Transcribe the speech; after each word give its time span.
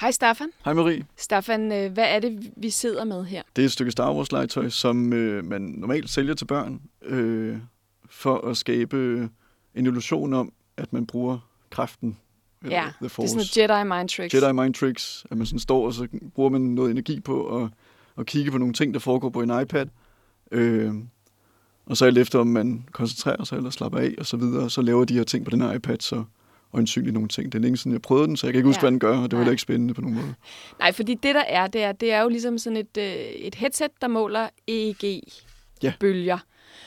Hej 0.00 0.10
Staffan. 0.10 0.48
Hej 0.64 0.72
Marie. 0.74 1.04
Staffan, 1.16 1.72
øh, 1.72 1.92
hvad 1.92 2.04
er 2.08 2.20
det, 2.20 2.52
vi 2.56 2.70
sidder 2.70 3.04
med 3.04 3.24
her? 3.24 3.42
Det 3.56 3.62
er 3.62 3.66
et 3.66 3.72
stykke 3.72 3.92
Star 3.92 4.12
Wars 4.12 4.32
legetøj, 4.32 4.68
som 4.68 5.12
øh, 5.12 5.44
man 5.44 5.62
normalt 5.62 6.10
sælger 6.10 6.34
til 6.34 6.44
børn, 6.44 6.80
øh, 7.02 7.58
for 8.10 8.48
at 8.48 8.56
skabe 8.56 9.30
en 9.74 9.86
illusion 9.86 10.32
om, 10.32 10.52
at 10.76 10.92
man 10.92 11.06
bruger 11.06 11.38
kraften. 11.70 12.18
Ja, 12.64 12.68
The 12.68 13.08
det 13.08 13.18
er 13.18 13.26
sådan 13.26 13.36
noget 13.36 13.56
Jedi 13.56 13.88
mind 13.88 14.08
tricks. 14.08 14.34
Jedi 14.34 14.52
mind 14.52 14.74
tricks, 14.74 15.26
at 15.30 15.36
man 15.36 15.46
sådan 15.46 15.58
står, 15.58 15.86
og 15.86 15.94
så 15.94 16.08
bruger 16.34 16.50
man 16.50 16.60
noget 16.60 16.90
energi 16.90 17.20
på 17.20 17.62
at, 17.62 17.70
at 18.18 18.26
kigge 18.26 18.50
på 18.50 18.58
nogle 18.58 18.74
ting, 18.74 18.94
der 18.94 19.00
foregår 19.00 19.28
på 19.28 19.42
en 19.42 19.60
iPad. 19.62 19.86
Øh, 20.52 20.94
og 21.86 21.96
så 21.96 22.04
alt 22.04 22.18
efter, 22.18 22.38
om 22.38 22.46
man 22.46 22.84
koncentrerer 22.92 23.44
sig 23.44 23.56
eller 23.56 23.70
slapper 23.70 23.98
af 23.98 24.14
og 24.18 24.26
så 24.26 24.36
videre, 24.36 24.70
så 24.70 24.82
laver 24.82 25.04
de 25.04 25.14
her 25.14 25.24
ting 25.24 25.44
på 25.44 25.50
den 25.50 25.60
her 25.60 25.72
iPad, 25.72 25.96
så 26.00 26.24
øjensynligt 26.72 27.14
nogle 27.14 27.28
ting. 27.28 27.52
Det 27.52 27.58
er 27.58 27.62
længe 27.62 27.76
siden, 27.76 27.92
jeg 27.92 28.02
prøvede 28.02 28.26
den, 28.26 28.36
så 28.36 28.46
jeg 28.46 28.52
kan 28.52 28.58
ikke 28.58 28.66
huske, 28.66 28.78
ja. 28.78 28.82
hvad 28.82 28.90
den 28.90 29.00
gør, 29.00 29.18
og 29.18 29.30
det 29.30 29.32
var 29.32 29.38
heller 29.38 29.52
ikke 29.52 29.62
spændende 29.62 29.94
på 29.94 30.00
nogen 30.00 30.16
måde. 30.16 30.34
Nej, 30.78 30.92
fordi 30.92 31.14
det 31.14 31.34
der 31.34 31.44
er, 31.48 31.66
det 31.66 31.82
er, 31.82 31.92
det 31.92 32.12
er 32.12 32.20
jo 32.22 32.28
ligesom 32.28 32.58
sådan 32.58 32.76
et, 32.76 32.96
øh, 32.98 33.04
et 33.18 33.54
headset, 33.54 33.90
der 34.00 34.08
måler 34.08 34.48
EEG-bølger. 34.66 36.38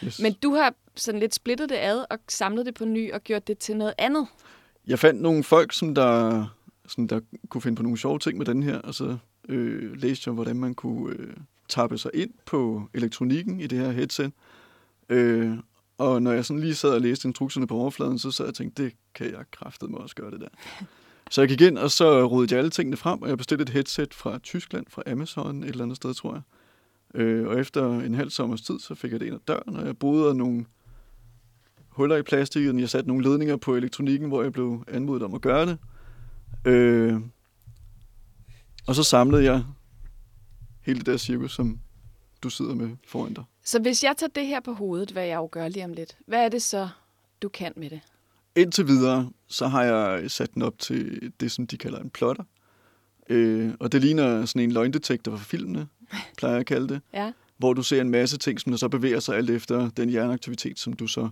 Ja. 0.01 0.05
Yes. 0.07 0.19
Men 0.21 0.33
du 0.43 0.53
har 0.53 0.73
sådan 0.95 1.19
lidt 1.19 1.35
splittet 1.35 1.69
det 1.69 1.75
ad 1.75 2.05
og 2.09 2.17
samlet 2.27 2.65
det 2.65 2.73
på 2.73 2.85
ny 2.85 3.13
og 3.13 3.21
gjort 3.21 3.47
det 3.47 3.57
til 3.57 3.77
noget 3.77 3.93
andet. 3.97 4.27
Jeg 4.87 4.99
fandt 4.99 5.21
nogle 5.21 5.43
folk, 5.43 5.73
som 5.73 5.95
der, 5.95 6.45
som 6.87 7.07
der 7.07 7.19
kunne 7.49 7.61
finde 7.61 7.75
på 7.75 7.83
nogle 7.83 7.97
sjove 7.97 8.19
ting 8.19 8.37
med 8.37 8.45
den 8.45 8.63
her, 8.63 8.77
og 8.77 8.93
så 8.93 9.17
øh, 9.49 9.95
læste 9.95 10.27
jeg, 10.27 10.33
hvordan 10.33 10.55
man 10.55 10.73
kunne 10.73 11.15
øh, 11.19 11.33
tappe 11.69 11.97
sig 11.97 12.11
ind 12.13 12.31
på 12.45 12.83
elektronikken 12.93 13.59
i 13.59 13.67
det 13.67 13.79
her 13.79 13.91
headset. 13.91 14.31
Øh, 15.09 15.57
og 16.01 16.21
når 16.21 16.31
jeg 16.31 16.45
sådan 16.45 16.59
lige 16.59 16.75
sad 16.75 16.93
og 16.93 17.01
læste 17.01 17.27
instrukserne 17.27 17.67
på 17.67 17.75
overfladen, 17.75 18.19
så 18.19 18.31
sad 18.31 18.45
jeg 18.45 18.49
og 18.49 18.55
tænkte, 18.55 18.83
det 18.83 18.93
kan 19.15 19.31
jeg 19.31 19.45
kraftedeme 19.51 19.97
også 19.97 20.15
gøre 20.15 20.31
det 20.31 20.39
der. 20.39 20.47
Så 21.31 21.41
jeg 21.41 21.49
gik 21.49 21.61
ind, 21.61 21.77
og 21.77 21.91
så 21.91 22.27
rodede 22.27 22.53
jeg 22.53 22.59
alle 22.59 22.71
tingene 22.71 22.97
frem, 22.97 23.21
og 23.21 23.29
jeg 23.29 23.37
bestilte 23.37 23.61
et 23.61 23.69
headset 23.69 24.13
fra 24.13 24.37
Tyskland, 24.37 24.85
fra 24.89 25.03
Amazon, 25.07 25.63
et 25.63 25.69
eller 25.69 25.83
andet 25.83 25.97
sted, 25.97 26.13
tror 26.13 26.33
jeg. 26.33 26.41
Øh, 27.21 27.47
og 27.47 27.59
efter 27.59 27.99
en 27.99 28.13
halv 28.13 28.29
sommers 28.29 28.61
tid, 28.61 28.79
så 28.79 28.95
fik 28.95 29.11
jeg 29.11 29.19
det 29.19 29.25
ind 29.25 29.35
ad 29.35 29.39
døren, 29.47 29.75
og 29.75 29.85
jeg 29.85 29.97
boede 29.97 30.35
nogle 30.35 30.65
huller 31.89 32.17
i 32.17 32.23
plastikken. 32.23 32.79
Jeg 32.79 32.89
satte 32.89 33.07
nogle 33.07 33.23
ledninger 33.23 33.57
på 33.57 33.75
elektronikken, 33.75 34.27
hvor 34.27 34.43
jeg 34.43 34.51
blev 34.51 34.83
anmodet 34.87 35.23
om 35.23 35.33
at 35.33 35.41
gøre 35.41 35.65
det. 35.65 35.77
Øh, 36.65 37.21
og 38.87 38.95
så 38.95 39.03
samlede 39.03 39.43
jeg 39.43 39.63
hele 40.81 40.99
det 40.99 41.05
der 41.05 41.17
cirkus, 41.17 41.55
som 41.55 41.79
du 42.43 42.49
sidder 42.49 42.75
med 42.75 42.89
foran 43.07 43.33
dig. 43.33 43.43
Så 43.63 43.79
hvis 43.79 44.03
jeg 44.03 44.17
tager 44.17 44.29
det 44.35 44.47
her 44.47 44.59
på 44.59 44.73
hovedet, 44.73 45.11
hvad 45.11 45.25
jeg 45.25 45.35
jo 45.35 45.49
gør 45.51 45.67
lige 45.67 45.85
om 45.85 45.93
lidt, 45.93 46.17
hvad 46.25 46.45
er 46.45 46.49
det 46.49 46.61
så, 46.61 46.89
du 47.41 47.49
kan 47.49 47.73
med 47.75 47.89
det? 47.89 48.01
Indtil 48.55 48.87
videre, 48.87 49.31
så 49.47 49.67
har 49.67 49.83
jeg 49.83 50.31
sat 50.31 50.53
den 50.53 50.61
op 50.61 50.79
til 50.79 51.31
det, 51.39 51.51
som 51.51 51.67
de 51.67 51.77
kalder 51.77 51.99
en 51.99 52.09
plotter. 52.09 52.43
Øh, 53.29 53.73
og 53.79 53.91
det 53.91 54.01
ligner 54.01 54.45
sådan 54.45 54.61
en 54.61 54.71
løgndetektor 54.71 55.37
for 55.37 55.45
filmene, 55.45 55.87
plejer 56.37 56.53
jeg 56.53 56.59
at 56.59 56.65
kalde 56.65 56.87
det. 56.87 57.01
ja. 57.13 57.31
Hvor 57.57 57.73
du 57.73 57.83
ser 57.83 58.01
en 58.01 58.09
masse 58.09 58.37
ting, 58.37 58.59
som 58.59 58.71
der 58.71 58.77
så 58.77 58.89
bevæger 58.89 59.19
sig 59.19 59.37
alt 59.37 59.49
efter 59.49 59.89
den 59.89 60.09
hjerneaktivitet, 60.09 60.79
som 60.79 60.93
du 60.93 61.07
så 61.07 61.29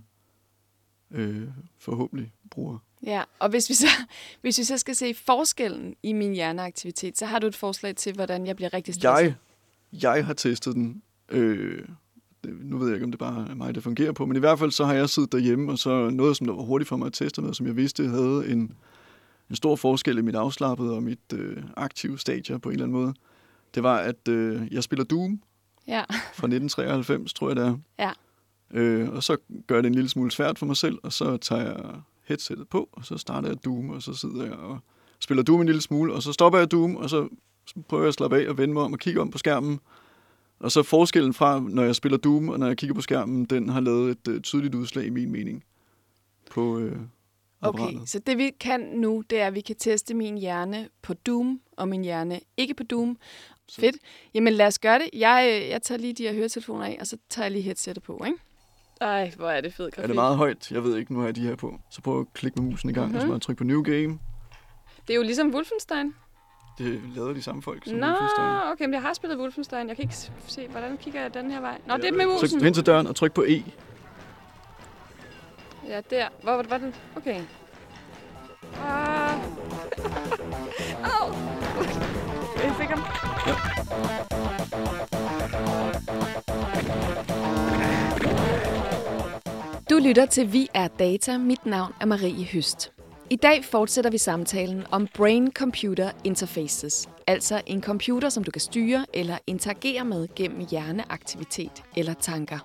øh, 1.12 1.48
forhåbentlig 1.80 2.34
bruger. 2.52 2.78
Ja, 3.04 3.24
og 3.40 3.50
hvis 3.50 3.70
vi, 3.70 3.74
så, 3.74 3.88
hvis 4.42 4.58
vi 4.58 4.64
så 4.64 4.78
skal 4.78 4.96
se 4.96 5.14
forskellen 5.14 5.96
i 6.04 6.14
min 6.14 6.34
hjerneaktivitet, 6.34 7.18
så 7.18 7.26
har 7.26 7.40
du 7.40 7.48
et 7.48 7.56
forslag 7.56 7.96
til, 7.96 8.14
hvordan 8.14 8.48
jeg 8.48 8.56
bliver 8.56 8.74
rigtig 8.74 8.94
stresset? 8.94 9.36
Jeg, 9.94 10.16
jeg 10.16 10.26
har 10.26 10.34
testet 10.34 10.76
den. 10.76 11.02
Øh, 11.30 11.88
nu 12.44 12.78
ved 12.78 12.88
jeg 12.88 12.96
ikke, 12.96 13.04
om 13.04 13.12
det 13.12 13.20
bare 13.20 13.48
er 13.50 13.56
mig, 13.56 13.76
der 13.76 13.82
fungerer 13.82 14.12
på, 14.12 14.26
men 14.26 14.38
i 14.38 14.40
hvert 14.40 14.60
fald 14.60 14.72
så 14.72 14.86
har 14.86 14.94
jeg 14.94 15.10
siddet 15.10 15.32
derhjemme, 15.32 15.72
og 15.72 15.80
så 15.80 16.10
noget, 16.10 16.38
som 16.38 16.48
der 16.48 16.54
var 16.54 16.64
hurtigt 16.64 16.90
for 16.90 16.98
mig 16.98 17.06
at 17.06 17.14
teste 17.14 17.42
med, 17.42 17.54
som 17.54 17.66
jeg 17.66 17.76
vidste 17.76 18.08
havde 18.08 18.52
en, 18.52 18.76
en 19.50 19.56
stor 19.56 19.76
forskel 19.76 20.18
i 20.18 20.22
mit 20.22 20.36
afslappede 20.36 20.94
og 20.96 21.04
mit 21.04 21.34
øh, 21.34 21.64
aktive 21.78 22.20
stadie 22.20 22.60
på 22.60 22.70
en 22.70 22.74
eller 22.74 22.86
anden 22.86 23.02
måde. 23.02 23.14
Det 23.76 23.84
var, 23.84 23.98
at 23.98 24.28
øh, 24.28 24.62
jeg 24.72 24.84
spiller 24.84 25.06
Doom 25.06 25.42
ja. 25.88 26.02
fra 26.10 26.48
1993, 26.48 27.34
tror 27.34 27.50
jeg 27.50 27.56
det 27.56 27.66
er. 27.66 27.78
Ja. 28.00 28.12
Øh, 28.72 29.10
og 29.10 29.24
så 29.24 29.38
gør 29.68 29.82
det 29.82 29.88
en 29.88 29.96
lille 29.96 30.10
smule 30.10 30.32
svært 30.32 30.60
for 30.60 30.66
mig 30.66 30.78
selv, 30.78 30.98
og 31.04 31.14
så 31.14 31.38
tager 31.38 31.62
jeg 31.62 32.02
headsettet 32.26 32.70
på, 32.70 32.90
og 32.92 33.06
så 33.06 33.18
starter 33.18 33.48
jeg 33.48 33.66
Doom, 33.66 33.90
og 33.90 34.02
så 34.02 34.14
sidder 34.14 34.44
jeg 34.44 34.54
og 34.54 34.80
spiller 35.20 35.44
Doom 35.44 35.62
en 35.62 35.68
lille 35.68 35.82
smule, 35.82 36.14
og 36.14 36.24
så 36.24 36.34
stopper 36.34 36.60
jeg 36.60 36.72
Doom, 36.72 36.96
og 36.96 37.10
så 37.10 37.28
prøver 37.88 38.04
jeg 38.04 38.08
at 38.08 38.14
slappe 38.14 38.38
af 38.38 38.50
og 38.50 38.58
vende 38.58 38.74
mig 38.74 38.84
om 38.84 38.94
og 38.94 39.00
kigge 39.00 39.22
om 39.22 39.32
på 39.32 39.38
skærmen. 39.38 39.80
Og 40.60 40.72
så 40.72 40.84
forskellen 40.84 41.34
fra, 41.34 41.60
når 41.60 41.84
jeg 41.84 41.96
spiller 41.96 42.18
Doom, 42.18 42.50
og 42.50 42.60
når 42.60 42.68
jeg 42.68 42.78
kigger 42.78 42.94
på 42.94 43.02
skærmen, 43.02 43.46
den 43.46 43.70
har 43.70 43.80
lavet 43.80 44.12
et 44.12 44.28
uh, 44.28 44.42
tydeligt 44.42 44.76
udslag 44.76 45.06
i 45.06 45.10
min 45.10 45.32
mening 45.32 45.64
på 46.52 46.80
øh, 46.80 46.98
Okay, 47.62 47.94
så 48.06 48.20
det 48.20 48.38
vi 48.38 48.52
kan 48.60 48.80
nu, 48.80 49.24
det 49.30 49.42
er, 49.42 49.48
at 49.48 49.56
vi 49.56 49.62
kan 49.62 49.76
teste 49.76 50.14
min 50.14 50.38
hjerne 50.38 50.90
på 51.02 51.14
Doom, 51.14 51.62
og 51.78 51.88
min 51.88 52.04
hjerne 52.04 52.40
ikke 52.58 52.74
på 52.74 52.84
Doom. 52.84 53.18
Så. 53.68 53.82
Fedt. 53.82 53.96
Jamen 54.34 54.54
lad 54.54 54.68
os 54.68 54.80
gøre 54.80 55.00
det. 55.00 55.10
Jeg, 55.14 55.62
øh, 55.64 55.70
jeg 55.70 55.82
tager 55.82 56.00
lige 56.00 56.14
de 56.14 56.24
her 56.24 56.34
høretelefoner 56.34 56.86
af, 56.86 56.98
og 57.00 57.08
så 57.08 57.18
tager 57.30 57.46
jeg 57.46 57.52
lige 57.52 57.62
headsetet 57.62 58.04
på, 58.04 58.24
ikke? 58.26 58.38
Ej, 59.02 59.34
hvor 59.38 59.50
er 59.50 59.62
det 59.62 59.74
fedt 59.74 59.94
grafik. 59.96 60.04
Er 60.04 60.08
det 60.08 60.16
meget 60.16 60.38
højt? 60.38 60.72
Jeg 60.72 60.84
ved 60.84 60.98
ikke, 60.98 61.14
nu 61.14 61.20
har 61.20 61.26
jeg 61.26 61.36
de 61.36 61.42
her 61.42 61.56
på. 61.56 61.80
Så 61.92 62.02
prøv 62.02 62.20
at 62.20 62.34
klikke 62.34 62.62
med 62.62 62.72
musen 62.72 62.90
i 62.90 62.94
gang, 62.94 63.06
mm-hmm. 63.06 63.16
og 63.16 63.22
så 63.22 63.28
må 63.28 63.34
jeg 63.34 63.42
trykke 63.42 63.58
på 63.58 63.64
New 63.64 63.82
Game. 63.82 64.20
Det 65.08 65.14
er 65.14 65.16
jo 65.16 65.24
ligesom 65.24 65.54
Wolfenstein. 65.54 66.14
Det 66.80 67.02
lavede 67.16 67.36
de 67.36 67.42
samme 67.42 67.62
folk 67.62 67.86
som 67.86 67.94
Nå, 67.98 68.06
Wolfenstein. 68.08 68.72
okay, 68.72 68.86
men 68.86 68.94
jeg 68.94 69.02
har 69.02 69.14
spillet 69.14 69.40
Wolfenstein. 69.40 69.88
Jeg 69.88 69.96
kan 69.96 70.04
ikke 70.04 70.16
se, 70.48 70.68
hvordan 70.68 70.98
kigger 70.98 71.22
jeg 71.22 71.34
den 71.34 71.52
her 71.52 71.62
vej. 71.62 71.78
Nå, 71.88 71.94
ja, 71.94 71.98
det 71.98 72.08
er 72.08 72.12
med 72.12 72.26
musen. 72.26 72.50
Tryk 72.50 72.64
hen 72.64 72.74
til 72.74 72.86
døren 72.86 73.08
og 73.08 73.16
tryk 73.16 73.34
på 73.34 73.44
E. 73.48 73.64
Ja, 75.88 76.02
der. 76.10 76.28
Hvor 76.44 76.64
var 76.70 76.78
den? 76.78 76.96
Okay. 77.16 77.42
Ah. 78.84 79.36
Au. 81.20 81.34
Jeg 82.64 82.76
fik 82.80 82.90
ham. 82.90 83.04
Ja. 83.48 83.54
Du 89.90 89.98
lytter 89.98 90.26
til 90.26 90.54
Vi 90.54 90.70
er 90.74 90.88
Data. 90.88 91.38
Mit 91.38 91.66
navn 91.66 91.94
er 92.02 92.06
Marie 92.06 92.46
Høst. 92.46 92.92
I 93.32 93.36
dag 93.36 93.66
fortsætter 93.66 94.12
vi 94.12 94.18
samtalen 94.18 94.84
om 94.92 95.08
Brain-Computer 95.18 96.12
Interfaces, 96.24 97.10
altså 97.28 97.62
en 97.66 97.84
computer, 97.84 98.30
som 98.30 98.44
du 98.44 98.52
kan 98.52 98.62
styre 98.62 99.06
eller 99.14 99.38
interagere 99.48 100.06
med 100.06 100.28
gennem 100.36 100.68
hjerneaktivitet 100.72 101.84
eller 101.98 102.14
tanker. 102.14 102.60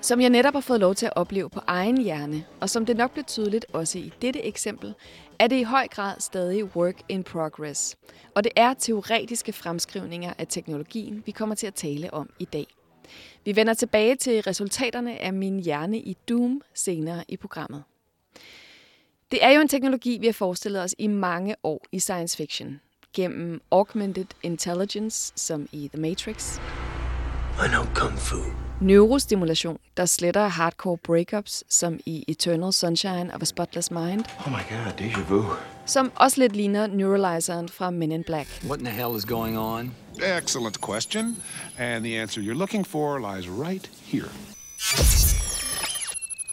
Som 0.00 0.20
jeg 0.20 0.30
netop 0.30 0.54
har 0.54 0.60
fået 0.60 0.80
lov 0.80 0.94
til 0.94 1.06
at 1.06 1.12
opleve 1.16 1.50
på 1.50 1.60
egen 1.66 1.98
hjerne, 2.00 2.44
og 2.60 2.70
som 2.70 2.86
det 2.86 2.96
nok 2.96 3.12
blev 3.12 3.24
tydeligt 3.24 3.66
også 3.72 3.98
i 3.98 4.12
dette 4.22 4.42
eksempel, 4.42 4.94
er 5.38 5.46
det 5.46 5.56
i 5.56 5.62
høj 5.62 5.88
grad 5.88 6.14
stadig 6.18 6.76
work 6.76 7.02
in 7.08 7.22
progress. 7.22 7.96
Og 8.34 8.44
det 8.44 8.52
er 8.56 8.74
teoretiske 8.74 9.52
fremskrivninger 9.52 10.32
af 10.38 10.46
teknologien, 10.48 11.22
vi 11.26 11.32
kommer 11.32 11.54
til 11.54 11.66
at 11.66 11.74
tale 11.74 12.14
om 12.14 12.30
i 12.38 12.44
dag. 12.44 12.66
Vi 13.44 13.56
vender 13.56 13.74
tilbage 13.74 14.16
til 14.16 14.42
resultaterne 14.42 15.18
af 15.18 15.32
min 15.32 15.60
hjerne 15.60 15.98
i 15.98 16.16
Doom 16.28 16.62
senere 16.74 17.24
i 17.28 17.36
programmet. 17.36 17.82
Det 19.30 19.44
er 19.44 19.50
jo 19.50 19.60
en 19.60 19.68
teknologi, 19.68 20.18
vi 20.18 20.26
har 20.26 20.32
forestillet 20.32 20.82
os 20.82 20.94
i 20.98 21.06
mange 21.06 21.56
år 21.62 21.86
i 21.92 21.98
science 21.98 22.36
fiction. 22.36 22.80
Gennem 23.14 23.60
augmented 23.70 24.26
intelligence, 24.42 25.32
som 25.36 25.68
i 25.72 25.90
The 25.92 26.00
Matrix. 26.00 26.58
I 27.64 27.68
know 27.68 27.84
kung 27.94 28.18
fu. 28.18 28.36
Neurostimulation, 28.80 29.78
der 29.96 30.06
sletter 30.06 30.46
hardcore 30.46 30.98
breakups, 30.98 31.64
som 31.68 32.00
i 32.06 32.24
Eternal 32.28 32.72
Sunshine 32.72 33.34
of 33.34 33.42
a 33.42 33.44
Spotless 33.44 33.90
Mind. 33.90 34.24
Oh 34.46 34.52
my 34.52 34.62
god, 34.70 34.92
déjà 35.00 35.20
vu. 35.28 35.44
Som 35.86 36.12
også 36.14 36.40
lidt 36.40 36.56
ligner 36.56 36.86
neuralizeren 36.86 37.68
fra 37.68 37.90
Men 37.90 38.12
in 38.12 38.22
Black. 38.24 38.48
What 38.64 38.78
in 38.78 38.84
the 38.84 38.94
hell 38.94 39.16
is 39.16 39.24
going 39.24 39.58
on? 39.58 39.94
Excellent 40.38 40.80
question. 40.80 41.36
And 41.78 42.04
the 42.04 42.22
answer 42.22 42.42
you're 42.42 42.58
looking 42.58 42.86
for 42.86 43.18
lies 43.18 43.48
right 43.48 43.90
here. 44.04 44.28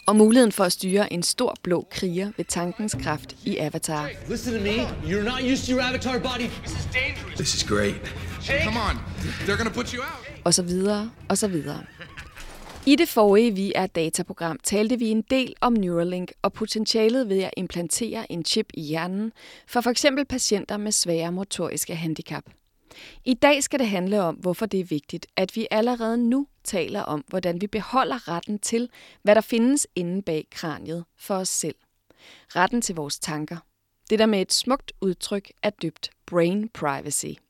Og 0.06 0.16
muligheden 0.16 0.52
for 0.52 0.64
at 0.64 0.72
styre 0.72 1.12
en 1.12 1.22
stor 1.22 1.56
blå 1.62 1.86
kriger 1.90 2.30
ved 2.36 2.44
tankens 2.44 2.96
kraft 3.02 3.36
i 3.44 3.56
Avatar. 3.56 4.10
Listen 4.28 4.52
to 4.54 4.60
me. 4.60 4.76
You're 5.10 5.24
not 5.24 5.52
used 5.52 5.66
to 5.66 5.72
your 5.72 5.82
avatar 5.82 6.18
body. 6.18 6.48
This 6.48 6.72
is 6.72 6.88
dangerous. 6.92 7.34
This 7.34 7.54
is 7.54 7.64
great. 7.64 7.94
Come 8.64 8.76
on. 8.90 8.96
They're 9.46 9.56
gonna 9.56 9.70
put 9.74 9.90
you 9.90 10.02
out. 10.02 10.44
Og 10.44 10.54
så 10.54 10.62
videre, 10.62 11.10
og 11.28 11.38
så 11.38 11.48
videre. 11.48 11.84
I 12.86 12.96
det 12.96 13.08
forrige 13.08 13.54
Vi 13.54 13.72
er 13.74 13.86
dataprogram 13.86 14.58
talte 14.64 14.98
vi 14.98 15.08
en 15.08 15.22
del 15.22 15.54
om 15.60 15.72
Neuralink 15.72 16.32
og 16.42 16.52
potentialet 16.52 17.28
ved 17.28 17.42
at 17.42 17.50
implantere 17.56 18.32
en 18.32 18.44
chip 18.44 18.66
i 18.74 18.80
hjernen 18.80 19.32
for 19.66 19.80
f.eks. 19.80 20.06
patienter 20.28 20.76
med 20.76 20.92
svære 20.92 21.32
motoriske 21.32 21.94
handicap. 21.94 22.44
I 23.24 23.34
dag 23.34 23.62
skal 23.62 23.78
det 23.78 23.86
handle 23.86 24.22
om, 24.22 24.34
hvorfor 24.34 24.66
det 24.66 24.80
er 24.80 24.84
vigtigt, 24.84 25.26
at 25.36 25.56
vi 25.56 25.66
allerede 25.70 26.18
nu 26.18 26.46
taler 26.66 27.02
om, 27.02 27.24
hvordan 27.28 27.60
vi 27.60 27.66
beholder 27.66 28.28
retten 28.28 28.58
til, 28.58 28.90
hvad 29.22 29.34
der 29.34 29.40
findes 29.40 29.86
inde 29.94 30.22
bag 30.22 30.46
kraniet 30.50 31.04
for 31.16 31.34
os 31.34 31.48
selv. 31.48 31.74
Retten 32.56 32.82
til 32.82 32.94
vores 32.94 33.18
tanker. 33.18 33.56
Det 34.10 34.18
der 34.18 34.26
med 34.26 34.40
et 34.40 34.52
smukt 34.52 34.92
udtryk 35.00 35.52
er 35.62 35.70
dybt 35.70 36.10
brain 36.26 36.68
privacy. 36.68 37.40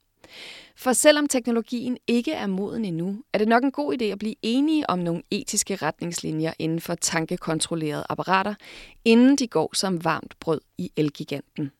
For 0.77 0.93
selvom 0.93 1.29
teknologien 1.29 1.99
ikke 2.07 2.33
er 2.33 2.47
moden 2.47 2.85
endnu, 2.85 3.23
er 3.33 3.39
det 3.39 3.49
nok 3.49 3.65
en 3.65 3.73
god 3.73 3.95
idé 4.01 4.05
at 4.05 4.19
blive 4.19 4.35
enige 4.43 4.91
om 4.91 4.99
nogle 4.99 5.23
etiske 5.31 5.77
retningslinjer 5.77 6.53
inden 6.59 6.81
for 6.81 6.95
tankekontrollerede 6.95 8.07
apparater, 8.09 8.55
inden 9.05 9.37
de 9.37 9.47
går 9.47 9.71
som 9.75 10.05
varmt 10.05 10.35
brød 10.41 10.61
i 10.79 10.93
elgiganten. 10.97 11.71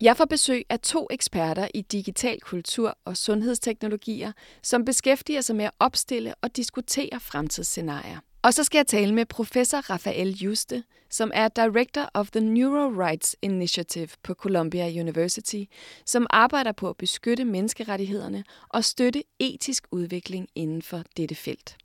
Jeg 0.00 0.16
får 0.16 0.24
besøg 0.24 0.64
af 0.68 0.80
to 0.80 1.06
eksperter 1.10 1.68
i 1.74 1.80
digital 1.80 2.40
kultur 2.40 2.98
og 3.04 3.16
sundhedsteknologier, 3.16 4.32
som 4.62 4.84
beskæftiger 4.84 5.40
sig 5.40 5.56
med 5.56 5.64
at 5.64 5.70
opstille 5.78 6.34
og 6.42 6.56
diskutere 6.56 7.20
fremtidsscenarier. 7.20 8.18
Og 8.42 8.54
så 8.54 8.64
skal 8.64 8.78
jeg 8.78 8.86
tale 8.86 9.14
med 9.14 9.26
professor 9.26 9.78
Rafael 9.78 10.30
Juste, 10.30 10.84
som 11.10 11.30
er 11.34 11.48
Director 11.48 12.10
of 12.14 12.30
the 12.30 12.40
Neuro 12.40 13.04
Rights 13.04 13.36
Initiative 13.42 14.08
på 14.22 14.34
Columbia 14.34 15.00
University, 15.00 15.62
som 16.06 16.26
arbejder 16.30 16.72
på 16.72 16.88
at 16.88 16.96
beskytte 16.96 17.44
menneskerettighederne 17.44 18.44
og 18.68 18.84
støtte 18.84 19.22
etisk 19.38 19.86
udvikling 19.90 20.48
inden 20.54 20.82
for 20.82 21.02
dette 21.16 21.34
felt. 21.34 21.76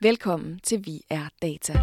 Velkommen 0.00 0.60
til 0.62 0.86
Vi 0.86 1.00
er 1.10 1.28
Data. 1.42 1.80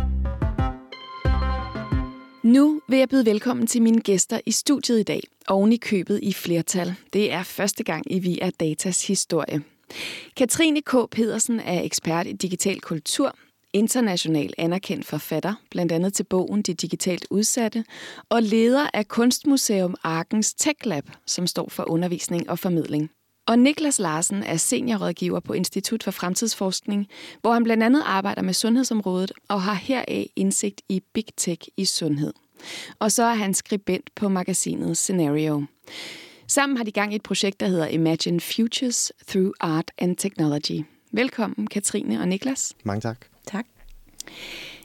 Nu 2.43 2.81
vil 2.87 2.99
jeg 2.99 3.09
byde 3.09 3.25
velkommen 3.25 3.67
til 3.67 3.81
mine 3.81 4.01
gæster 4.01 4.39
i 4.45 4.51
studiet 4.51 4.99
i 4.99 5.03
dag, 5.03 5.21
oven 5.47 5.73
i 5.73 5.77
købet 5.77 6.19
i 6.23 6.33
flertal. 6.33 6.95
Det 7.13 7.31
er 7.31 7.43
første 7.43 7.83
gang 7.83 8.11
i 8.13 8.19
Vi 8.19 8.39
er 8.41 8.49
Datas 8.49 9.07
historie. 9.07 9.63
Katrine 10.37 10.81
K. 10.81 10.95
Pedersen 11.11 11.59
er 11.59 11.81
ekspert 11.81 12.27
i 12.27 12.31
digital 12.31 12.79
kultur, 12.79 13.35
international 13.73 14.53
anerkendt 14.57 15.05
forfatter, 15.05 15.53
blandt 15.71 15.91
andet 15.91 16.13
til 16.13 16.23
bogen 16.23 16.61
De 16.61 16.73
Digitalt 16.73 17.25
Udsatte, 17.29 17.85
og 18.29 18.43
leder 18.43 18.87
af 18.93 19.07
Kunstmuseum 19.07 19.95
Arkens 20.03 20.53
Tech 20.53 20.79
Lab, 20.85 21.09
som 21.25 21.47
står 21.47 21.69
for 21.69 21.89
undervisning 21.89 22.49
og 22.49 22.59
formidling. 22.59 23.09
Og 23.45 23.59
Niklas 23.59 23.99
Larsen 23.99 24.43
er 24.43 24.57
seniorrådgiver 24.57 25.39
på 25.39 25.53
Institut 25.53 26.03
for 26.03 26.11
Fremtidsforskning, 26.11 27.07
hvor 27.41 27.53
han 27.53 27.63
blandt 27.63 27.83
andet 27.83 28.03
arbejder 28.05 28.41
med 28.41 28.53
sundhedsområdet 28.53 29.31
og 29.47 29.61
har 29.61 29.73
heraf 29.73 30.31
indsigt 30.35 30.81
i 30.89 31.01
Big 31.13 31.25
Tech 31.37 31.61
i 31.77 31.85
sundhed. 31.85 32.33
Og 32.99 33.11
så 33.11 33.23
er 33.23 33.33
han 33.33 33.53
skribent 33.53 34.09
på 34.15 34.29
magasinet 34.29 34.97
Scenario. 34.97 35.65
Sammen 36.47 36.77
har 36.77 36.83
de 36.83 36.91
gang 36.91 37.13
i 37.13 37.15
et 37.15 37.23
projekt, 37.23 37.59
der 37.59 37.67
hedder 37.67 37.87
Imagine 37.87 38.39
Futures 38.39 39.11
Through 39.27 39.51
Art 39.59 39.91
and 39.97 40.15
Technology. 40.15 40.85
Velkommen, 41.11 41.67
Katrine 41.67 42.19
og 42.19 42.27
Niklas. 42.27 42.73
Mange 42.83 43.01
tak. 43.01 43.25
Tak. 43.45 43.65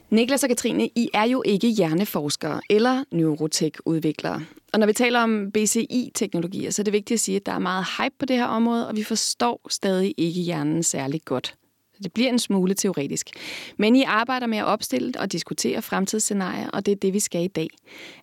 Niklas 0.09 0.43
og 0.43 0.49
Katrine, 0.49 0.89
I 0.95 1.09
er 1.13 1.23
jo 1.23 1.43
ikke 1.45 1.69
hjerneforskere 1.69 2.61
eller 2.69 3.03
neurotech-udviklere. 3.11 4.41
Og 4.73 4.79
når 4.79 4.87
vi 4.87 4.93
taler 4.93 5.19
om 5.19 5.51
BCI-teknologier, 5.51 6.71
så 6.71 6.81
er 6.81 6.83
det 6.83 6.93
vigtigt 6.93 7.15
at 7.15 7.19
sige, 7.19 7.35
at 7.35 7.45
der 7.45 7.51
er 7.51 7.59
meget 7.59 7.85
hype 7.97 8.15
på 8.19 8.25
det 8.25 8.35
her 8.35 8.45
område, 8.45 8.87
og 8.87 8.95
vi 8.95 9.03
forstår 9.03 9.67
stadig 9.69 10.13
ikke 10.17 10.41
hjernen 10.41 10.83
særlig 10.83 11.21
godt. 11.25 11.55
Det 12.03 12.13
bliver 12.13 12.29
en 12.29 12.39
smule 12.39 12.73
teoretisk. 12.73 13.29
Men 13.77 13.95
I 13.95 14.03
arbejder 14.03 14.47
med 14.47 14.57
at 14.57 14.65
opstille 14.65 15.13
og 15.19 15.31
diskutere 15.31 15.81
fremtidsscenarier, 15.81 16.69
og 16.69 16.85
det 16.85 16.91
er 16.91 16.95
det, 16.95 17.13
vi 17.13 17.19
skal 17.19 17.43
i 17.43 17.47
dag. 17.47 17.67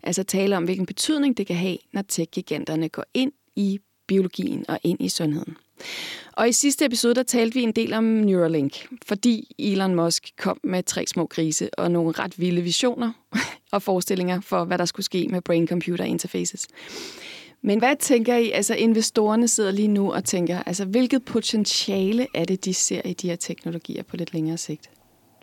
Altså 0.03 0.23
tale 0.23 0.57
om, 0.57 0.65
hvilken 0.65 0.87
betydning 0.87 1.37
det 1.37 1.47
kan 1.47 1.57
have, 1.57 1.79
når 1.93 2.03
tech-giganterne 2.03 2.89
går 2.89 3.05
ind 3.15 3.33
i 3.57 3.79
biologien 4.07 4.65
og 4.69 4.79
ind 4.83 5.01
i 5.01 5.09
sundheden. 5.09 5.57
Og 6.33 6.49
i 6.49 6.53
sidste 6.53 6.85
episode, 6.85 7.15
der 7.15 7.23
talte 7.23 7.55
vi 7.55 7.63
en 7.63 7.73
del 7.73 7.93
om 7.93 8.05
Neuralink, 8.05 8.89
fordi 9.07 9.55
Elon 9.59 9.95
Musk 9.95 10.31
kom 10.39 10.61
med 10.65 10.83
tre 10.83 11.05
små 11.07 11.27
grise 11.27 11.75
og 11.79 11.91
nogle 11.91 12.13
ret 12.13 12.39
vilde 12.39 12.63
visioner 12.63 13.13
og 13.73 13.83
forestillinger 13.83 14.41
for, 14.41 14.65
hvad 14.65 14.79
der 14.79 14.85
skulle 14.85 15.05
ske 15.05 15.29
med 15.31 15.41
brain-computer 15.43 16.05
interfaces. 16.05 16.69
Men 17.63 17.79
hvad 17.79 17.97
tænker 18.01 18.37
I? 18.37 18.51
Altså 18.51 18.75
investorerne 18.75 19.49
sidder 19.49 19.71
lige 19.71 19.89
nu 19.89 20.13
og 20.13 20.25
tænker, 20.25 20.63
altså 20.63 20.85
hvilket 20.85 21.25
potentiale 21.25 22.27
er 22.35 22.45
det, 22.45 22.65
de 22.65 22.75
ser 22.75 23.01
i 23.05 23.13
de 23.13 23.29
her 23.29 23.37
teknologier 23.37 24.03
på 24.03 24.17
lidt 24.17 24.33
længere 24.33 24.57
sigt? 24.57 24.91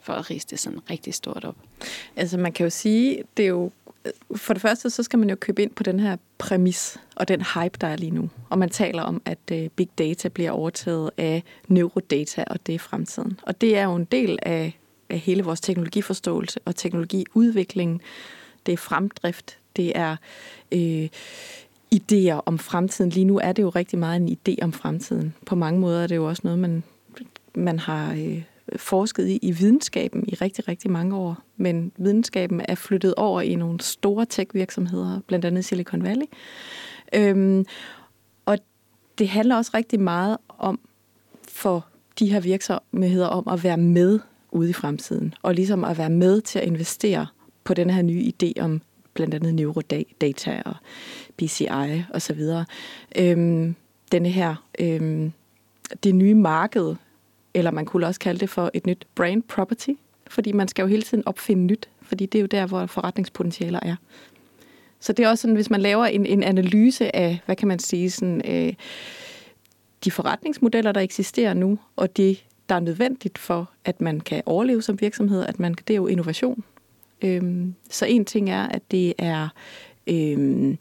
For 0.04 0.14
at 0.14 0.30
riste 0.30 0.52
det 0.52 0.60
sådan 0.60 0.80
rigtig 0.90 1.14
stort 1.14 1.46
op. 1.46 1.56
Altså 2.16 2.38
man 2.38 2.52
kan 2.52 2.64
jo 2.64 2.70
sige, 2.70 3.24
det 3.38 3.44
er 3.44 3.50
jo 3.50 3.72
for 4.36 4.54
det 4.54 4.62
første, 4.62 4.90
så 4.90 5.04
skal 5.04 5.20
man 5.20 5.30
jo 5.30 5.36
købe 5.36 5.62
ind 5.62 5.72
på 5.72 5.84
den 5.84 6.00
her 6.00 6.18
præmis 6.38 6.98
og 7.16 7.28
den 7.28 7.42
hype, 7.42 7.78
der 7.82 7.88
er 7.88 7.96
lige 7.96 8.12
nu. 8.12 8.30
Og 8.50 8.60
man 8.60 8.70
taler 8.70 9.04
om, 9.04 9.22
at 9.26 9.40
øh, 9.52 9.70
big 9.70 9.90
data 9.98 10.28
bliver 10.28 10.52
overtaget 10.52 11.12
af 11.18 11.44
neurodata, 11.68 12.44
og 12.48 12.68
det 12.68 12.76
er 12.76 12.80
fremtiden. 12.80 13.40
Og 13.44 13.62
det 13.62 13.78
er 13.78 13.84
jo 13.84 13.96
en 13.96 14.06
del 14.06 14.40
af, 14.42 14.80
af 15.10 15.20
hele 15.20 15.44
vores 15.44 15.62
teknologiforståelse 15.62 16.60
og 16.66 16.76
teknologiudvikling. 16.76 18.02
Det 18.66 18.72
er 18.72 18.78
fremdrift, 18.78 19.58
det 19.76 19.98
er 19.98 20.16
øh, 20.72 21.10
idéer 21.96 22.42
om 22.46 22.60
fremtiden. 22.60 23.10
Lige 23.10 23.26
nu 23.26 23.40
er 23.40 23.52
det 23.52 23.64
jo 23.64 23.70
rigtig 23.70 24.00
meget 24.00 24.22
en 24.22 24.38
idé 24.38 24.56
om 24.62 24.74
fremtiden. 24.74 25.34
På 25.46 25.56
mange 25.56 25.80
måder 25.80 26.04
er 26.04 26.08
det 26.08 26.16
jo 26.16 26.28
også 26.28 26.42
noget, 26.44 26.60
man, 26.60 26.84
man 27.56 27.80
har 27.80 28.14
øh, 28.14 28.44
forsket 28.76 29.28
i, 29.28 29.40
i 29.42 29.52
videnskaben 29.52 30.24
i 30.28 30.36
rigtig, 30.36 30.68
rigtig 30.68 30.92
mange 30.92 31.16
år. 31.16 31.38
Men 31.58 31.92
videnskaben 31.98 32.62
er 32.68 32.76
flyttet 32.76 33.16
over 33.16 33.42
i 33.42 33.56
nogle 33.56 33.82
store 33.82 34.26
tech-virksomheder, 34.26 35.20
blandt 35.28 35.46
andet 35.46 35.66
Silicon 35.66 36.04
Valley. 36.04 36.26
Øhm, 37.14 37.66
og 38.46 38.58
det 39.18 39.30
handler 39.30 39.56
også 39.56 39.72
rigtig 39.74 40.00
meget 40.00 40.38
om 40.50 40.80
for 41.48 41.88
de 42.20 42.32
her 42.32 42.40
virksomheder 42.40 43.28
om 43.28 43.48
at 43.48 43.64
være 43.64 43.78
med 43.78 44.20
ude 44.52 44.70
i 44.70 44.74
fremtiden, 44.74 45.34
og 45.42 45.56
ligesom 45.56 45.84
at 45.84 45.98
være 45.98 46.10
med 46.10 46.42
til 46.42 46.60
at 46.60 46.66
investere 46.66 47.28
på 47.64 47.74
den 47.74 47.90
her 47.90 48.02
nye 48.02 48.32
idé 48.34 48.62
om 48.62 48.82
blandt 49.14 49.34
andet 49.34 49.56
neurodata 49.56 50.62
og 50.66 50.76
BCI 51.38 52.04
og 52.14 52.22
så 52.22 52.34
videre. 52.34 52.66
Øhm, 53.16 53.76
denne 54.12 54.30
her, 54.30 54.56
øhm, 54.80 55.32
det 56.04 56.16
nye 56.16 56.36
marked, 56.36 56.96
eller 57.54 57.72
man 57.72 57.86
kunne 57.86 58.08
også 58.08 58.20
kalde 58.20 58.40
det 58.40 58.50
for 58.50 58.72
et 58.74 58.86
nyt 58.86 59.06
brand 59.16 59.44
property, 59.44 59.92
fordi 60.28 60.52
man 60.52 60.68
skal 60.68 60.84
jo 60.84 60.88
hele 60.88 61.02
tiden 61.02 61.24
opfinde 61.28 61.64
nyt, 61.64 61.90
fordi 62.02 62.26
det 62.26 62.40
er 62.40 62.42
jo 62.42 62.48
der, 62.48 62.66
hvor 62.66 62.86
forretningspotentialer 62.86 63.80
er. 63.82 63.96
Så 65.00 65.14
det 65.14 65.26
er 65.26 65.30
også 65.30 65.42
sådan, 65.42 65.56
hvis 65.56 65.70
man 65.70 65.82
laver 65.82 66.06
en, 66.06 66.26
en 66.26 66.44
analyse 66.44 67.16
af, 67.16 67.40
hvad 67.46 67.56
kan 67.56 67.68
man 67.68 67.80
sige, 67.80 68.12
sådan, 68.12 68.42
øh, 68.46 68.74
de 70.04 70.12
forretningsmodeller, 70.12 70.92
der 70.92 71.02
eksisterer 71.02 71.54
nu, 71.54 71.80
og 71.96 72.18
det, 72.18 72.46
der 72.70 72.76
er 72.76 72.80
nødvendigt 72.80 73.38
for, 73.38 73.72
at 73.86 74.02
man 74.02 74.20
kan 74.20 74.44
overleve 74.46 74.82
som 74.82 75.02
virksomhed, 75.02 75.46
at 75.46 75.60
man, 75.60 75.74
det 75.74 75.90
er 75.90 75.96
jo 75.96 76.08
innovation. 76.08 76.64
Øhm, 77.22 77.76
så 77.90 78.06
en 78.06 78.26
ting 78.26 78.50
er, 78.50 78.68
at 78.68 78.82
det 78.92 79.14
er 79.18 79.50
øhm, 80.08 80.78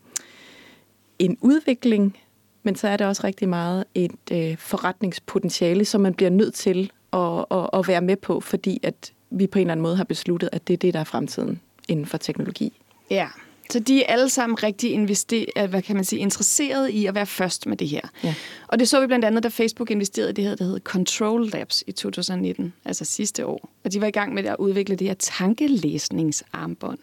en 1.19 1.39
udvikling, 1.41 2.17
men 2.62 2.77
så 2.77 2.89
er 2.89 2.97
det 2.97 3.07
også 3.07 3.25
rigtig 3.25 3.49
meget 3.49 3.85
et 3.95 4.33
øh, 4.33 4.57
forretningspotentiale, 4.57 5.85
som 5.85 6.01
man 6.01 6.15
bliver 6.15 6.31
nødt 6.31 6.55
til 6.55 6.93
at, 7.12 7.45
at, 7.51 7.71
at 7.73 7.89
være 7.89 8.01
med 8.01 8.17
på, 8.17 8.41
fordi 8.41 8.81
at 8.83 9.12
vi 9.31 9.47
på 9.47 9.59
en 9.59 9.61
eller 9.61 9.73
anden 9.73 9.83
måde 9.83 9.97
har 9.97 10.05
besluttet, 10.05 10.49
at 10.53 10.69
det 10.69 10.73
er 10.73 10.79
det, 10.79 10.95
der 10.95 11.01
er 11.01 11.05
fremtiden 11.05 11.61
inden 11.89 12.07
for 12.07 12.19
teknologi. 12.19 12.81
Ja, 13.11 13.29
så 13.71 13.81
de 13.81 14.05
er 14.05 14.12
alle 14.12 14.29
sammen 14.29 14.62
rigtig 14.62 14.93
invester- 14.93 15.67
hvad 15.67 15.83
kan 15.83 15.97
man 15.97 16.05
sige, 16.05 16.21
interesseret 16.21 16.91
i 16.91 17.07
at 17.07 17.15
være 17.15 17.27
først 17.27 17.67
med 17.67 17.77
det 17.77 17.89
her. 17.89 18.01
Ja. 18.25 18.35
Og 18.69 18.79
det 18.79 18.89
så 18.89 19.01
vi 19.01 19.07
blandt 19.07 19.25
andet, 19.25 19.43
da 19.43 19.49
Facebook 19.49 19.91
investerede 19.91 20.31
i 20.31 20.33
det 20.33 20.45
her, 20.45 20.55
der 20.55 20.64
hedder 20.64 20.79
Control 20.79 21.49
Labs 21.49 21.85
i 21.87 21.93
2019, 21.93 22.73
altså 22.85 23.05
sidste 23.05 23.47
år. 23.47 23.69
Og 23.85 23.93
de 23.93 24.00
var 24.00 24.07
i 24.07 24.11
gang 24.11 24.35
med 24.35 24.45
at 24.45 24.57
udvikle 24.59 24.97
det 24.97 25.07
her 25.07 25.14
tankelæsningsarmbånd. 25.14 26.99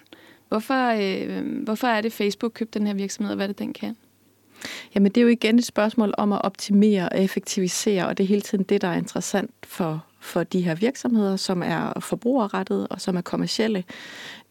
Hvorfor, 0.47 0.87
øh, 0.89 1.63
hvorfor 1.63 1.87
er 1.87 2.01
det, 2.01 2.13
Facebook 2.13 2.51
købte 2.55 2.79
den 2.79 2.87
her 2.87 2.93
virksomhed, 2.93 3.31
og 3.31 3.35
hvad 3.35 3.45
er 3.45 3.47
det, 3.47 3.59
den 3.59 3.73
kan? 3.73 3.95
Jamen 4.95 5.11
det 5.11 5.21
er 5.21 5.23
jo 5.23 5.27
igen 5.27 5.59
et 5.59 5.65
spørgsmål 5.65 6.13
om 6.17 6.33
at 6.33 6.41
optimere 6.41 7.09
og 7.09 7.23
effektivisere, 7.23 8.07
og 8.07 8.17
det 8.17 8.23
er 8.23 8.27
hele 8.27 8.41
tiden 8.41 8.63
det, 8.63 8.81
der 8.81 8.87
er 8.87 8.97
interessant 8.97 9.51
for, 9.63 10.05
for 10.19 10.43
de 10.43 10.61
her 10.61 10.75
virksomheder, 10.75 11.35
som 11.35 11.63
er 11.63 11.99
forbrugerrettede 11.99 12.87
og 12.87 13.01
som 13.01 13.17
er 13.17 13.21
kommercielle. 13.21 13.83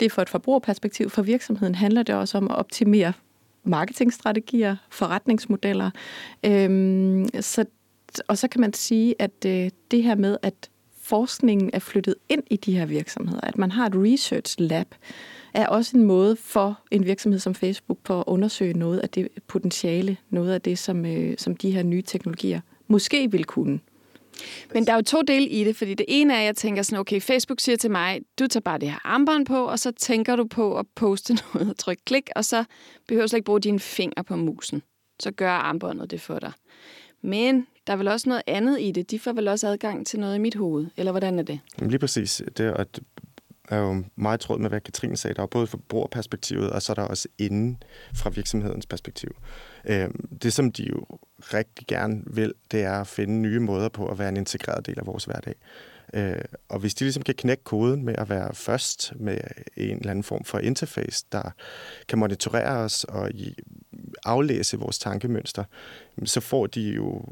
Det 0.01 0.07
er 0.07 0.11
for 0.11 0.23
et 0.23 0.29
forbrugerperspektiv. 0.29 1.11
For 1.11 1.23
virksomheden 1.23 1.75
handler 1.75 2.03
det 2.03 2.15
også 2.15 2.39
om 2.39 2.51
at 2.51 2.57
optimere 2.57 3.13
marketingstrategier, 3.65 4.77
forretningsmodeller. 4.91 5.91
Øhm, 6.45 7.29
så, 7.41 7.65
og 8.29 8.39
så 8.39 8.49
kan 8.49 8.61
man 8.61 8.73
sige, 8.73 9.15
at 9.19 9.45
øh, 9.47 9.71
det 9.91 10.03
her 10.03 10.15
med, 10.15 10.37
at 10.43 10.71
forskningen 11.03 11.71
er 11.73 11.79
flyttet 11.79 12.15
ind 12.29 12.43
i 12.51 12.57
de 12.57 12.79
her 12.79 12.87
virksomheder, 12.87 13.41
at 13.43 13.59
man 13.59 13.71
har 13.71 13.87
et 13.87 13.93
research 13.97 14.57
lab, 14.59 14.95
er 15.57 15.67
også 15.67 15.97
en 15.97 16.05
måde 16.05 16.37
for 16.37 16.81
en 16.91 17.07
virksomhed 17.07 17.41
som 17.41 17.55
Facebook 17.55 17.99
på 18.05 18.21
at 18.21 18.25
undersøge 18.27 18.79
noget 18.79 18.99
af 18.99 19.09
det 19.09 19.29
potentiale, 19.47 20.17
noget 20.31 20.53
af 20.53 20.63
det, 20.63 20.79
som, 20.79 21.07
øh, 21.07 21.35
som 21.39 21.57
de 21.57 21.71
her 21.71 21.83
nye 21.83 22.03
teknologier 22.03 22.61
måske 22.89 23.31
vil 23.31 23.45
kunne. 23.45 23.81
Men 24.75 24.87
der 24.87 24.93
er 24.93 24.97
jo 24.97 25.03
to 25.03 25.23
dele 25.23 25.49
i 25.49 25.65
det, 25.65 25.77
fordi 25.77 25.95
det 25.95 26.07
ene 26.09 26.35
er, 26.35 26.39
at 26.39 26.45
jeg 26.45 26.57
tænker 26.57 26.83
sådan, 26.83 26.99
okay, 26.99 27.21
Facebook 27.21 27.61
siger 27.61 27.77
til 27.77 27.91
mig, 27.91 28.21
du 28.39 28.47
tager 28.47 28.61
bare 28.61 28.79
det 28.79 28.91
her 28.91 28.99
armbånd 29.05 29.47
på, 29.47 29.65
og 29.65 29.79
så 29.79 29.91
tænker 29.91 30.37
du 30.37 30.45
på 30.45 30.79
at 30.79 30.87
poste 30.95 31.35
noget 31.55 31.71
og 31.71 31.77
trykke 31.79 32.03
klik, 32.05 32.29
og 32.37 32.45
så 32.45 32.65
behøver 33.09 33.25
du 33.25 33.29
slet 33.29 33.39
ikke 33.39 33.47
bruge 33.47 33.61
dine 33.61 33.81
fingre 33.81 34.25
på 34.25 34.37
musen. 34.37 34.83
Så 35.21 35.31
gør 35.31 35.51
armbåndet 35.51 36.11
det 36.11 36.21
for 36.21 36.39
dig. 36.39 36.53
Men 37.23 37.67
der 37.87 37.93
er 37.93 37.97
vel 37.97 38.09
også 38.09 38.29
noget 38.29 38.43
andet 38.47 38.81
i 38.81 38.93
det. 38.93 39.11
De 39.11 39.19
får 39.19 39.33
vel 39.33 39.49
også 39.49 39.69
adgang 39.69 40.07
til 40.07 40.21
noget 40.21 40.37
i 40.37 40.39
mit 40.39 40.55
hoved, 40.55 40.87
eller 40.97 41.13
hvordan 41.13 41.39
er 41.39 41.43
det? 41.43 41.61
Jamen 41.79 41.91
lige 41.91 41.99
præcis. 41.99 42.43
Det, 42.57 42.65
at 42.65 43.01
er 43.69 43.77
jo 43.77 44.05
meget 44.17 44.41
tråd 44.41 44.59
med, 44.59 44.69
hvad 44.69 44.81
Katrine 44.81 45.17
sagde. 45.17 45.35
Der 45.35 45.43
er 45.43 45.47
både 45.47 45.67
forbrugerperspektivet, 45.67 46.71
og 46.71 46.83
så 46.83 46.93
er 46.93 46.95
der 46.95 47.03
også 47.03 47.29
inden 47.39 47.83
fra 48.15 48.31
virksomhedens 48.31 48.87
perspektiv. 48.87 49.37
Øh, 49.85 50.09
det, 50.43 50.53
som 50.53 50.73
de 50.73 50.89
jo 50.89 51.07
rigtig 51.41 51.87
gerne 51.87 52.23
vil, 52.27 52.55
det 52.71 52.83
er 52.83 53.01
at 53.01 53.07
finde 53.07 53.35
nye 53.35 53.61
måder 53.61 53.89
på 53.89 54.07
at 54.07 54.19
være 54.19 54.29
en 54.29 54.37
integreret 54.37 54.87
del 54.87 54.99
af 54.99 55.07
vores 55.07 55.25
hverdag. 55.25 55.55
Øh, 56.15 56.45
og 56.69 56.79
hvis 56.79 56.95
de 56.95 57.05
ligesom 57.05 57.23
kan 57.23 57.35
knække 57.35 57.65
koden 57.65 58.05
med 58.05 58.15
at 58.19 58.29
være 58.29 58.55
først 58.55 59.13
med 59.17 59.39
en 59.77 59.97
eller 59.97 60.11
anden 60.11 60.23
form 60.23 60.45
for 60.45 60.59
interface, 60.59 61.27
der 61.33 61.51
kan 62.09 62.19
monitorere 62.19 62.77
os 62.77 63.05
og 63.05 63.31
aflæse 64.25 64.79
vores 64.79 64.99
tankemønster, 64.99 65.65
så 66.25 66.41
får 66.41 66.67
de 66.67 66.81
jo 66.81 67.23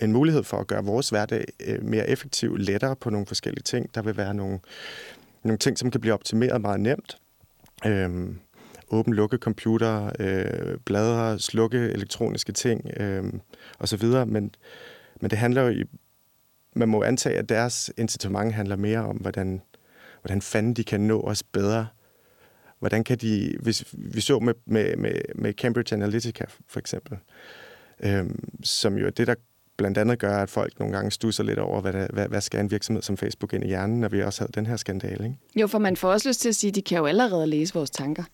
en 0.00 0.12
mulighed 0.12 0.42
for 0.42 0.56
at 0.56 0.66
gøre 0.66 0.84
vores 0.84 1.10
hverdag 1.10 1.44
øh, 1.60 1.84
mere 1.84 2.08
effektiv, 2.08 2.56
lettere 2.56 2.96
på 2.96 3.10
nogle 3.10 3.26
forskellige 3.26 3.62
ting. 3.62 3.94
Der 3.94 4.02
vil 4.02 4.16
være 4.16 4.34
nogle, 4.34 4.58
nogle 5.48 5.58
ting, 5.58 5.78
som 5.78 5.90
kan 5.90 6.00
blive 6.00 6.14
optimeret 6.14 6.60
meget 6.60 6.80
nemt. 6.80 7.18
Øhm, 7.86 8.38
åben, 8.90 9.14
lukke 9.14 9.36
computer, 9.36 10.10
øh, 10.18 10.78
bladre, 10.84 11.38
slukke 11.38 11.78
elektroniske 11.78 12.52
ting 12.52 12.90
øh, 12.96 13.32
osv. 13.78 14.04
Men, 14.04 14.54
men 15.20 15.30
det 15.30 15.38
handler 15.38 15.62
jo 15.62 15.68
i, 15.68 15.84
man 16.74 16.88
må 16.88 17.02
antage, 17.02 17.38
at 17.38 17.48
deres 17.48 17.92
incitament 17.96 18.54
handler 18.54 18.76
mere 18.76 18.98
om, 18.98 19.16
hvordan, 19.16 19.62
hvordan 20.22 20.42
fanden 20.42 20.74
de 20.74 20.84
kan 20.84 21.00
nå 21.00 21.20
os 21.20 21.42
bedre. 21.42 21.86
Hvordan 22.78 23.04
kan 23.04 23.18
de, 23.18 23.54
hvis 23.60 23.84
vi 23.92 24.20
så 24.20 24.38
med, 24.38 24.54
med, 24.66 24.96
med, 24.96 25.12
med 25.34 25.52
Cambridge 25.52 25.94
Analytica 25.94 26.44
for 26.66 26.80
eksempel, 26.80 27.18
øh, 28.00 28.26
som 28.62 28.98
jo 28.98 29.06
er 29.06 29.10
det, 29.10 29.26
der 29.26 29.34
blandt 29.78 29.98
andet 29.98 30.18
gør, 30.18 30.36
at 30.36 30.50
folk 30.50 30.78
nogle 30.78 30.94
gange 30.94 31.10
stusser 31.10 31.44
lidt 31.44 31.58
over, 31.58 31.80
hvad, 31.80 31.92
der, 31.92 32.06
hvad, 32.12 32.28
hvad 32.28 32.40
skal 32.40 32.60
en 32.60 32.70
virksomhed 32.70 33.02
som 33.02 33.16
Facebook 33.16 33.52
ind 33.52 33.64
i 33.64 33.66
hjernen, 33.66 34.00
når 34.00 34.08
vi 34.08 34.22
også 34.22 34.40
havde 34.40 34.52
den 34.52 34.66
her 34.66 34.76
skandale. 34.76 35.24
Ikke? 35.24 35.36
Jo, 35.56 35.66
for 35.66 35.78
man 35.78 35.96
får 35.96 36.12
også 36.12 36.28
lyst 36.28 36.40
til 36.40 36.48
at 36.48 36.54
sige, 36.54 36.68
at 36.68 36.74
de 36.74 36.82
kan 36.82 36.98
jo 36.98 37.06
allerede 37.06 37.46
læse 37.46 37.74
vores 37.74 37.90
tanker. 37.90 38.24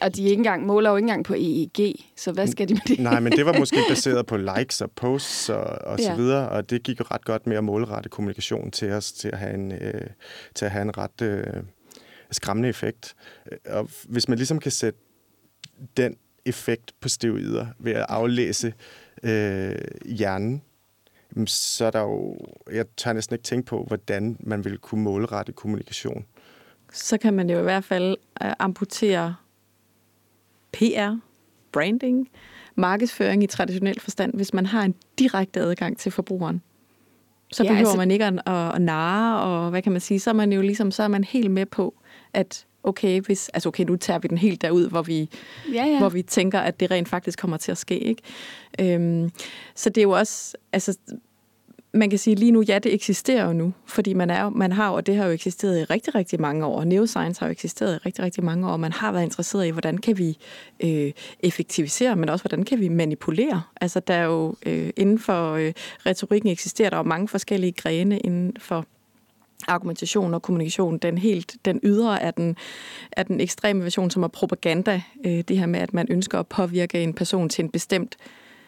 Og 0.00 0.16
de 0.16 0.22
ikke 0.22 0.34
engang, 0.34 0.66
måler 0.66 0.90
jo 0.90 0.96
ikke 0.96 1.04
engang 1.04 1.24
på 1.24 1.34
EEG, 1.34 1.94
så 2.16 2.32
hvad 2.32 2.46
skal 2.46 2.68
de 2.68 2.74
med 2.74 2.82
det? 2.86 2.98
Nej, 2.98 3.20
men 3.20 3.32
det 3.32 3.46
var 3.46 3.58
måske 3.58 3.76
baseret 3.88 4.26
på 4.26 4.36
likes 4.36 4.80
og 4.80 4.90
posts 4.90 5.48
og, 5.48 5.62
og 5.62 5.98
ja. 5.98 6.04
så 6.04 6.14
videre, 6.14 6.48
og 6.48 6.70
det 6.70 6.82
gik 6.82 7.00
jo 7.00 7.04
ret 7.10 7.24
godt 7.24 7.46
med 7.46 7.56
at 7.56 7.64
målrette 7.64 8.08
kommunikation 8.08 8.70
til 8.70 8.90
os, 8.90 9.12
til 9.12 9.28
at 9.28 9.38
have 9.38 9.54
en, 9.54 9.72
øh, 9.72 10.06
til 10.54 10.64
at 10.64 10.70
have 10.70 10.82
en 10.82 10.98
ret 10.98 11.22
øh, 11.22 11.44
skræmmende 12.30 12.68
effekt. 12.68 13.14
Og 13.66 13.88
hvis 14.08 14.28
man 14.28 14.38
ligesom 14.38 14.58
kan 14.58 14.70
sætte 14.70 14.98
den 15.96 16.16
effekt 16.46 16.92
på 17.00 17.08
steroider 17.08 17.66
ved 17.78 17.92
at 17.92 18.06
aflæse 18.08 18.74
øh, 19.22 19.74
hjernen, 20.04 20.62
så 21.46 21.84
er 21.84 21.90
der 21.90 22.00
jo, 22.00 22.36
jeg 22.72 22.84
tør 22.96 23.12
næsten 23.12 23.34
ikke 23.34 23.42
tænke 23.42 23.66
på, 23.66 23.84
hvordan 23.84 24.36
man 24.40 24.64
vil 24.64 24.78
kunne 24.78 25.02
målrette 25.02 25.52
kommunikation. 25.52 26.24
Så 26.92 27.18
kan 27.18 27.34
man 27.34 27.50
jo 27.50 27.58
i 27.58 27.62
hvert 27.62 27.84
fald 27.84 28.16
uh, 28.44 28.50
amputere 28.58 29.36
PR, 30.72 31.16
branding, 31.72 32.28
markedsføring 32.74 33.42
i 33.42 33.46
traditionel 33.46 34.00
forstand, 34.00 34.34
hvis 34.34 34.54
man 34.54 34.66
har 34.66 34.82
en 34.82 34.94
direkte 35.18 35.60
adgang 35.60 35.98
til 35.98 36.12
forbrugeren. 36.12 36.62
Så 37.52 37.62
ja, 37.62 37.68
behøver 37.68 37.88
altså... 37.88 37.96
man 37.96 38.10
ikke 38.10 38.24
at, 38.24 38.42
at, 38.46 38.74
at 38.74 38.82
narre, 38.82 39.42
og 39.42 39.70
hvad 39.70 39.82
kan 39.82 39.92
man 39.92 40.00
sige, 40.00 40.20
så 40.20 40.30
er 40.30 40.34
man 40.34 40.52
jo 40.52 40.60
ligesom, 40.60 40.90
så 40.90 41.02
er 41.02 41.08
man 41.08 41.24
helt 41.24 41.50
med 41.50 41.66
på, 41.66 41.94
at 42.32 42.66
okay, 42.82 43.20
hvis, 43.20 43.48
altså 43.48 43.68
okay, 43.68 43.84
nu 43.84 43.96
tager 43.96 44.18
vi 44.18 44.28
den 44.28 44.38
helt 44.38 44.62
derud, 44.62 44.88
hvor 44.88 45.02
vi, 45.02 45.30
ja, 45.72 45.84
ja. 45.84 45.98
hvor 45.98 46.08
vi 46.08 46.22
tænker, 46.22 46.60
at 46.60 46.80
det 46.80 46.90
rent 46.90 47.08
faktisk 47.08 47.38
kommer 47.38 47.56
til 47.56 47.72
at 47.72 47.78
ske. 47.78 47.98
Ikke? 47.98 48.22
Øhm, 48.80 49.30
så 49.74 49.90
det 49.90 49.98
er 49.98 50.02
jo 50.02 50.10
også, 50.10 50.56
altså 50.72 50.98
man 51.92 52.10
kan 52.10 52.18
sige 52.18 52.36
lige 52.36 52.50
nu, 52.50 52.62
ja, 52.62 52.78
det 52.78 52.94
eksisterer 52.94 53.46
jo 53.46 53.52
nu, 53.52 53.72
fordi 53.86 54.12
man, 54.12 54.30
er, 54.30 54.48
man 54.48 54.72
har, 54.72 54.90
og 54.90 55.06
det 55.06 55.16
har 55.16 55.26
jo 55.26 55.32
eksisteret 55.32 55.80
i 55.80 55.84
rigtig, 55.84 56.14
rigtig 56.14 56.40
mange 56.40 56.66
år. 56.66 56.84
Neuroscience 56.84 57.40
har 57.40 57.46
jo 57.46 57.50
eksisteret 57.50 57.94
i 57.94 57.98
rigtig, 57.98 58.24
rigtig 58.24 58.44
mange 58.44 58.66
år, 58.66 58.72
og 58.72 58.80
man 58.80 58.92
har 58.92 59.12
været 59.12 59.24
interesseret 59.24 59.66
i, 59.66 59.70
hvordan 59.70 59.98
kan 59.98 60.18
vi 60.18 60.38
øh, 60.80 61.12
effektivisere, 61.40 62.16
men 62.16 62.28
også 62.28 62.42
hvordan 62.42 62.64
kan 62.64 62.80
vi 62.80 62.88
manipulere. 62.88 63.62
Altså 63.80 64.00
der 64.00 64.14
er 64.14 64.24
jo 64.24 64.54
øh, 64.66 64.90
inden 64.96 65.18
for 65.18 65.52
øh, 65.52 65.72
retorikken 66.06 66.50
eksisterer 66.50 66.90
der 66.90 66.96
jo 66.96 67.02
mange 67.02 67.28
forskellige 67.28 67.72
grene 67.72 68.18
inden 68.18 68.52
for 68.58 68.86
argumentation 69.68 70.34
og 70.34 70.42
kommunikation, 70.42 70.98
den 70.98 71.18
helt 71.18 71.56
den 71.64 71.80
ydre 71.82 72.22
af 72.22 72.34
den, 72.34 72.56
er 73.12 73.22
den 73.22 73.40
ekstreme 73.40 73.82
version, 73.82 74.10
som 74.10 74.22
er 74.22 74.28
propaganda. 74.28 75.02
Øh, 75.26 75.40
det 75.48 75.58
her 75.58 75.66
med, 75.66 75.80
at 75.80 75.94
man 75.94 76.06
ønsker 76.10 76.38
at 76.38 76.46
påvirke 76.46 77.02
en 77.02 77.14
person 77.14 77.48
til 77.48 77.64
en 77.64 77.70
bestemt 77.70 78.16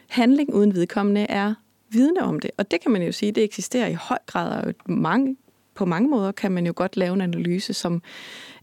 handling, 0.09 0.55
uden 0.55 0.75
vedkommende 0.75 1.27
er 1.29 1.55
vidne 1.91 2.23
om 2.23 2.41
det. 2.41 2.51
Og 2.57 2.71
det 2.71 2.81
kan 2.81 2.91
man 2.91 3.03
jo 3.03 3.13
sige, 3.13 3.33
det 3.33 3.45
eksisterer 3.45 3.87
i 3.87 3.95
høj 3.95 4.19
grad, 4.27 4.65
og 4.65 4.75
mange, 4.87 5.37
på 5.75 5.85
mange 5.85 6.09
måder 6.09 6.33
kan 6.33 6.53
man 6.53 6.67
jo 6.67 6.73
godt 6.77 6.97
lave 6.97 7.15
en 7.15 7.21
analyse 7.21 7.73
som 7.73 7.95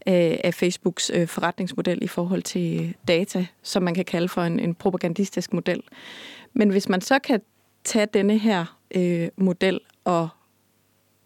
øh, 0.06 0.36
af 0.44 0.54
Facebooks 0.54 1.10
øh, 1.14 1.28
forretningsmodel 1.28 2.02
i 2.02 2.06
forhold 2.06 2.42
til 2.42 2.94
data, 3.08 3.46
som 3.62 3.82
man 3.82 3.94
kan 3.94 4.04
kalde 4.04 4.28
for 4.28 4.42
en, 4.42 4.60
en 4.60 4.74
propagandistisk 4.74 5.52
model. 5.52 5.82
Men 6.52 6.70
hvis 6.70 6.88
man 6.88 7.00
så 7.00 7.18
kan 7.18 7.40
tage 7.84 8.06
denne 8.14 8.38
her 8.38 8.78
øh, 8.94 9.28
model 9.36 9.80
og 10.04 10.28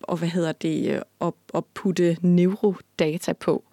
og 0.08 0.16
hvad 0.16 0.28
hedder 0.28 0.52
det, 0.52 0.90
øh, 0.90 1.00
og, 1.18 1.36
og 1.52 1.66
putte 1.74 2.16
neurodata 2.20 3.32
på. 3.32 3.64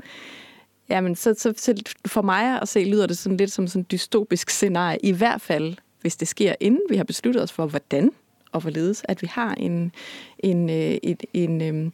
Jamen, 0.89 1.15
så, 1.15 1.33
så, 1.37 1.53
så 1.57 1.83
for 2.05 2.21
mig 2.21 2.61
at 2.61 2.67
se, 2.67 2.83
lyder 2.83 3.07
det 3.07 3.17
sådan 3.17 3.37
lidt 3.37 3.51
som 3.51 3.67
sådan 3.67 3.81
et 3.81 3.91
dystopisk 3.91 4.49
scenarie, 4.49 4.97
i 5.03 5.11
hvert 5.11 5.41
fald, 5.41 5.75
hvis 6.01 6.15
det 6.15 6.27
sker, 6.27 6.55
inden 6.59 6.81
vi 6.89 6.95
har 6.95 7.03
besluttet 7.03 7.43
os 7.43 7.51
for, 7.51 7.65
hvordan 7.65 8.11
og 8.51 8.61
hvorledes, 8.61 9.01
at 9.07 9.21
vi 9.21 9.27
har 9.27 9.53
en, 9.53 9.91
en, 10.39 10.69
øh, 10.69 10.97
en, 11.03 11.17
en, 11.33 11.61
en, 11.61 11.93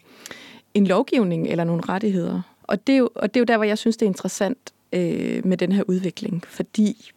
en 0.74 0.88
lovgivning 0.88 1.48
eller 1.48 1.64
nogle 1.64 1.84
rettigheder. 1.90 2.42
Og 2.64 2.88
det, 2.88 2.94
er 2.94 2.98
jo, 2.98 3.10
og 3.16 3.34
det 3.34 3.40
er 3.40 3.42
jo 3.42 3.46
der, 3.46 3.58
hvor 3.58 3.66
jeg 3.66 3.78
synes, 3.78 3.98
det 3.98 4.06
er 4.06 4.10
interessant 4.10 4.74
øh, 4.94 5.46
med 5.46 5.58
den 5.58 5.72
her 5.72 5.84
udvikling, 5.88 6.44
fordi 6.48 7.12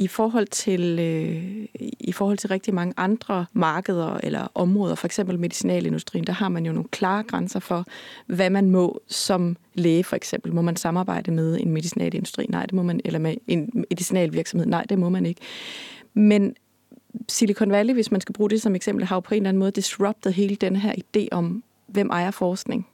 i 0.00 0.06
forhold 0.06 0.46
til 0.46 0.98
øh, 0.98 1.66
i 2.00 2.12
forhold 2.12 2.38
til 2.38 2.48
rigtig 2.48 2.74
mange 2.74 2.94
andre 2.96 3.46
markeder 3.52 4.20
eller 4.22 4.48
områder, 4.54 4.94
for 4.94 5.06
eksempel 5.06 5.38
medicinalindustrien, 5.38 6.26
der 6.26 6.32
har 6.32 6.48
man 6.48 6.66
jo 6.66 6.72
nogle 6.72 6.88
klare 6.88 7.22
grænser 7.22 7.60
for, 7.60 7.86
hvad 8.26 8.50
man 8.50 8.70
må 8.70 9.00
som 9.06 9.56
læge 9.74 10.04
for 10.04 10.16
eksempel. 10.16 10.54
Må 10.54 10.62
man 10.62 10.76
samarbejde 10.76 11.30
med 11.30 11.60
en 11.60 11.70
medicinalindustri? 11.70 12.46
Nej, 12.48 12.66
det 12.66 12.72
må 12.72 12.82
man. 12.82 13.00
Eller 13.04 13.18
med 13.18 13.34
en 13.46 13.70
medicinalvirksomhed? 13.90 14.66
Nej, 14.66 14.84
det 14.88 14.98
må 14.98 15.08
man 15.08 15.26
ikke. 15.26 15.40
Men 16.14 16.54
Silicon 17.28 17.70
Valley, 17.70 17.94
hvis 17.94 18.10
man 18.10 18.20
skal 18.20 18.32
bruge 18.32 18.50
det 18.50 18.62
som 18.62 18.74
eksempel, 18.74 19.04
har 19.04 19.16
jo 19.16 19.20
på 19.20 19.34
en 19.34 19.42
eller 19.42 19.48
anden 19.48 19.58
måde 19.58 19.70
disruptet 19.70 20.34
hele 20.34 20.56
den 20.56 20.76
her 20.76 20.92
idé 20.92 21.28
om, 21.32 21.62
hvem 21.86 22.10
ejer 22.10 22.30
forskning. 22.30 22.88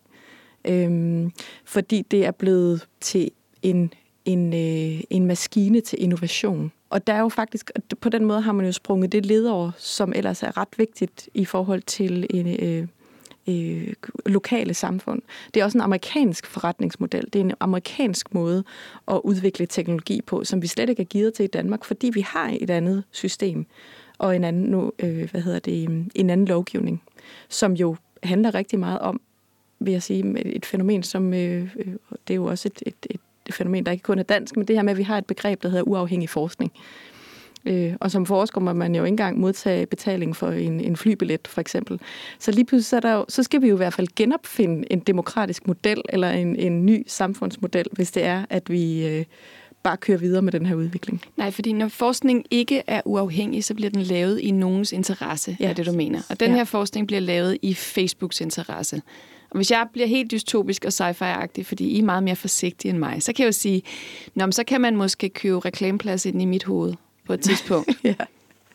Øhm, 0.64 1.32
fordi 1.64 2.02
det 2.02 2.26
er 2.26 2.30
blevet 2.30 2.86
til 3.00 3.30
en, 3.62 3.92
en, 4.25 4.54
øh, 4.54 5.00
en 5.10 5.26
maskine 5.26 5.80
til 5.80 6.02
innovation. 6.02 6.72
Og 6.90 7.07
der 7.07 7.12
er 7.12 7.21
jo 7.21 7.28
faktisk, 7.28 7.71
på 8.00 8.09
den 8.09 8.25
måde 8.25 8.40
har 8.40 8.52
man 8.52 8.66
jo 8.66 8.73
sprunget 8.73 9.12
det 9.12 9.26
led 9.26 9.47
over, 9.47 9.71
som 9.78 10.12
ellers 10.16 10.43
er 10.43 10.57
ret 10.57 10.78
vigtigt 10.78 11.28
i 11.35 11.45
forhold 11.45 11.83
til 11.83 12.26
en, 12.31 12.47
øh, 12.64 12.88
øh, 13.49 13.93
lokale 14.26 14.75
samfund. 14.75 15.23
Det 15.55 15.61
er 15.61 15.64
også 15.64 15.78
en 15.78 15.83
amerikansk 15.83 16.47
forretningsmodel. 16.47 17.25
Det 17.33 17.37
er 17.37 17.45
en 17.45 17.55
amerikansk 17.61 18.35
måde 18.35 18.64
at 19.09 19.21
udvikle 19.25 19.66
teknologi 19.66 20.21
på, 20.26 20.45
som 20.45 20.62
vi 20.62 20.66
slet 20.66 20.88
ikke 20.88 21.02
er 21.02 21.07
givet 21.07 21.35
til 21.35 21.45
i 21.45 21.47
Danmark, 21.47 21.85
fordi 21.85 22.11
vi 22.14 22.21
har 22.21 22.57
et 22.61 22.71
andet 22.71 23.05
system 23.11 23.66
og 24.19 24.37
en 24.37 24.45
anden, 24.45 24.62
nu, 24.62 24.93
øh, 24.99 25.31
hvad 25.31 25.40
hedder 25.40 25.59
det, 25.59 25.90
øh, 25.90 26.07
en 26.14 26.31
anden 26.31 26.47
lovgivning, 26.47 27.02
som 27.49 27.73
jo 27.73 27.97
handler 28.23 28.55
rigtig 28.55 28.78
meget 28.78 28.99
om, 28.99 29.21
vil 29.78 29.93
jeg 29.93 30.02
sige, 30.02 30.38
et 30.47 30.66
fænomen, 30.66 31.02
som 31.02 31.35
øh, 31.35 31.76
øh 31.76 31.87
det 32.28 32.35
er 32.35 32.37
jo 32.37 32.45
også 32.45 32.69
et, 32.69 32.83
et, 32.87 33.07
et 33.11 33.21
fænomen, 33.55 33.87
der 33.87 33.93
ikke 33.93 34.03
kun 34.03 34.19
er 34.19 34.23
dansk, 34.23 34.57
men 34.57 34.69
det 34.69 34.76
her 34.76 34.83
med, 34.83 34.93
at 34.93 34.99
vi 34.99 35.03
har 35.03 35.19
et 35.19 35.26
begreb, 35.26 35.62
der 35.62 35.69
hedder 35.69 35.83
uafhængig 35.83 36.29
forskning. 36.29 36.73
Øh, 37.67 37.95
og 38.00 38.11
som 38.11 38.26
forsker 38.26 38.61
må 38.61 38.73
man 38.73 38.95
jo 38.95 39.05
ikke 39.05 39.12
engang 39.12 39.41
modtage 39.41 39.87
betaling 39.87 40.37
for 40.37 40.50
en, 40.50 40.81
en 40.81 40.97
flybillet, 40.97 41.49
for 41.49 41.61
eksempel. 41.61 42.00
Så 42.38 42.50
lige 42.50 42.65
pludselig 42.65 42.87
så, 42.87 42.97
er 42.97 43.00
der 43.00 43.12
jo, 43.12 43.25
så 43.29 43.43
skal 43.43 43.62
vi 43.62 43.69
jo 43.69 43.75
i 43.75 43.76
hvert 43.76 43.95
fald 43.95 44.09
genopfinde 44.17 44.93
en 44.93 45.00
demokratisk 45.00 45.67
model, 45.67 46.03
eller 46.09 46.31
en, 46.31 46.57
en 46.57 46.87
ny 46.87 47.05
samfundsmodel, 47.07 47.87
hvis 47.93 48.11
det 48.11 48.25
er, 48.25 48.45
at 48.50 48.71
vi... 48.71 49.07
Øh, 49.07 49.25
bare 49.83 49.97
køre 49.97 50.21
videre 50.21 50.43
med 50.43 50.53
den 50.53 50.67
her 50.67 50.75
udvikling. 50.75 51.23
Nej, 51.37 51.50
fordi 51.50 51.73
når 51.73 51.88
forskning 51.88 52.45
ikke 52.50 52.83
er 52.87 53.00
uafhængig, 53.05 53.65
så 53.65 53.75
bliver 53.75 53.91
den 53.91 54.03
lavet 54.03 54.41
i 54.41 54.50
nogens 54.50 54.93
interesse, 54.93 55.57
ja. 55.61 55.69
er 55.69 55.73
det 55.73 55.87
du 55.87 55.93
mener. 55.93 56.23
Og 56.31 56.41
den 56.41 56.50
ja. 56.50 56.57
her 56.57 56.65
forskning 56.65 57.07
bliver 57.07 57.21
lavet 57.21 57.59
i 57.62 57.75
Facebooks 57.75 58.41
interesse. 58.41 59.03
Og 59.50 59.57
hvis 59.57 59.71
jeg 59.71 59.87
bliver 59.93 60.07
helt 60.07 60.31
dystopisk 60.31 60.85
og 60.85 60.93
sci-fi-agtig, 60.93 61.67
fordi 61.67 61.88
I 61.88 61.99
er 61.99 62.05
meget 62.05 62.23
mere 62.23 62.37
forsigtige 62.37 62.91
end 62.91 62.99
mig, 62.99 63.23
så 63.23 63.33
kan 63.33 63.43
jeg 63.43 63.47
jo 63.47 63.53
sige, 63.53 63.83
Nå, 64.35 64.50
så 64.50 64.65
kan 64.65 64.81
man 64.81 64.97
måske 64.97 65.29
købe 65.29 65.61
reklameplads 65.61 66.26
ind 66.26 66.43
i 66.43 66.45
mit 66.45 66.65
hoved 66.65 66.95
på 67.26 67.33
et 67.33 67.41
tidspunkt. 67.41 67.91
ja. 68.05 68.15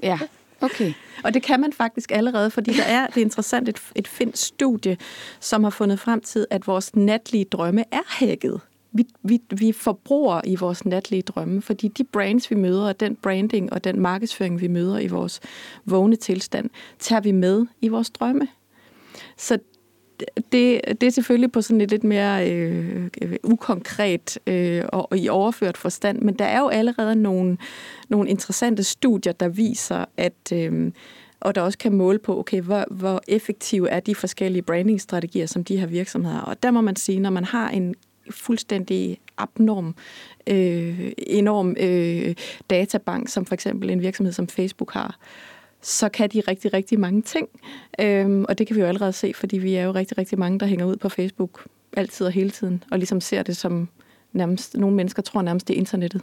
Ja, 0.04 0.20
okay. 0.62 0.94
Og 1.24 1.34
det 1.34 1.44
kan 1.44 1.60
man 1.60 1.74
faktisk 1.74 2.12
allerede, 2.12 2.51
fordi 2.51 2.74
der 2.74 2.84
er, 2.84 3.08
det 3.08 3.18
er 3.18 3.22
interessant, 3.22 3.70
et, 3.70 3.82
et 3.96 4.08
finsk 4.08 4.44
studie, 4.46 4.98
som 5.40 5.63
har 5.63 5.72
fundet 5.72 6.00
frem 6.00 6.22
til, 6.22 6.48
at 6.50 6.68
vores 6.68 6.96
natlige 6.96 7.46
drømme 7.46 7.84
er 7.92 8.01
hacket 8.06 8.62
vi, 8.92 9.08
vi, 9.24 9.42
vi 9.50 9.72
forbruger 9.72 10.42
i 10.44 10.56
vores 10.56 10.86
natlige 10.86 11.22
drømme, 11.22 11.62
fordi 11.62 11.88
de 11.88 12.04
brands, 12.04 12.51
vi 12.51 12.56
møder, 12.56 12.88
og 12.88 13.00
den 13.00 13.16
branding 13.16 13.74
og 13.74 13.84
den 13.84 14.00
markedsføring, 14.00 14.62
vi 14.62 14.68
møder 14.68 15.00
i 15.00 15.08
vores 15.08 15.40
vågne 15.86 16.16
tilstand, 16.16 16.70
tager 17.00 17.20
vi 17.20 17.32
med 17.32 17.66
i 17.82 17.88
vores 17.88 18.10
drømme. 18.10 18.48
Så 19.38 19.60
det, 20.51 20.82
det 21.01 21.04
er 21.04 21.12
selvfølgelig 21.12 21.51
på 21.51 21.62
sådan 21.62 21.82
et 21.82 21.92
lidt 21.92 22.04
mere 22.04 22.51
øh, 22.51 23.10
ukonkret 23.44 24.38
øh, 24.48 24.84
og, 24.90 25.12
og 25.12 25.18
i 25.18 25.30
overført 25.30 25.78
forstand, 25.78 26.22
men 26.22 26.34
der 26.34 26.46
er 26.46 26.60
jo 26.60 26.68
allerede 26.68 27.16
nogle, 27.16 27.58
nogle 28.10 28.30
interessante 28.30 28.84
studier, 28.84 29.34
der 29.34 29.48
viser, 29.48 30.06
at 30.18 30.51
øh, 30.54 30.92
og 31.42 31.56
der 31.56 31.62
også 31.62 31.78
kan 31.78 31.94
måle 31.94 32.20
på, 32.20 32.40
okay, 32.40 32.62
hvor, 32.62 32.86
hvor 32.92 33.22
effektive 33.28 33.90
er 33.90 34.00
de 34.00 34.16
forskellige 34.16 34.62
brandingstrategier, 34.62 35.46
som 35.46 35.63
de 35.63 35.78
her 35.78 35.88
virksomheder 35.88 36.36
har. 36.36 36.42
Og 36.42 36.63
der 36.63 36.72
må 36.72 36.82
man 36.82 36.96
sige, 36.96 37.20
når 37.20 37.30
man 37.30 37.44
har 37.44 37.70
en 37.70 37.96
fuldstændig 38.32 39.18
abnorm, 39.38 39.96
øh, 40.48 41.12
enorm 41.18 41.75
øh, 41.80 42.36
databank, 42.70 43.30
som 43.30 43.46
for 43.46 43.54
eksempel 43.54 43.90
en 43.90 44.01
virksomhed 44.01 44.34
som 44.34 44.48
Facebook 44.48 44.94
har, 44.94 45.18
så 45.81 46.09
kan 46.09 46.29
de 46.29 46.41
rigtig, 46.47 46.73
rigtig 46.73 47.00
mange 47.00 47.21
ting. 47.21 47.50
Øhm, 48.00 48.45
og 48.50 48.57
det 48.57 48.67
kan 48.67 48.75
vi 48.75 48.81
jo 48.81 48.88
allerede 48.88 49.13
se, 49.13 49.33
fordi 49.35 49.57
vi 49.57 49.75
er 49.75 49.83
jo 49.83 49.91
rigtig, 49.91 50.17
rigtig 50.17 50.39
mange, 50.39 50.59
der 50.59 50.65
hænger 50.65 50.85
ud 50.85 50.95
på 50.95 51.09
Facebook 51.09 51.67
altid 51.93 52.25
og 52.25 52.31
hele 52.31 52.50
tiden, 52.50 52.83
og 52.91 52.97
ligesom 52.97 53.21
ser 53.21 53.43
det 53.43 53.57
som 53.57 53.89
nærmest, 54.33 54.77
nogle 54.77 54.95
mennesker 54.95 55.21
tror 55.21 55.41
nærmest 55.41 55.67
det 55.67 55.73
er 55.73 55.77
internettet. 55.77 56.21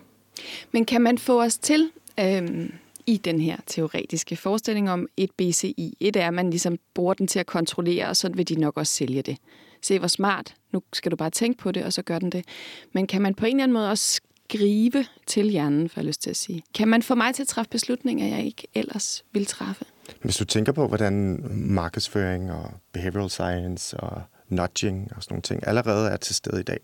Men 0.72 0.84
kan 0.84 1.02
man 1.02 1.18
få 1.18 1.42
os 1.42 1.58
til 1.58 1.90
øhm, 2.20 2.72
i 3.06 3.16
den 3.16 3.40
her 3.40 3.56
teoretiske 3.66 4.36
forestilling 4.36 4.90
om 4.90 5.06
et 5.16 5.30
BCI? 5.30 5.96
Et 6.00 6.16
er, 6.16 6.28
at 6.28 6.34
man 6.34 6.50
ligesom 6.50 6.78
bruger 6.94 7.14
den 7.14 7.26
til 7.26 7.38
at 7.38 7.46
kontrollere, 7.46 8.08
og 8.08 8.16
så 8.16 8.28
vil 8.28 8.48
de 8.48 8.60
nok 8.60 8.76
også 8.76 8.92
sælge 8.92 9.22
det. 9.22 9.36
Se, 9.82 9.98
hvor 9.98 10.08
smart. 10.08 10.54
Nu 10.72 10.82
skal 10.92 11.10
du 11.10 11.16
bare 11.16 11.30
tænke 11.30 11.58
på 11.58 11.72
det, 11.72 11.84
og 11.84 11.92
så 11.92 12.02
gør 12.02 12.18
den 12.18 12.30
det. 12.30 12.44
Men 12.92 13.06
kan 13.06 13.22
man 13.22 13.34
på 13.34 13.46
en 13.46 13.50
eller 13.50 13.62
anden 13.62 13.72
måde 13.72 13.90
også 13.90 14.20
skrive 14.48 15.04
til 15.26 15.50
hjernen, 15.50 15.88
for 15.88 16.00
jeg 16.00 16.06
lyst 16.06 16.22
til 16.22 16.30
at 16.30 16.36
sige? 16.36 16.62
Kan 16.74 16.88
man 16.88 17.02
få 17.02 17.14
mig 17.14 17.34
til 17.34 17.42
at 17.42 17.48
træffe 17.48 17.70
beslutninger, 17.70 18.26
jeg 18.26 18.44
ikke 18.44 18.66
ellers 18.74 19.24
vil 19.32 19.46
træffe? 19.46 19.84
Hvis 20.22 20.36
du 20.36 20.44
tænker 20.44 20.72
på, 20.72 20.88
hvordan 20.88 21.40
markedsføring 21.50 22.52
og 22.52 22.70
behavioral 22.92 23.30
science 23.30 23.96
og 23.96 24.22
nudging 24.48 25.12
og 25.16 25.22
sådan 25.22 25.34
nogle 25.34 25.42
ting 25.42 25.66
allerede 25.66 26.10
er 26.10 26.16
til 26.16 26.34
stede 26.34 26.60
i 26.60 26.62
dag. 26.62 26.78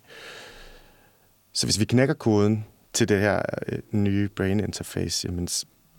Så 1.52 1.66
hvis 1.66 1.80
vi 1.80 1.84
knækker 1.84 2.14
koden 2.14 2.64
til 2.92 3.08
det 3.08 3.20
her 3.20 3.42
øh, 3.68 3.78
nye 3.92 4.28
brain 4.28 4.60
interface, 4.60 5.28
jamen, 5.28 5.48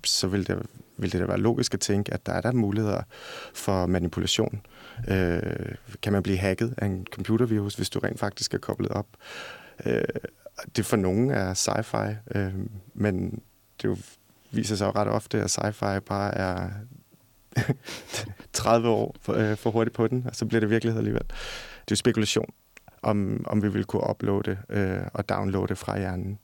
så 0.04 0.28
vil 0.28 0.48
det, 0.48 0.66
vil 0.98 1.12
det 1.12 1.22
da 1.22 1.26
være 1.26 1.40
logisk 1.40 1.74
at 1.74 1.80
tænke, 1.80 2.14
at 2.14 2.26
der 2.26 2.34
er 2.34 2.42
der 2.42 2.52
muligheder 2.52 3.02
for 3.54 3.86
manipulation. 3.86 4.62
Øh, 5.08 5.40
kan 6.02 6.14
man 6.14 6.24
blive 6.24 6.38
hacket 6.38 6.74
af 6.78 6.86
en 6.86 7.08
computervirus, 7.12 7.76
hvis 7.76 7.90
du 7.90 8.00
rent 8.00 8.20
faktisk 8.20 8.54
er 8.54 8.58
koblet 8.58 8.92
op? 8.92 9.08
Øh, 9.86 10.04
det 10.76 10.86
for 10.86 10.98
nogen 10.98 11.30
er 11.30 11.54
sci-fi, 11.54 12.38
øh, 12.38 12.54
men 12.94 13.42
det 13.82 13.88
jo 13.88 13.98
viser 14.52 14.76
sig 14.76 14.86
jo 14.86 14.92
ret 14.92 15.08
ofte, 15.08 15.42
at 15.42 15.58
sci-fi 15.58 16.00
bare 16.00 16.36
er 16.36 16.70
30 18.54 18.90
år 18.90 19.16
for, 19.22 19.34
øh, 19.34 19.58
for 19.58 19.72
hurtigt 19.72 19.96
på 19.96 20.08
den, 20.08 20.26
og 20.28 20.36
så 20.36 20.46
bliver 20.46 20.60
det 20.60 20.70
virkelighed 20.70 21.00
alligevel. 21.00 21.24
Det 21.24 21.92
er 21.92 21.92
jo 21.92 21.96
spekulation, 21.96 22.54
om, 23.02 23.46
om 23.48 23.64
vi 23.64 23.70
vil 23.72 23.86
kunne 23.86 24.10
uploade 24.10 24.58
øh, 24.70 25.02
og 25.14 25.30
downloade 25.30 25.76
fra 25.76 25.98
hjernen. 25.98 26.40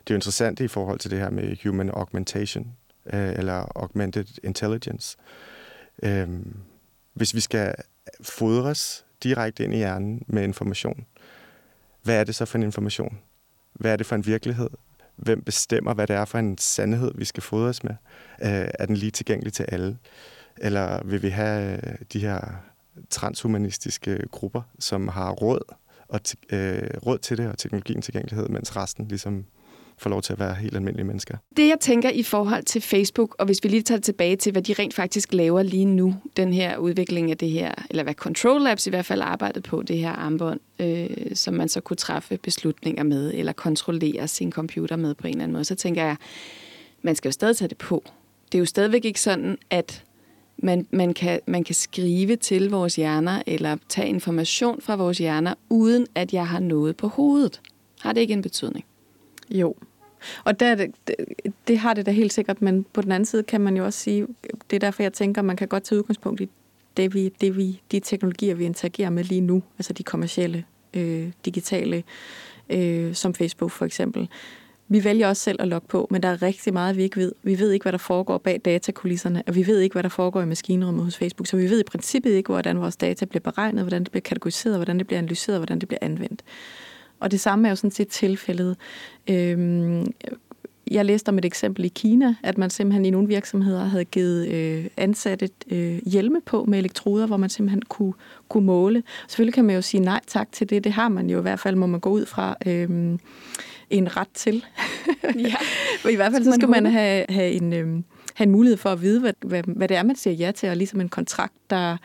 Det 0.00 0.10
er 0.10 0.14
jo 0.14 0.16
interessant 0.16 0.60
i 0.60 0.68
forhold 0.68 0.98
til 0.98 1.10
det 1.10 1.18
her 1.18 1.30
med 1.30 1.56
human 1.62 1.90
augmentation, 1.90 2.76
øh, 3.12 3.32
eller 3.32 3.72
augmented 3.74 4.26
intelligence. 4.44 5.16
Øh, 6.02 6.28
hvis 7.14 7.34
vi 7.34 7.40
skal 7.40 7.74
fodres 8.22 9.04
direkte 9.22 9.64
ind 9.64 9.74
i 9.74 9.76
hjernen 9.76 10.22
med 10.26 10.42
information, 10.42 11.06
hvad 12.02 12.20
er 12.20 12.24
det 12.24 12.34
så 12.34 12.44
for 12.44 12.58
en 12.58 12.64
information? 12.64 13.18
Hvad 13.80 13.92
er 13.92 13.96
det 13.96 14.06
for 14.06 14.14
en 14.16 14.26
virkelighed? 14.26 14.70
Hvem 15.16 15.42
bestemmer, 15.42 15.94
hvad 15.94 16.06
det 16.06 16.16
er 16.16 16.24
for 16.24 16.38
en 16.38 16.58
sandhed, 16.58 17.12
vi 17.14 17.24
skal 17.24 17.42
fodres 17.42 17.84
med? 17.84 17.94
Øh, 18.42 18.68
er 18.78 18.86
den 18.86 18.96
lige 18.96 19.10
tilgængelig 19.10 19.52
til 19.52 19.66
alle? 19.68 19.98
Eller 20.56 21.04
vil 21.04 21.22
vi 21.22 21.28
have 21.28 21.76
øh, 21.76 21.94
de 22.12 22.20
her 22.20 22.40
transhumanistiske 23.10 24.18
grupper, 24.30 24.62
som 24.78 25.08
har 25.08 25.30
råd, 25.30 25.74
og 26.08 26.20
øh, 26.50 26.90
råd 27.06 27.18
til 27.18 27.38
det 27.38 27.48
og 27.48 27.58
teknologien 27.58 28.02
tilgængelighed, 28.02 28.48
mens 28.48 28.76
resten 28.76 29.08
ligesom 29.08 29.44
får 29.98 30.10
lov 30.10 30.22
til 30.22 30.32
at 30.32 30.38
være 30.38 30.54
helt 30.54 30.76
almindelige 30.76 31.06
mennesker. 31.06 31.36
Det 31.56 31.68
jeg 31.68 31.76
tænker 31.80 32.10
i 32.10 32.22
forhold 32.22 32.62
til 32.62 32.82
Facebook, 32.82 33.36
og 33.38 33.46
hvis 33.46 33.58
vi 33.62 33.68
lige 33.68 33.82
tager 33.82 34.00
tilbage 34.00 34.36
til, 34.36 34.52
hvad 34.52 34.62
de 34.62 34.72
rent 34.72 34.94
faktisk 34.94 35.32
laver 35.32 35.62
lige 35.62 35.84
nu, 35.84 36.14
den 36.36 36.52
her 36.52 36.76
udvikling 36.76 37.30
af 37.30 37.38
det 37.38 37.50
her, 37.50 37.74
eller 37.90 38.02
hvad 38.02 38.14
Control 38.14 38.60
Labs 38.60 38.86
i 38.86 38.90
hvert 38.90 39.04
fald 39.04 39.20
arbejdet 39.20 39.62
på, 39.62 39.82
det 39.82 39.98
her 39.98 40.12
armbånd, 40.12 40.60
øh, 40.80 41.08
som 41.34 41.54
man 41.54 41.68
så 41.68 41.80
kunne 41.80 41.96
træffe 41.96 42.38
beslutninger 42.38 43.02
med, 43.02 43.32
eller 43.34 43.52
kontrollere 43.52 44.28
sin 44.28 44.52
computer 44.52 44.96
med 44.96 45.14
på 45.14 45.26
en 45.26 45.30
eller 45.30 45.42
anden 45.42 45.52
måde, 45.52 45.64
så 45.64 45.74
tænker 45.74 46.04
jeg, 46.04 46.16
man 47.02 47.16
skal 47.16 47.28
jo 47.28 47.32
stadig 47.32 47.56
tage 47.56 47.68
det 47.68 47.78
på. 47.78 48.04
Det 48.52 48.58
er 48.58 48.60
jo 48.60 48.66
stadigvæk 48.66 49.04
ikke 49.04 49.20
sådan, 49.20 49.58
at 49.70 50.04
man, 50.58 50.86
man, 50.90 51.14
kan, 51.14 51.40
man 51.46 51.64
kan 51.64 51.74
skrive 51.74 52.36
til 52.36 52.70
vores 52.70 52.96
hjerner, 52.96 53.42
eller 53.46 53.76
tage 53.88 54.08
information 54.08 54.80
fra 54.80 54.96
vores 54.96 55.18
hjerner, 55.18 55.54
uden 55.68 56.06
at 56.14 56.32
jeg 56.32 56.48
har 56.48 56.60
noget 56.60 56.96
på 56.96 57.08
hovedet. 57.08 57.60
Har 58.00 58.12
det 58.12 58.20
ikke 58.20 58.34
en 58.34 58.42
betydning? 58.42 58.84
Jo. 59.50 59.74
Og 60.44 60.60
der, 60.60 60.74
det, 60.74 60.94
det 61.68 61.78
har 61.78 61.94
det 61.94 62.06
da 62.06 62.10
helt 62.10 62.32
sikkert, 62.32 62.62
men 62.62 62.86
på 62.92 63.02
den 63.02 63.12
anden 63.12 63.26
side 63.26 63.42
kan 63.42 63.60
man 63.60 63.76
jo 63.76 63.84
også 63.84 63.98
sige, 63.98 64.26
det 64.70 64.76
er 64.76 64.80
derfor, 64.80 65.02
jeg 65.02 65.12
tænker, 65.12 65.42
man 65.42 65.56
kan 65.56 65.68
godt 65.68 65.82
tage 65.82 65.98
udgangspunkt 65.98 66.40
i 66.40 66.48
det, 66.96 67.14
vi, 67.14 67.32
det 67.40 67.56
vi, 67.56 67.80
de 67.92 68.00
teknologier, 68.00 68.54
vi 68.54 68.64
interagerer 68.64 69.10
med 69.10 69.24
lige 69.24 69.40
nu, 69.40 69.62
altså 69.78 69.92
de 69.92 70.02
kommercielle, 70.02 70.64
øh, 70.94 71.30
digitale, 71.44 72.02
øh, 72.70 73.14
som 73.14 73.34
Facebook 73.34 73.70
for 73.70 73.84
eksempel. 73.84 74.28
Vi 74.88 75.04
vælger 75.04 75.28
også 75.28 75.42
selv 75.42 75.62
at 75.62 75.68
logge 75.68 75.88
på, 75.88 76.08
men 76.10 76.22
der 76.22 76.28
er 76.28 76.42
rigtig 76.42 76.72
meget, 76.72 76.96
vi 76.96 77.02
ikke 77.02 77.16
ved. 77.16 77.32
Vi 77.42 77.58
ved 77.58 77.72
ikke, 77.72 77.84
hvad 77.84 77.92
der 77.92 77.98
foregår 77.98 78.38
bag 78.38 78.60
datakulisserne, 78.64 79.42
og 79.46 79.54
vi 79.54 79.66
ved 79.66 79.80
ikke, 79.80 79.92
hvad 79.92 80.02
der 80.02 80.08
foregår 80.08 80.42
i 80.42 80.46
maskinrummet 80.46 81.04
hos 81.04 81.16
Facebook, 81.16 81.46
så 81.46 81.56
vi 81.56 81.70
ved 81.70 81.80
i 81.80 81.84
princippet 81.84 82.30
ikke, 82.30 82.52
hvordan 82.52 82.80
vores 82.80 82.96
data 82.96 83.24
bliver 83.24 83.40
beregnet, 83.40 83.82
hvordan 83.84 84.04
det 84.04 84.10
bliver 84.10 84.22
kategoriseret, 84.22 84.76
hvordan 84.76 84.98
det 84.98 85.06
bliver 85.06 85.18
analyseret, 85.18 85.58
hvordan 85.58 85.78
det 85.78 85.88
bliver 85.88 85.98
anvendt. 86.02 86.42
Og 87.20 87.30
det 87.30 87.40
samme 87.40 87.68
er 87.68 87.70
jo 87.70 87.76
sådan 87.76 87.90
set 87.90 88.08
tilfældet. 88.08 88.76
Øhm, 89.30 90.06
jeg 90.90 91.04
læste 91.04 91.28
om 91.28 91.38
et 91.38 91.44
eksempel 91.44 91.84
i 91.84 91.88
Kina, 91.88 92.34
at 92.42 92.58
man 92.58 92.70
simpelthen 92.70 93.04
i 93.04 93.10
nogle 93.10 93.28
virksomheder 93.28 93.84
havde 93.84 94.04
givet 94.04 94.48
øh, 94.48 94.86
ansatte 94.96 95.48
øh, 95.70 95.98
hjelme 96.06 96.40
på 96.46 96.64
med 96.64 96.78
elektroder, 96.78 97.26
hvor 97.26 97.36
man 97.36 97.50
simpelthen 97.50 97.82
kunne, 97.82 98.12
kunne 98.48 98.66
måle. 98.66 99.02
Selvfølgelig 99.28 99.54
kan 99.54 99.64
man 99.64 99.74
jo 99.74 99.82
sige 99.82 100.00
nej 100.00 100.20
tak 100.26 100.52
til 100.52 100.70
det. 100.70 100.84
Det 100.84 100.92
har 100.92 101.08
man 101.08 101.30
jo 101.30 101.38
i 101.38 101.42
hvert 101.42 101.60
fald, 101.60 101.76
må 101.76 101.86
man 101.86 102.00
gå 102.00 102.10
ud 102.10 102.26
fra. 102.26 102.56
Øh, 102.66 103.18
en 103.90 104.16
ret 104.16 104.28
til. 104.34 104.64
ja. 105.34 105.54
I 106.12 106.16
hvert 106.16 106.32
fald 106.32 106.44
så 106.44 106.52
skal 106.52 106.68
man 106.68 106.86
have, 106.86 107.26
have, 107.28 107.52
en, 107.52 107.72
øh, 107.72 108.02
have 108.36 108.46
en 108.46 108.50
mulighed 108.50 108.76
for 108.76 108.90
at 108.90 109.02
vide, 109.02 109.20
hvad, 109.20 109.32
hvad, 109.40 109.62
hvad 109.66 109.88
det 109.88 109.96
er, 109.96 110.02
man 110.02 110.16
siger 110.16 110.34
ja 110.34 110.52
til, 110.52 110.68
og 110.68 110.76
ligesom 110.76 111.00
en 111.00 111.08
kontrakt, 111.08 111.54
der, 111.70 111.96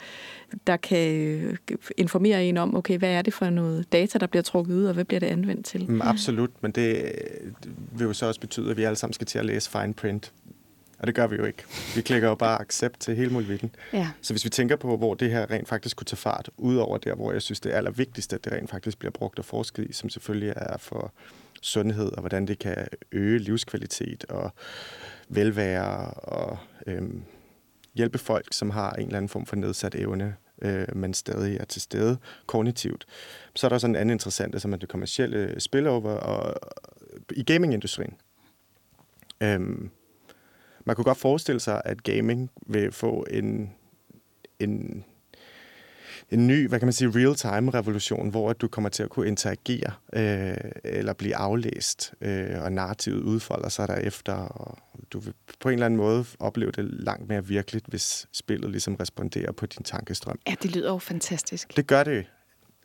der 0.66 0.76
kan 0.76 1.14
øh, 1.14 1.56
informere 1.96 2.44
en 2.44 2.56
om, 2.56 2.76
okay, 2.76 2.98
hvad 2.98 3.08
er 3.08 3.22
det 3.22 3.34
for 3.34 3.50
noget 3.50 3.92
data, 3.92 4.18
der 4.18 4.26
bliver 4.26 4.42
trukket 4.42 4.74
ud, 4.74 4.84
og 4.84 4.94
hvad 4.94 5.04
bliver 5.04 5.20
det 5.20 5.26
anvendt 5.26 5.66
til? 5.66 5.90
Mm, 5.90 6.02
absolut, 6.02 6.50
men 6.60 6.70
det 6.70 7.12
vil 7.92 8.04
jo 8.04 8.12
så 8.12 8.26
også 8.26 8.40
betyde, 8.40 8.70
at 8.70 8.76
vi 8.76 8.82
alle 8.82 8.96
sammen 8.96 9.12
skal 9.12 9.26
til 9.26 9.38
at 9.38 9.44
læse 9.44 9.70
fine 9.70 9.94
print. 9.94 10.32
Og 10.98 11.06
det 11.06 11.14
gør 11.14 11.26
vi 11.26 11.36
jo 11.36 11.44
ikke. 11.44 11.62
Vi 11.94 12.00
klikker 12.00 12.28
jo 12.28 12.34
bare 12.34 12.60
accept 12.60 13.00
til 13.00 13.16
hele 13.16 13.30
muligheden. 13.30 13.74
Ja. 13.92 14.10
Så 14.20 14.32
hvis 14.32 14.44
vi 14.44 14.50
tænker 14.50 14.76
på, 14.76 14.96
hvor 14.96 15.14
det 15.14 15.30
her 15.30 15.50
rent 15.50 15.68
faktisk 15.68 15.96
kunne 15.96 16.04
tage 16.04 16.16
fart, 16.16 16.50
udover 16.56 16.98
der, 16.98 17.14
hvor 17.14 17.32
jeg 17.32 17.42
synes, 17.42 17.60
det 17.60 17.72
er 17.72 17.76
allervigtigste, 17.76 18.36
at 18.36 18.44
det 18.44 18.52
rent 18.52 18.70
faktisk 18.70 18.98
bliver 18.98 19.12
brugt 19.12 19.38
og 19.38 19.44
forsket 19.44 19.86
i, 19.90 19.92
som 19.92 20.10
selvfølgelig 20.10 20.52
er 20.56 20.76
for 20.78 21.12
sundhed, 21.62 22.12
og 22.12 22.20
hvordan 22.20 22.46
det 22.46 22.58
kan 22.58 22.86
øge 23.12 23.38
livskvalitet 23.38 24.24
og 24.28 24.52
velvære 25.34 26.10
og 26.10 26.58
øhm, 26.86 27.22
hjælpe 27.94 28.18
folk, 28.18 28.52
som 28.52 28.70
har 28.70 28.92
en 28.92 29.06
eller 29.06 29.16
anden 29.16 29.28
form 29.28 29.46
for 29.46 29.56
nedsat 29.56 29.94
evne, 29.94 30.36
øh, 30.62 30.96
men 30.96 31.14
stadig 31.14 31.56
er 31.56 31.64
til 31.64 31.82
stede 31.82 32.18
kognitivt. 32.46 33.06
Så 33.54 33.66
er 33.66 33.68
der 33.68 33.78
sådan 33.78 33.96
en 33.96 34.00
anden 34.00 34.12
interessant, 34.12 34.62
som 34.62 34.72
er 34.72 34.76
det 34.76 34.88
kommercielle 34.88 35.60
spillover 35.60 36.10
og, 36.10 36.54
øh, 37.12 37.20
i 37.36 37.42
gamingindustrien. 37.42 38.14
Øhm, 39.42 39.90
man 40.84 40.96
kunne 40.96 41.04
godt 41.04 41.18
forestille 41.18 41.60
sig, 41.60 41.82
at 41.84 42.02
gaming 42.02 42.50
vil 42.66 42.92
få 42.92 43.26
en, 43.30 43.74
en 44.58 45.04
en 46.32 46.46
ny, 46.46 46.68
hvad 46.68 46.78
kan 46.78 46.86
man 46.86 46.92
sige, 46.92 47.10
real-time 47.14 47.70
revolution, 47.70 48.28
hvor 48.30 48.52
du 48.52 48.68
kommer 48.68 48.88
til 48.90 49.02
at 49.02 49.10
kunne 49.10 49.28
interagere 49.28 49.92
øh, 50.12 50.56
eller 50.84 51.12
blive 51.12 51.36
aflæst, 51.36 52.14
øh, 52.20 52.62
og 52.62 52.72
narrativet 52.72 53.22
udfolder 53.22 53.68
sig 53.68 53.88
derefter, 53.88 54.32
og 54.32 54.78
du 55.12 55.18
vil 55.18 55.34
på 55.60 55.68
en 55.68 55.72
eller 55.72 55.86
anden 55.86 55.96
måde 55.96 56.24
opleve 56.38 56.70
det 56.70 56.84
langt 56.84 57.28
mere 57.28 57.46
virkeligt, 57.46 57.86
hvis 57.86 58.28
spillet 58.32 58.70
ligesom 58.70 58.94
responderer 58.94 59.52
på 59.52 59.66
din 59.66 59.82
tankestrøm. 59.82 60.38
Ja, 60.48 60.54
det 60.62 60.76
lyder 60.76 60.90
jo 60.90 60.98
fantastisk. 60.98 61.76
Det 61.76 61.86
gør 61.86 62.04
det, 62.04 62.26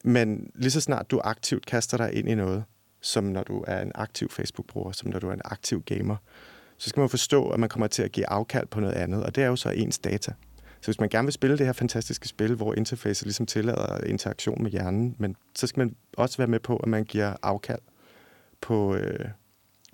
men 0.04 0.52
lige 0.56 0.72
så 0.72 0.82
snart 0.82 1.12
du 1.12 1.22
aktivt 1.24 1.66
kaster 1.66 1.98
dig 1.98 2.14
ind 2.14 2.30
i 2.30 2.36
noget, 2.36 2.64
som 3.02 3.24
når 3.24 3.44
du 3.44 3.64
er 3.68 3.82
en 3.82 3.92
aktiv 3.96 4.30
Facebook-bruger, 4.30 4.92
som 4.92 5.10
når 5.10 5.20
du 5.20 5.30
er 5.30 5.34
en 5.34 5.42
aktiv 5.46 5.84
gamer, 5.84 6.16
så 6.78 6.90
skal 6.90 7.00
man 7.00 7.10
forstå, 7.10 7.50
at 7.50 7.60
man 7.60 7.70
kommer 7.70 7.88
til 7.88 8.04
at 8.04 8.12
give 8.12 8.30
afkald 8.30 8.68
på 8.68 8.80
noget 8.80 8.94
andet, 8.94 9.24
og 9.24 9.36
det 9.36 9.44
er 9.44 9.48
jo 9.48 9.56
så 9.56 9.70
ens 9.70 10.00
data. 10.00 10.34
Så 10.82 10.86
hvis 10.86 11.00
man 11.00 11.10
gerne 11.10 11.26
vil 11.26 11.34
spille 11.34 11.58
det 11.58 11.66
her 11.66 11.74
fantastiske 11.74 12.28
spil, 12.28 12.56
hvor 12.56 12.74
interfacet 12.74 13.26
ligesom 13.26 13.46
tillader 13.46 14.04
interaktion 14.04 14.63
med 14.63 14.72
hjernen, 14.72 15.16
men 15.20 15.36
så 15.56 15.68
skal 15.68 15.80
man 15.80 15.96
også 16.18 16.38
være 16.38 16.48
med 16.48 16.60
på, 16.60 16.78
at 16.78 16.90
man 16.90 17.04
giver 17.04 17.36
afkald 17.42 17.80
på, 18.62 18.96
øh, 18.96 19.30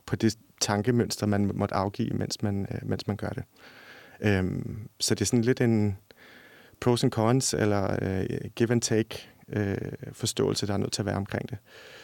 på 0.05 0.15
det 0.15 0.37
tankemønster, 0.61 1.25
man 1.25 1.51
måtte 1.53 1.75
afgive, 1.75 2.13
mens 2.13 2.41
man, 2.41 2.67
øh, 2.71 2.89
mens 2.89 3.07
man 3.07 3.17
gør 3.17 3.29
det. 3.29 3.43
Øhm, 4.21 4.89
så 4.99 5.15
det 5.15 5.21
er 5.21 5.25
sådan 5.25 5.41
lidt 5.41 5.61
en 5.61 5.97
pros 6.79 7.03
and 7.03 7.11
cons, 7.11 7.53
eller 7.53 7.97
øh, 8.01 8.25
give 8.55 8.71
and 8.71 8.81
take 8.81 9.29
øh, 9.49 9.77
forståelse, 10.11 10.67
der 10.67 10.73
er 10.73 10.77
nødt 10.77 10.91
til 10.91 11.01
at 11.01 11.05
være 11.05 11.15
omkring 11.15 11.49
det. 11.49 11.57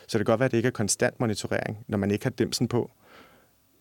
Så 0.07 0.17
det 0.17 0.25
kan 0.25 0.31
godt 0.31 0.39
være, 0.39 0.45
at 0.45 0.51
det 0.51 0.57
ikke 0.57 0.67
er 0.67 0.71
konstant 0.71 1.19
monitorering, 1.19 1.85
når 1.87 1.97
man 1.97 2.11
ikke 2.11 2.25
har 2.25 2.29
dimsen 2.29 2.67
på, 2.67 2.91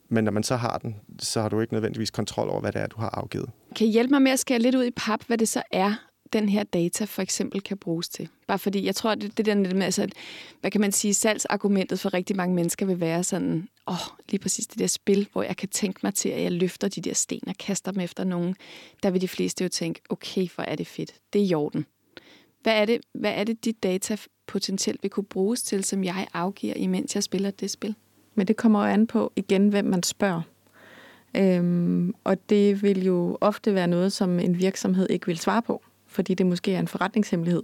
men 0.09 0.25
når 0.25 0.33
man 0.33 0.42
så 0.42 0.57
har 0.57 0.79
den, 0.79 0.97
så 1.18 1.40
har 1.40 1.49
du 1.49 1.61
ikke 1.61 1.73
nødvendigvis 1.73 2.11
kontrol 2.11 2.49
over, 2.49 2.61
hvad 2.61 2.73
det 2.73 2.83
er, 2.83 2.87
du 2.87 3.01
har 3.01 3.09
afgivet. 3.09 3.51
Kan 3.77 3.87
I 3.87 3.90
hjælpe 3.90 4.11
mig 4.11 4.23
med 4.23 4.33
at 4.33 4.38
skære 4.38 4.59
lidt 4.59 4.75
ud 4.75 4.85
i 4.85 4.90
pap, 4.90 5.21
hvad 5.27 5.38
det 5.38 5.49
så 5.49 5.62
er, 5.73 5.94
den 6.33 6.49
her 6.49 6.62
data 6.62 7.05
for 7.05 7.23
eksempel 7.23 7.61
kan 7.61 7.79
bruges 7.79 8.09
til? 8.09 8.29
Bare 8.47 8.59
fordi, 8.59 8.87
jeg 8.87 8.94
tror, 8.94 9.14
det, 9.14 9.37
det 9.37 9.47
der 9.47 9.55
med, 9.55 9.83
altså, 9.83 10.09
hvad 10.61 10.71
kan 10.71 10.81
man 10.81 10.92
sige, 10.92 11.14
salgsargumentet 11.14 12.01
for 12.01 12.14
rigtig 12.14 12.37
mange 12.37 12.55
mennesker 12.55 12.87
vil 12.87 13.01
være 13.01 13.25
sådan, 13.25 13.68
åh, 13.87 13.94
oh, 13.94 14.16
lige 14.29 14.40
præcis 14.40 14.66
det 14.66 14.79
der 14.79 14.87
spil, 14.87 15.29
hvor 15.33 15.42
jeg 15.42 15.57
kan 15.57 15.68
tænke 15.68 16.01
mig 16.03 16.14
til, 16.14 16.29
at 16.29 16.42
jeg 16.42 16.53
løfter 16.53 16.88
de 16.88 17.01
der 17.01 17.14
sten 17.14 17.49
og 17.49 17.55
kaster 17.59 17.92
dem 17.92 18.01
efter 18.01 18.25
nogen. 18.25 18.57
Der 19.03 19.11
vil 19.11 19.21
de 19.21 19.29
fleste 19.29 19.64
jo 19.64 19.68
tænke, 19.68 20.01
okay, 20.09 20.49
hvor 20.55 20.64
er 20.64 20.77
det 20.77 20.87
fedt. 20.87 21.14
Det 21.33 21.40
er 21.42 21.47
i 21.47 21.55
orden. 21.55 21.87
Hvad 22.62 22.81
er 22.81 22.85
det, 22.85 23.01
hvad 23.14 23.33
er 23.35 23.44
det 23.44 23.64
dit 23.64 23.83
data 23.83 24.16
potentielt 24.47 25.03
vil 25.03 25.11
kunne 25.11 25.25
bruges 25.25 25.62
til, 25.62 25.85
som 25.85 26.05
jeg 26.05 26.29
afgiver, 26.35 26.75
imens 26.75 27.14
jeg 27.14 27.23
spiller 27.23 27.51
det 27.51 27.71
spil? 27.71 27.94
Men 28.38 28.46
det 28.46 28.57
kommer 28.57 28.87
jo 28.87 28.92
an 28.92 29.07
på 29.07 29.33
igen, 29.37 29.68
hvem 29.68 29.85
man 29.85 30.03
spørger. 30.03 30.42
Øhm, 31.37 32.14
og 32.24 32.37
det 32.48 32.83
vil 32.83 33.05
jo 33.05 33.38
ofte 33.40 33.74
være 33.74 33.87
noget, 33.87 34.12
som 34.12 34.38
en 34.38 34.59
virksomhed 34.59 35.07
ikke 35.11 35.27
vil 35.27 35.38
svare 35.38 35.62
på, 35.62 35.83
fordi 36.07 36.35
det 36.35 36.46
måske 36.46 36.74
er 36.74 36.79
en 36.79 36.88
forretningshemmelighed. 36.88 37.62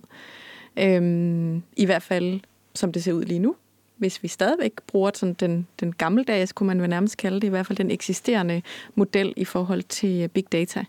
Øhm, 0.76 1.62
I 1.76 1.84
hvert 1.84 2.02
fald, 2.02 2.40
som 2.74 2.92
det 2.92 3.04
ser 3.04 3.12
ud 3.12 3.24
lige 3.24 3.38
nu. 3.38 3.54
Hvis 3.96 4.22
vi 4.22 4.28
stadigvæk 4.28 4.72
bruger 4.86 5.10
sådan 5.14 5.34
den, 5.34 5.66
den 5.80 5.92
gammeldags, 5.92 6.52
kunne 6.52 6.66
man 6.66 6.80
vel 6.80 6.90
nærmest 6.90 7.16
kalde 7.16 7.40
det, 7.40 7.46
i 7.46 7.50
hvert 7.50 7.66
fald 7.66 7.78
den 7.78 7.90
eksisterende 7.90 8.62
model 8.94 9.34
i 9.36 9.44
forhold 9.44 9.82
til 9.82 10.22
øh, 10.22 10.28
big 10.28 10.52
data. 10.52 10.84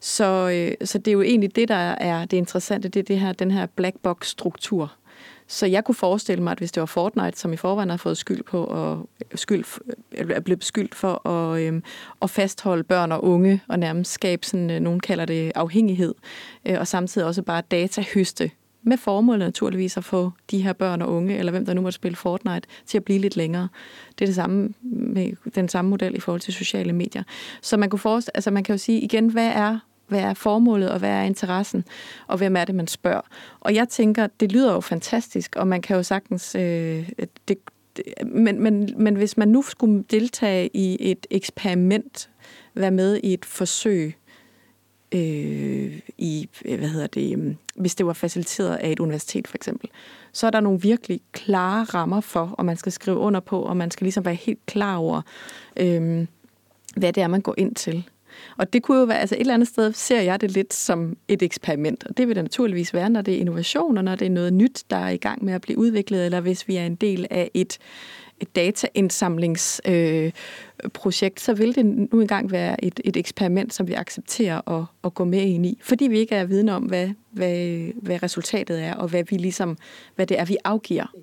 Så, 0.00 0.50
øh, 0.50 0.86
så 0.86 0.98
det 0.98 1.08
er 1.08 1.12
jo 1.12 1.22
egentlig 1.22 1.56
det, 1.56 1.68
der 1.68 1.74
er 1.74 2.24
det 2.24 2.36
interessante, 2.36 2.88
det 2.88 3.00
er 3.00 3.04
det 3.04 3.20
her, 3.20 3.32
den 3.32 3.50
her 3.50 3.66
black 3.66 3.96
box 4.02 4.26
struktur. 4.26 4.92
Så 5.50 5.66
jeg 5.66 5.84
kunne 5.84 5.94
forestille 5.94 6.42
mig, 6.42 6.52
at 6.52 6.58
hvis 6.58 6.72
det 6.72 6.80
var 6.80 6.86
Fortnite, 6.86 7.38
som 7.38 7.52
i 7.52 7.56
forvejen 7.56 7.90
har 7.90 7.96
fået 7.96 8.16
skyld 8.16 8.42
på 8.42 8.64
og 8.64 9.08
skyld, 9.34 9.64
øh, 10.12 10.26
er 10.30 10.40
blevet 10.40 10.58
beskyldt 10.58 10.94
for 10.94 11.28
at, 11.28 11.62
øhm, 11.62 11.82
at 12.22 12.30
fastholde 12.30 12.84
børn 12.84 13.12
og 13.12 13.24
unge 13.24 13.62
og 13.68 13.78
nærmest 13.78 14.12
skabe 14.12 14.46
sådan, 14.46 14.70
øh, 14.70 14.80
nogen 14.80 15.00
kalder 15.00 15.24
det 15.24 15.52
afhængighed, 15.54 16.14
øh, 16.66 16.78
og 16.78 16.86
samtidig 16.86 17.26
også 17.26 17.42
bare 17.42 17.62
datahøste 17.70 18.50
med 18.82 18.96
formål 18.96 19.38
naturligvis 19.38 19.96
at 19.96 20.04
få 20.04 20.30
de 20.50 20.62
her 20.62 20.72
børn 20.72 21.02
og 21.02 21.12
unge, 21.12 21.38
eller 21.38 21.52
hvem 21.52 21.66
der 21.66 21.74
nu 21.74 21.80
måtte 21.80 21.96
spille 21.96 22.16
Fortnite, 22.16 22.68
til 22.86 22.98
at 22.98 23.04
blive 23.04 23.18
lidt 23.18 23.36
længere. 23.36 23.68
Det 24.18 24.24
er 24.24 24.26
det 24.26 24.34
samme 24.34 24.74
med 24.82 25.32
den 25.54 25.68
samme 25.68 25.88
model 25.88 26.16
i 26.16 26.20
forhold 26.20 26.40
til 26.40 26.54
sociale 26.54 26.92
medier. 26.92 27.22
Så 27.62 27.76
man, 27.76 27.90
kunne 27.90 27.98
forestille, 27.98 28.36
altså 28.36 28.50
man 28.50 28.64
kan 28.64 28.72
jo 28.72 28.78
sige 28.78 29.00
igen, 29.00 29.28
hvad 29.28 29.48
er 29.48 29.78
hvad 30.10 30.20
er 30.20 30.34
formålet, 30.34 30.90
og 30.90 30.98
hvad 30.98 31.10
er 31.10 31.22
interessen, 31.22 31.84
og 32.26 32.38
hvem 32.38 32.56
er 32.56 32.64
det, 32.64 32.74
man 32.74 32.86
spørger. 32.86 33.20
Og 33.60 33.74
jeg 33.74 33.88
tænker, 33.88 34.26
det 34.40 34.52
lyder 34.52 34.72
jo 34.72 34.80
fantastisk, 34.80 35.56
og 35.56 35.66
man 35.66 35.82
kan 35.82 35.96
jo 35.96 36.02
sagtens... 36.02 36.54
Øh, 36.54 37.08
det, 37.18 37.58
det, 37.96 38.04
men, 38.26 38.62
men, 38.62 38.94
men 38.96 39.16
hvis 39.16 39.36
man 39.36 39.48
nu 39.48 39.62
skulle 39.62 40.04
deltage 40.10 40.70
i 40.74 41.10
et 41.10 41.26
eksperiment, 41.30 42.30
være 42.74 42.90
med 42.90 43.20
i 43.22 43.34
et 43.34 43.44
forsøg, 43.44 44.16
øh, 45.12 46.00
i, 46.18 46.48
hvad 46.64 46.88
hedder 46.88 47.06
det, 47.06 47.32
øhm, 47.32 47.56
hvis 47.74 47.94
det 47.94 48.06
var 48.06 48.12
faciliteret 48.12 48.76
af 48.76 48.90
et 48.90 49.00
universitet 49.00 49.48
for 49.48 49.56
eksempel, 49.56 49.90
så 50.32 50.46
er 50.46 50.50
der 50.50 50.60
nogle 50.60 50.80
virkelig 50.80 51.20
klare 51.32 51.84
rammer 51.84 52.20
for, 52.20 52.54
og 52.58 52.64
man 52.64 52.76
skal 52.76 52.92
skrive 52.92 53.16
under 53.16 53.40
på, 53.40 53.62
og 53.62 53.76
man 53.76 53.90
skal 53.90 54.04
ligesom 54.04 54.24
være 54.24 54.34
helt 54.34 54.66
klar 54.66 54.96
over, 54.96 55.22
øh, 55.76 56.26
hvad 56.96 57.12
det 57.12 57.22
er, 57.22 57.28
man 57.28 57.40
går 57.40 57.54
ind 57.58 57.74
til. 57.74 58.08
Og 58.56 58.72
det 58.72 58.82
kunne 58.82 58.98
jo 58.98 59.04
være, 59.04 59.20
altså 59.20 59.34
et 59.34 59.40
eller 59.40 59.54
andet 59.54 59.68
sted 59.68 59.92
ser 59.92 60.20
jeg 60.20 60.40
det 60.40 60.50
lidt 60.50 60.74
som 60.74 61.16
et 61.28 61.42
eksperiment, 61.42 62.04
og 62.04 62.16
det 62.16 62.28
vil 62.28 62.36
det 62.36 62.44
naturligvis 62.44 62.94
være, 62.94 63.10
når 63.10 63.22
det 63.22 63.34
er 63.34 63.38
innovation, 63.38 63.98
og 63.98 64.04
når 64.04 64.14
det 64.14 64.26
er 64.26 64.30
noget 64.30 64.52
nyt, 64.52 64.84
der 64.90 64.96
er 64.96 65.10
i 65.10 65.16
gang 65.16 65.44
med 65.44 65.54
at 65.54 65.60
blive 65.60 65.78
udviklet, 65.78 66.24
eller 66.24 66.40
hvis 66.40 66.68
vi 66.68 66.76
er 66.76 66.86
en 66.86 66.94
del 66.94 67.26
af 67.30 67.50
et, 67.54 67.78
et 68.40 68.56
dataindsamlingsprojekt, 68.56 71.38
øh, 71.38 71.44
så 71.44 71.54
vil 71.54 71.74
det 71.74 71.86
nu 71.86 72.20
engang 72.20 72.50
være 72.50 72.84
et, 72.84 73.00
et 73.04 73.16
eksperiment, 73.16 73.74
som 73.74 73.88
vi 73.88 73.92
accepterer 73.92 74.70
at, 74.70 74.84
at 75.04 75.14
gå 75.14 75.24
med 75.24 75.42
ind 75.42 75.66
i, 75.66 75.78
fordi 75.82 76.04
vi 76.04 76.18
ikke 76.18 76.34
er 76.34 76.44
vidne 76.44 76.74
om, 76.74 76.82
hvad, 76.82 77.08
hvad, 77.30 77.92
hvad 78.02 78.22
resultatet 78.22 78.82
er, 78.82 78.94
og 78.94 79.08
hvad, 79.08 79.24
vi 79.30 79.36
ligesom, 79.36 79.76
hvad 80.14 80.26
det 80.26 80.38
er, 80.38 80.44
vi 80.44 80.56
afgiver. 80.64 81.14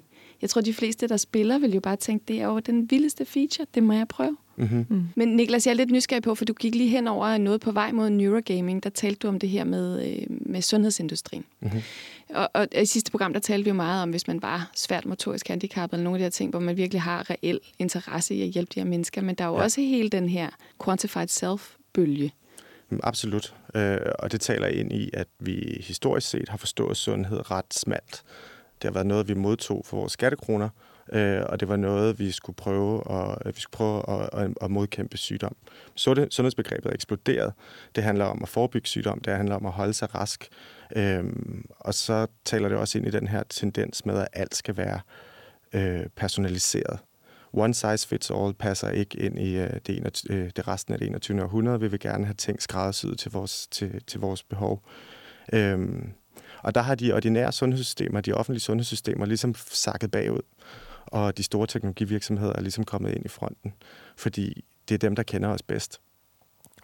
Jeg 0.41 0.49
tror, 0.49 0.61
de 0.61 0.73
fleste, 0.73 1.07
der 1.07 1.17
spiller, 1.17 1.57
vil 1.57 1.73
jo 1.73 1.79
bare 1.79 1.95
tænke, 1.95 2.25
det 2.27 2.41
er 2.41 2.45
jo 2.45 2.59
den 2.59 2.91
vildeste 2.91 3.25
feature, 3.25 3.67
det 3.75 3.83
må 3.83 3.93
jeg 3.93 4.07
prøve. 4.07 4.37
Mm-hmm. 4.55 4.85
Mm. 4.89 5.03
Men 5.15 5.27
Niklas, 5.27 5.65
jeg 5.65 5.71
er 5.71 5.75
lidt 5.75 5.91
nysgerrig 5.91 6.23
på, 6.23 6.35
for 6.35 6.45
du 6.45 6.53
gik 6.53 6.75
lige 6.75 6.89
hen 6.89 7.07
over 7.07 7.37
noget 7.37 7.61
på 7.61 7.71
vej 7.71 7.91
mod 7.91 8.09
neurogaming. 8.09 8.83
Der 8.83 8.89
talte 8.89 9.19
du 9.19 9.27
om 9.27 9.39
det 9.39 9.49
her 9.49 9.63
med, 9.63 10.07
øh, 10.07 10.25
med 10.29 10.61
sundhedsindustrien. 10.61 11.45
Mm-hmm. 11.59 11.81
Og, 12.29 12.49
og 12.53 12.67
i 12.81 12.85
sidste 12.85 13.11
program, 13.11 13.33
der 13.33 13.39
talte 13.39 13.63
vi 13.63 13.69
jo 13.69 13.73
meget 13.73 14.03
om, 14.03 14.09
hvis 14.09 14.27
man 14.27 14.41
var 14.41 14.71
svært 14.75 15.05
motorisk 15.05 15.47
handicappet, 15.47 15.97
eller 15.97 16.03
nogle 16.03 16.17
af 16.17 16.19
de 16.19 16.23
her 16.23 16.29
ting, 16.29 16.49
hvor 16.49 16.59
man 16.59 16.77
virkelig 16.77 17.01
har 17.01 17.29
reel 17.29 17.59
interesse 17.79 18.35
i 18.35 18.41
at 18.41 18.47
hjælpe 18.47 18.71
de 18.75 18.79
her 18.79 18.87
mennesker. 18.87 19.21
Men 19.21 19.35
der 19.35 19.43
er 19.43 19.49
jo 19.49 19.57
ja. 19.57 19.63
også 19.63 19.81
hele 19.81 20.09
den 20.09 20.29
her 20.29 20.49
quantified 20.83 21.27
self-bølge. 21.27 22.33
Mm, 22.89 22.99
absolut. 23.03 23.53
Øh, 23.75 23.97
og 24.19 24.31
det 24.31 24.41
taler 24.41 24.67
ind 24.67 24.93
i, 24.93 25.09
at 25.13 25.27
vi 25.39 25.83
historisk 25.87 26.29
set 26.29 26.49
har 26.49 26.57
forstået 26.57 26.97
sundhed 26.97 27.51
ret 27.51 27.73
smalt. 27.73 28.23
Det 28.81 28.83
har 28.83 28.91
været 28.91 29.05
noget, 29.05 29.27
vi 29.27 29.33
modtog 29.33 29.85
for 29.85 29.97
vores 29.97 30.11
skattekroner, 30.11 30.69
øh, 31.13 31.41
og 31.45 31.59
det 31.59 31.67
var 31.67 31.75
noget, 31.75 32.19
vi 32.19 32.31
skulle 32.31 32.55
prøve 32.55 33.11
at, 33.11 33.37
øh, 33.45 33.55
vi 33.55 33.61
skulle 33.61 33.77
prøve 33.77 34.09
at, 34.09 34.29
at, 34.33 34.51
at 34.61 34.71
modkæmpe 34.71 35.17
sygdom. 35.17 35.55
Så 35.95 36.13
det, 36.13 36.33
sundhedsbegrebet 36.33 36.89
er 36.89 36.93
eksploderet. 36.93 37.53
Det 37.95 38.03
handler 38.03 38.25
om 38.25 38.43
at 38.43 38.49
forebygge 38.49 38.87
sygdom, 38.87 39.19
det 39.19 39.33
handler 39.33 39.55
om 39.55 39.65
at 39.65 39.71
holde 39.71 39.93
sig 39.93 40.15
rask, 40.15 40.47
øh, 40.95 41.23
og 41.79 41.93
så 41.93 42.27
taler 42.45 42.69
det 42.69 42.77
også 42.77 42.97
ind 42.97 43.07
i 43.07 43.11
den 43.11 43.27
her 43.27 43.43
tendens 43.49 44.05
med, 44.05 44.19
at 44.19 44.27
alt 44.33 44.55
skal 44.55 44.77
være 44.77 44.99
øh, 45.73 46.05
personaliseret. 46.15 46.99
One 47.53 47.73
size 47.73 48.07
fits 48.07 48.31
all 48.31 48.53
passer 48.53 48.89
ikke 48.89 49.19
ind 49.19 49.39
i 49.39 49.57
øh, 49.57 49.69
det, 49.87 49.97
ene, 49.97 50.11
øh, 50.29 50.49
det 50.55 50.67
resten 50.67 50.93
af 50.93 50.99
det 50.99 51.07
21. 51.07 51.43
århundrede. 51.43 51.79
Vi 51.79 51.87
vil 51.87 51.99
gerne 51.99 52.25
have 52.25 52.33
ting 52.33 52.61
skræddersyet 52.61 53.19
til 53.19 53.31
vores, 53.31 53.67
til, 53.67 54.03
til 54.07 54.19
vores 54.19 54.43
behov. 54.43 54.83
Øh, 55.53 55.79
og 56.63 56.75
der 56.75 56.81
har 56.81 56.95
de 56.95 57.13
ordinære 57.13 57.51
sundhedssystemer, 57.51 58.21
de 58.21 58.33
offentlige 58.33 58.61
sundhedssystemer, 58.61 59.25
ligesom 59.25 59.55
sakket 59.55 60.11
bagud 60.11 60.41
og 61.07 61.37
de 61.37 61.43
store 61.43 61.67
teknologivirksomheder 61.67 62.53
er 62.53 62.61
ligesom 62.61 62.83
kommet 62.83 63.15
ind 63.15 63.25
i 63.25 63.27
fronten, 63.27 63.73
fordi 64.17 64.65
det 64.89 64.95
er 64.95 64.99
dem, 64.99 65.15
der 65.15 65.23
kender 65.23 65.49
os 65.49 65.61
bedst. 65.61 66.01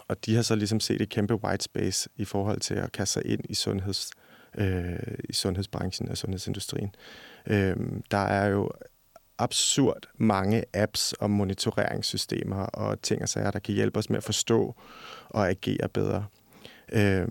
Og 0.07 0.25
de 0.25 0.35
har 0.35 0.41
så 0.41 0.55
ligesom 0.55 0.79
set 0.79 1.01
et 1.01 1.09
kæmpe 1.09 1.35
white 1.35 1.63
space 1.63 2.09
i 2.15 2.25
forhold 2.25 2.59
til 2.59 2.73
at 2.73 2.91
kaste 2.91 3.13
sig 3.13 3.25
ind 3.25 3.41
i, 3.49 3.53
sundheds, 3.53 4.11
øh, 4.57 5.17
i 5.29 5.33
sundhedsbranchen 5.33 6.09
og 6.09 6.17
sundhedsindustrien. 6.17 6.95
Øh, 7.47 7.75
der 8.11 8.17
er 8.17 8.47
jo 8.47 8.71
absurd 9.37 10.09
mange 10.17 10.63
apps 10.73 11.13
og 11.13 11.31
monitoreringssystemer 11.31 12.65
og 12.65 13.01
ting 13.01 13.21
og 13.21 13.29
sager, 13.29 13.51
der 13.51 13.59
kan 13.59 13.75
hjælpe 13.75 13.99
os 13.99 14.09
med 14.09 14.17
at 14.17 14.23
forstå 14.23 14.75
og 15.29 15.49
agere 15.49 15.89
bedre. 15.89 16.25
Øh, 16.91 17.27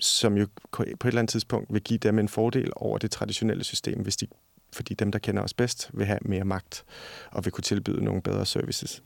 som 0.00 0.36
jo 0.36 0.46
på 0.72 0.82
et 0.82 0.96
eller 1.04 1.18
andet 1.18 1.30
tidspunkt 1.30 1.72
vil 1.72 1.82
give 1.82 1.98
dem 1.98 2.18
en 2.18 2.28
fordel 2.28 2.72
over 2.76 2.98
det 2.98 3.10
traditionelle 3.10 3.64
system, 3.64 4.02
hvis 4.02 4.16
de 4.16 4.26
fordi 4.72 4.94
dem, 4.94 5.12
der 5.12 5.18
kender 5.18 5.42
os 5.42 5.54
bedst, 5.54 5.90
vil 5.92 6.06
have 6.06 6.18
mere 6.22 6.44
magt 6.44 6.84
og 7.30 7.44
vil 7.44 7.52
kunne 7.52 7.62
tilbyde 7.62 8.04
nogle 8.04 8.22
bedre 8.22 8.46
services. 8.46 9.02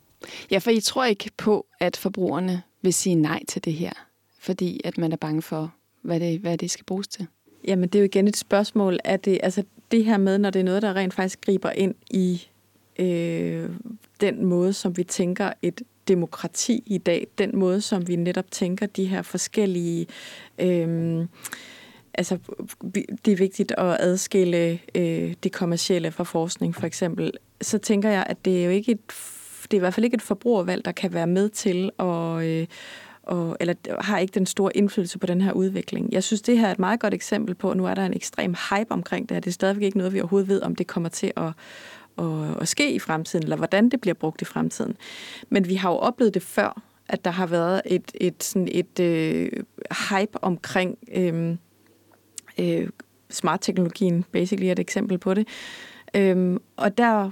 Ja, 0.51 0.59
for 0.59 0.71
I 0.71 0.81
tror 0.81 1.05
ikke 1.05 1.31
på, 1.37 1.67
at 1.81 1.97
forbrugerne 1.97 2.63
vil 2.83 2.95
sige 2.95 3.15
nej 3.15 3.43
til 3.49 3.65
det 3.65 3.73
her, 3.73 3.93
fordi 4.39 4.81
at 4.85 4.99
man 4.99 5.13
er 5.13 5.17
bange 5.17 5.43
for, 5.43 5.75
hvad 6.03 6.21
det, 6.21 6.41
hvad 6.41 6.59
det 6.59 6.71
skal 6.71 6.85
bruges 6.85 7.09
til? 7.09 7.27
Jamen, 7.65 7.89
det 7.89 7.99
er 7.99 8.01
jo 8.01 8.05
igen 8.05 8.29
et 8.29 8.37
spørgsmål. 8.37 8.99
Er 9.05 9.17
det, 9.17 9.41
altså, 9.43 9.63
det 9.91 10.05
her 10.05 10.17
med, 10.17 10.39
når 10.39 10.51
det 10.51 10.61
er 10.61 10.65
noget, 10.65 10.83
der 10.83 10.95
rent 10.95 11.15
faktisk 11.15 11.41
griber 11.41 11.71
ind 11.71 11.95
i 12.11 12.49
øh, 12.99 13.71
den 14.21 14.45
måde, 14.45 14.73
som 14.73 14.97
vi 14.97 15.05
tænker 15.05 15.53
et 15.63 15.83
demokrati 16.09 16.83
i 16.87 16.99
dag, 16.99 17.27
den 17.39 17.59
måde, 17.59 17.81
som 17.81 18.09
vi 18.09 18.17
netop 18.17 18.51
tænker 18.51 18.87
de 18.87 19.05
her 19.05 19.23
forskellige... 19.23 20.07
Øh, 20.59 21.27
altså, 22.15 22.39
det 23.25 23.33
er 23.33 23.37
vigtigt 23.37 23.73
at 23.79 23.97
adskille 24.01 24.79
øh, 24.95 25.35
det 25.43 25.53
kommercielle 25.53 26.11
fra 26.11 26.25
forskning, 26.25 26.75
for 26.75 26.87
eksempel. 26.87 27.33
Så 27.61 27.79
tænker 27.79 28.11
jeg, 28.11 28.27
at 28.29 28.45
det 28.45 28.61
er 28.61 28.65
jo 28.65 28.71
ikke 28.71 28.93
et, 28.93 29.01
det 29.63 29.73
er 29.73 29.77
i 29.77 29.79
hvert 29.79 29.95
fald 29.95 30.05
ikke 30.05 30.15
et 30.15 30.23
forbrugervalg, 30.23 30.85
der 30.85 30.93
kan 30.93 31.13
være 31.13 31.27
med 31.27 31.49
til 31.49 31.91
at, 31.99 32.45
øh, 32.45 32.67
og, 33.23 33.57
eller 33.61 33.75
har 34.01 34.19
ikke 34.19 34.35
den 34.35 34.47
store 34.47 34.77
indflydelse 34.77 35.19
på 35.19 35.27
den 35.27 35.41
her 35.41 35.53
udvikling. 35.53 36.13
Jeg 36.13 36.23
synes, 36.23 36.43
det 36.43 36.59
her 36.59 36.67
er 36.67 36.73
et 36.73 36.79
meget 36.79 37.01
godt 37.01 37.15
eksempel 37.15 37.55
på, 37.55 37.71
at 37.71 37.77
nu 37.77 37.87
er 37.87 37.95
der 37.95 38.07
en 38.07 38.15
ekstrem 38.15 38.55
hype 38.71 38.93
omkring 38.93 39.29
det 39.29 39.35
her. 39.35 39.41
Det 39.41 39.51
er 39.51 39.53
stadigvæk 39.53 39.83
ikke 39.83 39.99
noget, 39.99 40.13
vi 40.13 40.21
overhovedet 40.21 40.49
ved, 40.49 40.63
om 40.63 40.77
det 40.77 40.87
kommer 40.87 41.09
til 41.09 41.33
at, 41.37 41.53
at, 42.18 42.61
at 42.61 42.68
ske 42.68 42.92
i 42.92 42.98
fremtiden, 42.98 43.42
eller 43.42 43.57
hvordan 43.57 43.88
det 43.88 44.00
bliver 44.00 44.14
brugt 44.14 44.42
i 44.42 44.44
fremtiden. 44.44 44.96
Men 45.48 45.68
vi 45.68 45.74
har 45.74 45.90
jo 45.90 45.96
oplevet 45.96 46.35
det 46.35 46.42
før, 46.42 46.83
at 47.09 47.24
der 47.24 47.31
har 47.31 47.46
været 47.46 47.83
et, 47.87 48.12
et, 48.14 48.44
sådan 48.44 48.68
et 48.72 49.00
øh, 49.00 49.50
hype 50.11 50.44
omkring 50.44 50.98
øh, 51.12 51.57
øh, 52.59 52.88
smart-teknologien, 53.31 54.24
basically 54.33 54.66
er 54.66 54.72
et 54.72 54.79
eksempel 54.79 55.18
på 55.18 55.35
det. 55.35 55.48
Øh, 56.16 56.57
og 56.77 56.98
der, 56.98 57.31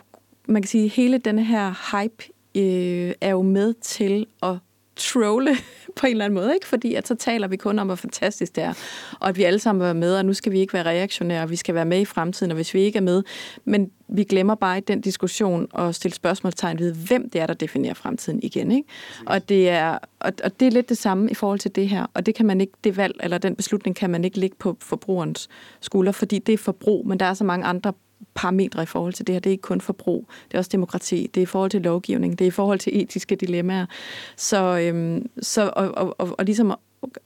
man 0.49 0.63
kan 0.63 0.69
sige, 0.69 0.89
hele 0.89 1.19
denne 1.19 1.45
her 1.45 1.99
hype 2.01 2.25
øh, 2.57 3.15
er 3.21 3.31
jo 3.31 3.43
med 3.43 3.75
til 3.75 4.27
at 4.43 4.57
trolle 4.97 5.57
på 5.97 6.07
en 6.07 6.11
eller 6.13 6.25
anden 6.25 6.35
måde, 6.35 6.55
ikke? 6.55 6.67
Fordi 6.67 6.95
at 6.95 7.09
så 7.09 7.15
taler 7.15 7.49
vi 7.49 7.57
kun 7.57 7.79
om, 7.79 7.87
hvor 7.87 7.95
fantastisk 7.95 8.57
det 8.57 8.65
er, 8.65 8.73
og 9.21 9.29
at 9.29 9.37
vi 9.37 9.43
alle 9.43 9.59
sammen 9.59 9.89
er 9.89 9.93
med, 9.93 10.17
og 10.17 10.25
nu 10.25 10.33
skal 10.33 10.53
vi 10.53 10.61
ikke 10.61 10.73
være 10.73 10.85
reaktionære, 10.85 11.43
og 11.43 11.51
vi 11.51 11.57
skal 11.57 11.75
være 11.75 11.85
med 11.85 12.01
i 12.01 12.05
fremtiden, 12.05 12.51
og 12.51 12.55
hvis 12.55 12.75
vi 12.75 12.81
ikke 12.81 12.97
er 12.97 13.03
med, 13.03 13.23
men 13.65 13.91
vi 14.09 14.25
glemmer 14.25 14.55
bare 14.55 14.79
i 14.79 14.81
den 14.81 15.01
diskussion 15.01 15.69
at 15.79 15.95
stille 15.95 16.15
spørgsmålstegn 16.15 16.79
ved, 16.79 16.95
hvem 16.95 17.31
det 17.31 17.41
er, 17.41 17.47
der 17.47 17.55
definerer 17.55 17.95
fremtiden 17.95 18.41
igen, 18.43 18.73
ikke? 18.73 18.89
Og 19.27 19.49
det 19.49 19.69
er, 19.69 19.99
og, 20.21 20.33
og 20.45 20.61
det 20.61 20.67
er 20.67 20.71
lidt 20.71 20.89
det 20.89 20.99
samme 20.99 21.31
i 21.31 21.35
forhold 21.35 21.59
til 21.59 21.75
det 21.75 21.89
her, 21.89 22.07
og 22.15 22.27
det 22.27 22.35
kan 22.35 22.47
man 22.47 22.61
ikke, 22.61 22.73
det 22.85 22.97
valg, 22.97 23.15
eller 23.23 23.39
den 23.39 23.57
beslutning 23.57 23.97
kan 23.97 24.11
man 24.11 24.25
ikke 24.25 24.39
ligge 24.39 24.57
på 24.59 24.77
forbrugerens 24.81 25.49
skulder, 25.81 26.13
fordi 26.13 26.39
det 26.39 26.53
er 26.53 26.59
forbrug, 26.59 27.07
men 27.07 27.21
der 27.21 27.27
er 27.27 27.35
så 27.35 27.45
mange 27.45 27.67
andre 27.67 27.93
parametre 28.35 28.83
i 28.83 28.87
forhold 28.87 29.13
til 29.13 29.27
det 29.27 29.35
her. 29.35 29.41
Det 29.41 29.51
er 29.51 29.53
ikke 29.53 29.63
kun 29.63 29.81
forbrug, 29.81 30.29
det 30.49 30.55
er 30.55 30.59
også 30.59 30.71
demokrati, 30.73 31.31
det 31.35 31.41
er 31.41 31.43
i 31.43 31.47
forhold 31.47 31.71
til 31.71 31.83
lovgivning, 31.83 32.39
det 32.39 32.45
er 32.45 32.49
i 32.49 32.51
forhold 32.51 32.79
til 32.79 33.01
etiske 33.01 33.37
dilemmaer. 33.37 33.87
Så, 34.37 34.79
øhm, 34.79 35.31
så 35.43 35.73
og, 35.77 35.91
og, 35.95 36.15
og, 36.19 36.35
og 36.39 36.45
ligesom 36.45 36.75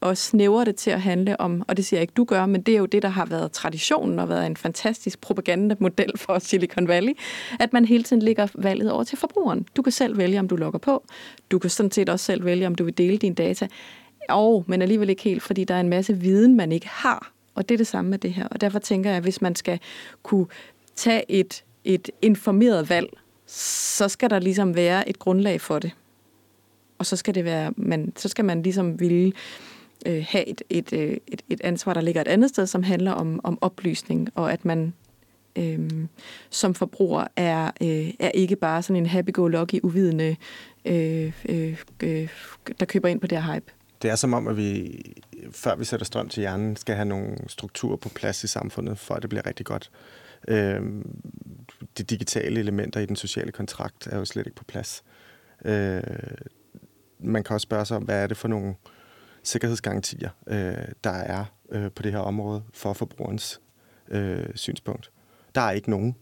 og 0.01 0.17
snævre 0.17 0.65
det 0.65 0.77
til 0.77 0.91
at 0.91 1.01
handle 1.01 1.41
om, 1.41 1.63
og 1.69 1.77
det 1.77 1.85
siger 1.85 1.99
jeg 1.99 2.03
ikke, 2.03 2.13
du 2.17 2.25
gør, 2.25 2.47
men 2.47 2.63
det 2.63 2.75
er 2.75 2.79
jo 2.79 2.87
det, 2.87 3.03
der 3.03 3.09
har 3.09 3.27
været 3.27 3.53
traditionen 3.53 4.19
og 4.19 4.29
været 4.29 4.47
en 4.47 4.57
fantastisk 4.57 5.21
propagandamodel 5.21 6.13
for 6.17 6.39
Silicon 6.39 6.89
Valley, 6.89 7.13
at 7.61 7.73
man 7.73 7.85
hele 7.85 8.03
tiden 8.03 8.23
ligger 8.23 8.47
valget 8.55 8.91
over 8.91 9.05
til 9.05 9.19
forbrugeren. 9.19 9.67
Du 9.77 9.83
kan 9.83 9.93
selv 9.93 10.19
vælge, 10.19 10.39
om 10.39 10.49
du 10.49 10.57
logger 10.57 10.79
på. 10.79 11.05
Du 11.51 11.59
kan 11.59 11.71
sådan 11.71 11.93
set 11.93 12.09
også 12.09 12.25
selv 12.25 12.45
vælge, 12.45 12.67
om 12.67 12.75
du 12.75 12.85
vil 12.85 12.99
dele 12.99 13.17
dine 13.17 13.35
data. 13.35 13.69
Og, 14.29 14.65
men 14.67 14.83
alligevel 14.83 15.11
ikke 15.11 15.23
helt, 15.23 15.43
fordi 15.43 15.65
der 15.65 15.75
er 15.75 15.81
en 15.81 15.89
masse 15.89 16.19
viden, 16.19 16.57
man 16.57 16.73
ikke 16.73 16.89
har. 16.89 17.33
Og 17.55 17.69
det 17.69 17.75
er 17.75 17.79
det 17.79 17.87
samme 17.87 18.11
med 18.11 18.19
det 18.19 18.33
her. 18.33 18.47
Og 18.49 18.61
derfor 18.61 18.79
tænker 18.79 19.11
jeg, 19.11 19.17
at 19.17 19.23
hvis 19.23 19.43
man 19.43 19.55
skal 19.55 19.81
kunne 20.23 20.47
tage 20.97 21.25
et, 21.29 21.65
et 21.85 22.11
informeret 22.23 22.91
valg, 22.91 23.09
så 23.47 24.09
skal 24.09 24.31
der 24.31 24.39
ligesom 24.39 24.75
være 24.75 25.09
et 25.09 25.19
grundlag 25.19 25.61
for 25.61 25.79
det. 25.79 25.91
Og 26.99 27.07
så 27.07 27.17
skal 27.17 27.35
det 27.35 27.45
være, 27.45 27.73
man, 27.77 28.13
så 28.17 28.29
skal 28.29 28.45
man 28.45 28.63
ligesom 28.63 29.01
ville 29.01 29.33
øh, 30.07 30.25
have 30.29 30.49
et, 30.49 30.63
et, 30.71 30.93
øh, 30.93 31.17
et, 31.27 31.43
et 31.49 31.61
ansvar, 31.65 31.95
der 31.95 32.01
ligger 32.01 32.21
et 32.21 32.29
andet 32.29 32.51
sted, 32.51 32.67
som 32.67 32.83
handler 32.83 33.13
om, 33.13 33.41
om 33.45 33.59
oplysning, 33.61 34.29
og 34.35 34.53
at 34.53 34.65
man 34.65 34.93
øh, 35.59 35.91
som 36.51 36.75
forbruger 36.75 37.27
er, 37.37 37.71
øh, 37.83 38.11
er 38.19 38.31
ikke 38.31 38.57
bare 38.57 38.83
sådan 38.83 39.03
en 39.03 39.07
happy-go-lucky, 39.07 39.81
uvidende, 39.83 40.37
øh, 40.85 41.33
øh, 41.49 41.83
øh, 42.03 42.29
der 42.81 42.87
køber 42.87 43.09
ind 43.09 43.21
på 43.21 43.27
det 43.27 43.43
her 43.43 43.55
hype. 43.55 43.73
Det 44.03 44.11
er 44.11 44.17
som 44.17 44.35
om, 44.35 44.49
at 44.49 44.57
vi, 44.57 45.01
før 45.53 45.77
vi 45.77 45.85
sætter 45.85 46.07
strøm 46.07 46.29
til 46.29 46.41
hjernen, 46.41 46.77
skal 46.77 46.95
have 46.95 47.05
nogle 47.05 47.37
strukturer 47.47 47.97
på 47.97 48.09
plads 48.09 48.45
i 48.45 48.47
samfundet, 48.47 48.99
for 48.99 49.15
at 49.15 49.23
det 49.23 49.31
bliver 49.31 49.47
rigtig 49.47 49.67
godt. 49.67 49.91
Øh, 50.49 50.81
de 51.99 52.03
digitale 52.03 52.61
elementer 52.61 53.01
i 53.01 53.07
den 53.07 53.17
sociale 53.17 53.53
kontrakt 53.53 54.07
er 54.07 54.19
jo 54.19 54.25
slet 54.25 54.47
ikke 54.47 54.57
på 54.57 54.65
plads. 54.65 55.05
Øh, 55.65 56.03
man 57.19 57.45
kan 57.45 57.55
også 57.55 57.63
spørge 57.63 57.85
sig 57.85 57.97
om, 57.97 58.03
hvad 58.03 58.23
er 58.23 58.27
det 58.27 58.37
for 58.37 58.49
nogle 58.49 58.75
sikkerhedsgarantier, 59.43 60.31
øh, 60.47 60.89
der 61.05 61.11
er 61.11 61.45
øh, 61.73 61.91
på 61.91 62.03
det 62.03 62.13
her 62.13 62.19
område 62.19 62.63
for 62.75 62.93
forbrugerens 62.93 63.61
øh, 64.09 64.47
synspunkt. 64.55 65.11
Der 65.55 65.61
er 65.61 65.71
ikke 65.71 65.91
nogen, 65.91 66.17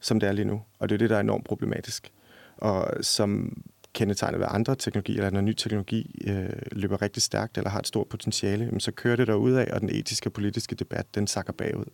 som 0.00 0.20
det 0.20 0.28
er 0.28 0.32
lige 0.32 0.44
nu, 0.44 0.62
og 0.78 0.88
det 0.88 0.94
er 0.94 0.98
det, 0.98 1.10
der 1.10 1.16
er 1.16 1.20
enormt 1.20 1.44
problematisk. 1.44 2.12
Og 2.56 3.04
som 3.04 3.62
kendetegnet 3.94 4.40
ved 4.40 4.46
andre 4.50 4.76
teknologier, 4.76 5.16
eller 5.16 5.30
når 5.30 5.40
ny 5.40 5.52
teknologi 5.52 6.24
øh, 6.26 6.62
løber 6.72 7.02
rigtig 7.02 7.22
stærkt 7.22 7.58
eller 7.58 7.70
har 7.70 7.78
et 7.78 7.86
stort 7.86 8.08
potentiale, 8.08 8.80
så 8.80 8.92
kører 8.92 9.16
det 9.16 9.28
af, 9.56 9.74
og 9.74 9.80
den 9.80 9.90
etiske 9.92 10.28
og 10.28 10.32
politiske 10.32 10.74
debat, 10.74 11.14
den 11.14 11.26
sakker 11.26 11.52
bagud. 11.52 11.84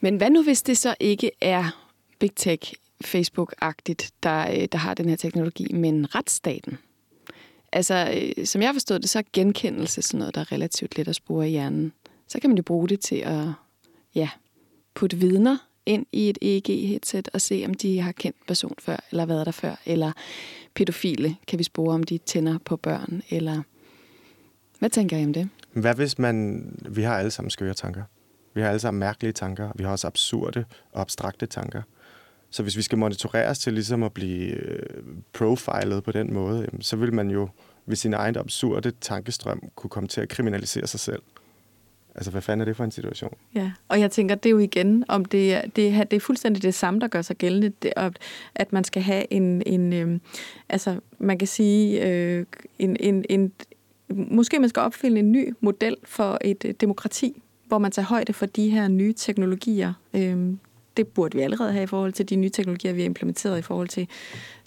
Men 0.00 0.16
hvad 0.16 0.30
nu, 0.30 0.42
hvis 0.42 0.62
det 0.62 0.78
så 0.78 0.94
ikke 1.00 1.30
er 1.40 1.86
Big 2.18 2.30
Tech, 2.36 2.74
Facebook-agtigt, 3.04 4.10
der, 4.22 4.50
øh, 4.50 4.68
der 4.72 4.78
har 4.78 4.94
den 4.94 5.08
her 5.08 5.16
teknologi, 5.16 5.72
men 5.72 6.14
retsstaten? 6.14 6.78
Altså, 7.72 8.22
øh, 8.36 8.46
som 8.46 8.62
jeg 8.62 8.74
forstod 8.74 8.98
det, 8.98 9.10
så 9.10 9.18
er 9.18 9.22
genkendelse 9.32 10.02
sådan 10.02 10.18
noget, 10.18 10.34
der 10.34 10.40
er 10.40 10.52
relativt 10.52 10.98
let 10.98 11.08
at 11.08 11.16
spore 11.16 11.48
i 11.48 11.50
hjernen. 11.50 11.92
Så 12.28 12.40
kan 12.40 12.50
man 12.50 12.56
jo 12.56 12.62
bruge 12.62 12.88
det 12.88 13.00
til 13.00 13.16
at 13.16 13.46
ja, 14.14 14.28
putte 14.94 15.16
vidner 15.16 15.56
ind 15.86 16.06
i 16.12 16.28
et 16.28 16.38
EEG-headset 16.42 17.28
og 17.32 17.40
se, 17.40 17.64
om 17.66 17.74
de 17.74 18.00
har 18.00 18.12
kendt 18.12 18.36
person 18.46 18.74
før, 18.78 18.96
eller 19.10 19.26
været 19.26 19.46
der 19.46 19.52
før, 19.52 19.76
eller 19.86 20.12
pædofile 20.74 21.36
kan 21.46 21.58
vi 21.58 21.64
spore, 21.64 21.94
om 21.94 22.02
de 22.02 22.18
tænder 22.18 22.58
på 22.58 22.76
børn, 22.76 23.22
eller... 23.30 23.62
Hvad 24.78 24.90
tænker 24.90 25.16
I 25.16 25.24
om 25.24 25.32
det? 25.32 25.48
Hvad 25.72 25.94
hvis 25.94 26.18
man... 26.18 26.64
Vi 26.88 27.02
har 27.02 27.18
alle 27.18 27.30
sammen 27.30 27.50
skøre 27.50 27.74
tanker. 27.74 28.02
Vi 28.54 28.60
har 28.60 28.68
alle 28.68 28.80
sammen 28.80 29.00
mærkelige 29.00 29.32
tanker. 29.32 29.70
Vi 29.74 29.84
har 29.84 29.90
også 29.90 30.06
absurde 30.06 30.64
og 30.92 31.00
abstrakte 31.00 31.46
tanker. 31.46 31.82
Så 32.50 32.62
hvis 32.62 32.76
vi 32.76 32.82
skal 32.82 32.98
monitoreres 32.98 33.58
til 33.58 33.72
ligesom 33.72 34.02
at 34.02 34.12
blive 34.12 34.52
øh, 34.52 35.02
profilet 35.32 36.04
på 36.04 36.12
den 36.12 36.34
måde, 36.34 36.68
så 36.80 36.96
vil 36.96 37.14
man 37.14 37.30
jo 37.30 37.48
ved 37.86 37.96
sin 37.96 38.14
egen 38.14 38.36
absurde 38.36 38.92
tankestrøm 39.00 39.62
kunne 39.74 39.90
komme 39.90 40.08
til 40.08 40.20
at 40.20 40.28
kriminalisere 40.28 40.86
sig 40.86 41.00
selv. 41.00 41.22
Altså, 42.14 42.30
hvad 42.30 42.42
fanden 42.42 42.60
er 42.60 42.64
det 42.64 42.76
for 42.76 42.84
en 42.84 42.90
situation? 42.90 43.34
Ja, 43.54 43.72
og 43.88 44.00
jeg 44.00 44.10
tænker, 44.10 44.34
det 44.34 44.48
er 44.48 44.50
jo 44.50 44.58
igen, 44.58 45.04
om 45.08 45.24
det 45.24 45.54
er, 45.54 45.62
det 45.76 45.88
er, 45.88 46.04
det 46.04 46.16
er 46.16 46.20
fuldstændig 46.20 46.62
det 46.62 46.74
samme, 46.74 47.00
der 47.00 47.08
gør 47.08 47.22
sig 47.22 47.36
gældende, 47.36 47.72
det, 47.82 47.92
at 48.54 48.72
man 48.72 48.84
skal 48.84 49.02
have 49.02 49.32
en, 49.32 49.62
en 49.66 49.92
øh, 49.92 50.20
altså, 50.68 51.00
man 51.18 51.38
kan 51.38 51.48
sige, 51.48 52.08
øh, 52.08 52.46
en, 52.78 52.96
en, 53.00 53.24
en, 53.28 53.52
måske 54.08 54.58
man 54.58 54.68
skal 54.68 54.80
opfinde 54.80 55.18
en 55.18 55.32
ny 55.32 55.54
model 55.60 55.96
for 56.04 56.38
et 56.40 56.64
øh, 56.64 56.74
demokrati, 56.80 57.42
hvor 57.70 57.78
man 57.78 57.90
tager 57.90 58.06
højde 58.06 58.32
for 58.32 58.46
de 58.46 58.68
her 58.70 58.88
nye 58.88 59.12
teknologier. 59.12 59.92
Øh, 60.14 60.54
det 60.96 61.08
burde 61.08 61.36
vi 61.36 61.42
allerede 61.42 61.72
have 61.72 61.82
i 61.82 61.86
forhold 61.86 62.12
til 62.12 62.28
de 62.28 62.36
nye 62.36 62.50
teknologier, 62.50 62.92
vi 62.92 63.00
har 63.00 63.06
implementeret 63.06 63.58
i 63.58 63.62
forhold 63.62 63.88
til 63.88 64.08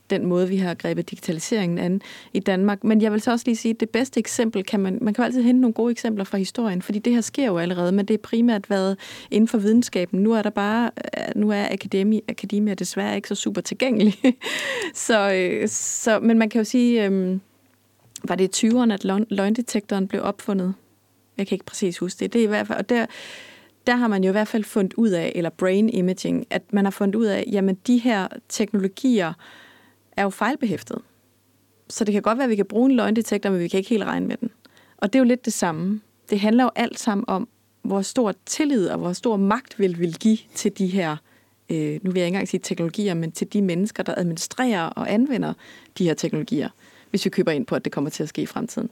den 0.09 0.25
måde, 0.25 0.47
vi 0.47 0.57
har 0.57 0.73
grebet 0.73 1.09
digitaliseringen 1.09 1.77
an 1.77 2.01
i 2.33 2.39
Danmark. 2.39 2.83
Men 2.83 3.01
jeg 3.01 3.11
vil 3.11 3.21
så 3.21 3.31
også 3.31 3.45
lige 3.45 3.55
sige, 3.55 3.73
at 3.73 3.79
det 3.79 3.89
bedste 3.89 4.19
eksempel 4.19 4.63
kan 4.63 4.79
man, 4.79 4.97
man 5.01 5.13
kan 5.13 5.21
jo 5.21 5.25
altid 5.25 5.43
hente 5.43 5.61
nogle 5.61 5.73
gode 5.73 5.91
eksempler 5.91 6.23
fra 6.23 6.37
historien, 6.37 6.81
fordi 6.81 6.99
det 6.99 7.13
her 7.13 7.21
sker 7.21 7.45
jo 7.45 7.57
allerede, 7.57 7.91
men 7.91 8.05
det 8.05 8.13
er 8.13 8.17
primært 8.17 8.69
været 8.69 8.97
inden 9.31 9.47
for 9.47 9.57
videnskaben. 9.57 10.19
Nu 10.19 10.31
er 10.31 10.41
der 10.41 10.49
bare, 10.49 10.91
øh, 11.17 11.41
nu 11.41 11.51
er 11.51 11.65
akademi, 11.71 12.21
akademia 12.29 12.73
desværre 12.73 13.15
ikke 13.15 13.27
så 13.27 13.35
super 13.35 13.61
tilgængelig. 13.61 14.15
så, 15.07 15.33
øh, 15.33 15.67
så, 15.69 16.19
men 16.19 16.39
man 16.39 16.49
kan 16.49 16.59
jo 16.59 16.65
sige, 16.65 17.05
øhm, 17.05 17.41
var 18.23 18.35
det 18.35 18.63
i 18.63 18.67
20'erne, 18.67 18.93
at 18.93 19.05
løgndetektoren 19.29 20.07
blev 20.07 20.21
opfundet? 20.23 20.73
Jeg 21.38 21.48
kan 21.48 21.56
ikke 21.56 21.65
præcis 21.65 21.98
huske 21.98 22.19
det. 22.19 22.34
Det 22.34 22.39
er 22.39 22.43
i 22.43 22.48
hvert 22.48 22.67
fald, 22.67 22.80
og 22.80 22.89
der, 22.89 23.06
der 23.88 23.96
har 23.96 24.08
man 24.08 24.24
jo 24.24 24.30
i 24.30 24.32
hvert 24.32 24.48
fald 24.48 24.63
fundet 24.63 24.93
ud 24.93 25.10
af, 25.10 25.32
eller 25.36 25.50
brain 25.50 25.89
imaging, 25.89 26.48
at 26.50 26.74
man 26.74 26.86
har 26.86 26.91
fundet 26.91 27.15
ud 27.15 27.26
af, 27.26 27.43
jamen 27.52 27.78
de 27.88 27.98
her 27.98 28.28
teknologier 28.50 29.34
er 30.17 30.24
jo 30.24 30.30
fejlbehæftet. 30.30 31.02
Så 31.89 32.04
det 32.04 32.13
kan 32.13 32.22
godt 32.22 32.38
være, 32.38 32.43
at 32.46 32.50
vi 32.50 32.56
kan 32.56 32.65
bruge 32.65 32.89
en 32.89 32.96
løgndetektor, 32.96 33.50
men 33.50 33.60
vi 33.60 33.67
kan 33.67 33.78
ikke 33.78 33.89
helt 33.89 34.04
regne 34.04 34.28
med 34.28 34.38
den. 34.38 34.50
Og 34.98 35.13
det 35.13 35.19
er 35.19 35.24
jo 35.24 35.28
lidt 35.28 35.46
det 35.46 35.54
samme. 35.54 36.02
Det 36.30 36.39
handler 36.39 36.63
jo 36.63 36.69
alt 36.76 37.00
sammen 37.00 37.26
om, 37.28 37.48
hvor 37.82 38.02
stor 38.02 38.34
tillid 38.46 38.88
og 38.88 38.98
hvor 38.98 39.13
stor 39.13 39.38
magt 39.38 39.80
vil 39.80 40.00
vi 40.00 40.15
give 40.19 40.38
til 40.56 40.78
de 40.78 40.88
her, 40.88 41.17
øh, 41.69 42.00
nu 42.04 42.12
vil 42.12 42.19
jeg 42.19 42.26
ikke 42.26 42.26
engang 42.28 42.48
sige 42.48 42.62
teknologier, 42.63 43.13
men 43.13 43.32
til 43.32 43.54
de 43.54 43.62
mennesker, 43.62 44.04
der 44.04 44.13
administrerer 44.17 44.86
og 44.86 45.13
anvender 45.13 45.54
de 45.98 46.04
her 46.04 46.13
teknologier, 46.13 46.69
hvis 47.10 47.26
vi 47.26 47.30
køber 47.30 47.52
ind 47.52 47.65
på, 47.65 47.76
at 47.76 47.86
det 47.86 47.93
kommer 47.93 48.10
til 48.10 48.24
at 48.24 48.30
ske 48.30 48.41
i 48.41 48.46
fremtiden. 48.46 48.89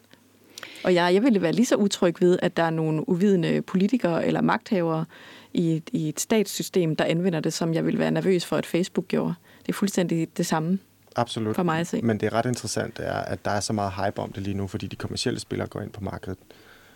Og 0.84 0.94
jeg, 0.94 1.14
jeg 1.14 1.24
ville 1.24 1.42
være 1.42 1.52
lige 1.52 1.66
så 1.66 1.76
utryg 1.76 2.22
ved, 2.22 2.40
at 2.42 2.58
der 2.58 2.64
er 2.64 2.70
nogle 2.70 3.10
uvidende 3.10 3.62
politikere 3.62 4.26
eller 4.26 4.42
magthavere 4.42 5.06
i 5.54 5.76
et, 5.76 5.90
i 5.92 6.10
et 6.10 6.20
statssystem, 6.20 6.96
der 6.96 7.06
anvender 7.06 7.40
det, 7.40 7.54
som 7.54 7.74
jeg 7.74 7.86
ville 7.86 8.00
være 8.00 8.12
nervøs 8.12 8.46
for, 8.46 8.58
at 8.58 8.66
Facebook 8.66 9.08
gjorde. 9.08 9.34
Det 9.62 9.70
er 9.70 9.74
fuldstændig 9.74 10.38
det 10.38 10.46
samme. 10.46 10.80
Absolut. 11.16 11.56
For 11.56 11.64
mig 11.64 11.80
at 11.80 11.88
se. 11.88 12.02
Men 12.02 12.20
det 12.20 12.26
er 12.26 12.34
ret 12.34 12.46
interessant, 12.46 13.00
er, 13.00 13.14
at 13.14 13.46
der 13.46 13.52
er 13.52 13.60
så 13.60 13.74
meget 13.74 13.94
hype 13.94 14.22
om 14.22 14.32
det 14.32 14.44
lige 14.44 14.54
nu, 14.54 14.68
fordi 14.68 14.88
de 14.88 14.96
kommercielle 14.96 15.40
spillere 15.40 15.68
går 15.68 15.82
ind 15.82 15.92
på 15.92 16.04
markedet, 16.04 16.38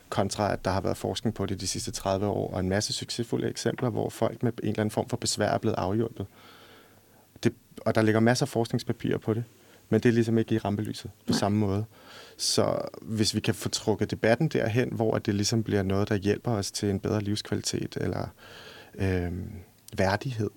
kontra 0.10 0.54
at 0.54 0.66
der 0.66 0.72
har 0.72 0.82
været 0.82 0.98
forskning 0.98 1.36
på 1.36 1.46
det 1.46 1.62
de 1.62 1.68
sidste 1.68 1.92
30 1.92 2.28
år, 2.28 2.54
og 2.54 2.60
en 2.60 2.70
masse 2.70 2.94
succesfulde 2.94 3.50
eksempler, 3.50 3.90
hvor 3.90 4.10
folk 4.10 4.44
med 4.44 4.52
en 4.64 4.70
eller 4.70 4.80
anden 4.80 4.92
form 4.92 5.10
for 5.10 5.18
besvær 5.18 5.50
er 5.50 5.58
blevet 5.58 5.76
afhjulpet. 5.78 6.26
Det, 7.44 7.54
og 7.82 7.96
der 7.96 8.02
ligger 8.02 8.20
masser 8.20 8.46
af 8.46 8.50
forskningspapirer 8.50 9.18
på 9.18 9.34
det, 9.34 9.44
men 9.90 10.00
det 10.02 10.10
er 10.10 10.14
ligesom 10.14 10.38
ikke 10.38 10.56
i 10.56 10.58
rampelyset 10.58 11.12
på 11.28 11.32
Nej. 11.32 11.40
samme 11.40 11.58
måde. 11.58 11.86
Så 12.38 12.82
hvis 13.02 13.36
vi 13.36 13.40
kan 13.40 13.56
få 13.56 13.70
trukket 13.70 14.12
debatten 14.12 14.48
derhen, 14.48 14.90
hvor 14.92 15.18
det 15.18 15.36
ligesom 15.36 15.64
bliver 15.64 15.84
noget, 15.84 16.10
der 16.10 16.16
hjælper 16.16 16.52
os 16.52 16.72
til 16.72 16.90
en 16.90 17.00
bedre 17.00 17.22
livskvalitet 17.22 17.98
eller 18.02 18.28
øh, 18.96 19.32
værdighed, 19.98 20.50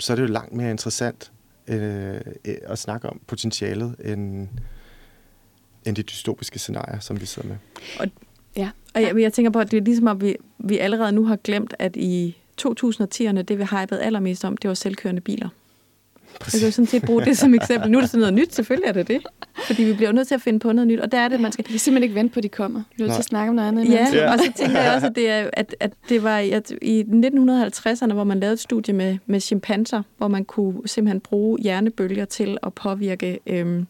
så 0.00 0.12
er 0.12 0.14
det 0.14 0.22
jo 0.22 0.28
langt 0.28 0.52
mere 0.52 0.70
interessant 0.70 1.32
øh, 1.68 2.20
at 2.44 2.78
snakke 2.78 3.08
om 3.08 3.20
potentialet 3.26 3.96
end, 4.04 4.48
end 5.84 5.96
de 5.96 6.02
dystopiske 6.02 6.58
scenarier, 6.58 6.98
som 6.98 7.20
vi 7.20 7.26
sidder 7.26 7.48
med. 7.48 7.56
Og, 8.00 8.06
ja, 8.56 8.70
og 8.94 9.02
jeg, 9.02 9.18
jeg 9.18 9.32
tænker 9.32 9.50
på, 9.50 9.58
at 9.58 9.70
det 9.70 9.76
er 9.76 9.84
ligesom, 9.84 10.08
at 10.08 10.20
vi, 10.20 10.36
vi 10.58 10.78
allerede 10.78 11.12
nu 11.12 11.24
har 11.24 11.36
glemt, 11.36 11.74
at 11.78 11.96
i 11.96 12.36
2010'erne, 12.62 13.42
det 13.42 13.58
vi 13.58 13.64
hypede 13.64 14.02
allermest 14.02 14.44
om, 14.44 14.56
det 14.56 14.68
var 14.68 14.74
selvkørende 14.74 15.20
biler. 15.20 15.48
Præcis. 16.40 16.54
Jeg 16.54 16.60
kan 16.60 16.68
jo 16.68 16.72
sådan 16.72 16.86
set 16.86 17.02
bruge 17.02 17.24
det 17.24 17.38
som 17.38 17.54
eksempel. 17.54 17.90
Nu 17.90 17.98
er 17.98 18.00
det 18.02 18.10
sådan 18.10 18.20
noget 18.20 18.34
nyt, 18.34 18.54
selvfølgelig 18.54 18.88
er 18.88 18.92
det 18.92 19.08
det. 19.08 19.22
Fordi 19.66 19.82
vi 19.82 19.92
bliver 19.92 20.12
nødt 20.12 20.28
til 20.28 20.34
at 20.34 20.42
finde 20.42 20.58
på 20.58 20.72
noget 20.72 20.88
nyt, 20.88 21.00
og 21.00 21.12
der 21.12 21.18
er 21.18 21.28
det, 21.28 21.40
man 21.40 21.52
skal... 21.52 21.64
Vi 21.64 21.72
kan 21.72 21.78
simpelthen 21.78 22.02
ikke 22.02 22.14
vente 22.14 22.34
på, 22.34 22.40
at 22.40 22.42
de 22.42 22.48
kommer. 22.48 22.82
Vi 22.96 23.02
er 23.02 23.06
nødt 23.06 23.14
til 23.14 23.20
at 23.20 23.24
snakke 23.24 23.48
om 23.48 23.54
noget 23.54 23.68
andet. 23.68 23.90
Ja, 23.90 24.06
ja, 24.12 24.32
og 24.32 24.38
så 24.38 24.52
tænker 24.56 24.80
jeg 24.80 24.94
også, 24.94 25.06
at 25.06 25.16
det, 25.16 25.30
er, 25.30 25.50
at, 25.52 25.76
at 25.80 25.92
det 26.08 26.22
var 26.22 26.38
at 26.38 26.72
i 26.82 27.02
1950'erne, 27.02 28.12
hvor 28.12 28.24
man 28.24 28.40
lavede 28.40 28.52
et 28.52 28.60
studie 28.60 28.94
med, 28.94 29.18
med 29.26 29.40
chimpanser, 29.40 30.02
hvor 30.16 30.28
man 30.28 30.44
kunne 30.44 30.74
simpelthen 30.86 31.20
bruge 31.20 31.58
hjernebølger 31.62 32.24
til 32.24 32.58
at 32.62 32.74
påvirke 32.74 33.38
øhm, 33.46 33.86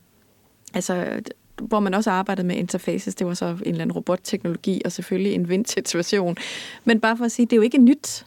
altså 0.74 1.20
hvor 1.62 1.80
man 1.80 1.94
også 1.94 2.10
arbejdede 2.10 2.46
med 2.46 2.56
interfaces. 2.56 3.14
Det 3.14 3.26
var 3.26 3.34
så 3.34 3.46
en 3.46 3.58
eller 3.64 3.82
anden 3.82 3.92
robotteknologi, 3.92 4.82
og 4.84 4.92
selvfølgelig 4.92 5.32
en 5.32 5.48
vintage-version. 5.48 6.36
Men 6.84 7.00
bare 7.00 7.16
for 7.16 7.24
at 7.24 7.32
sige, 7.32 7.46
det 7.46 7.52
er 7.52 7.56
jo 7.56 7.62
ikke 7.62 7.78
nyt. 7.78 8.26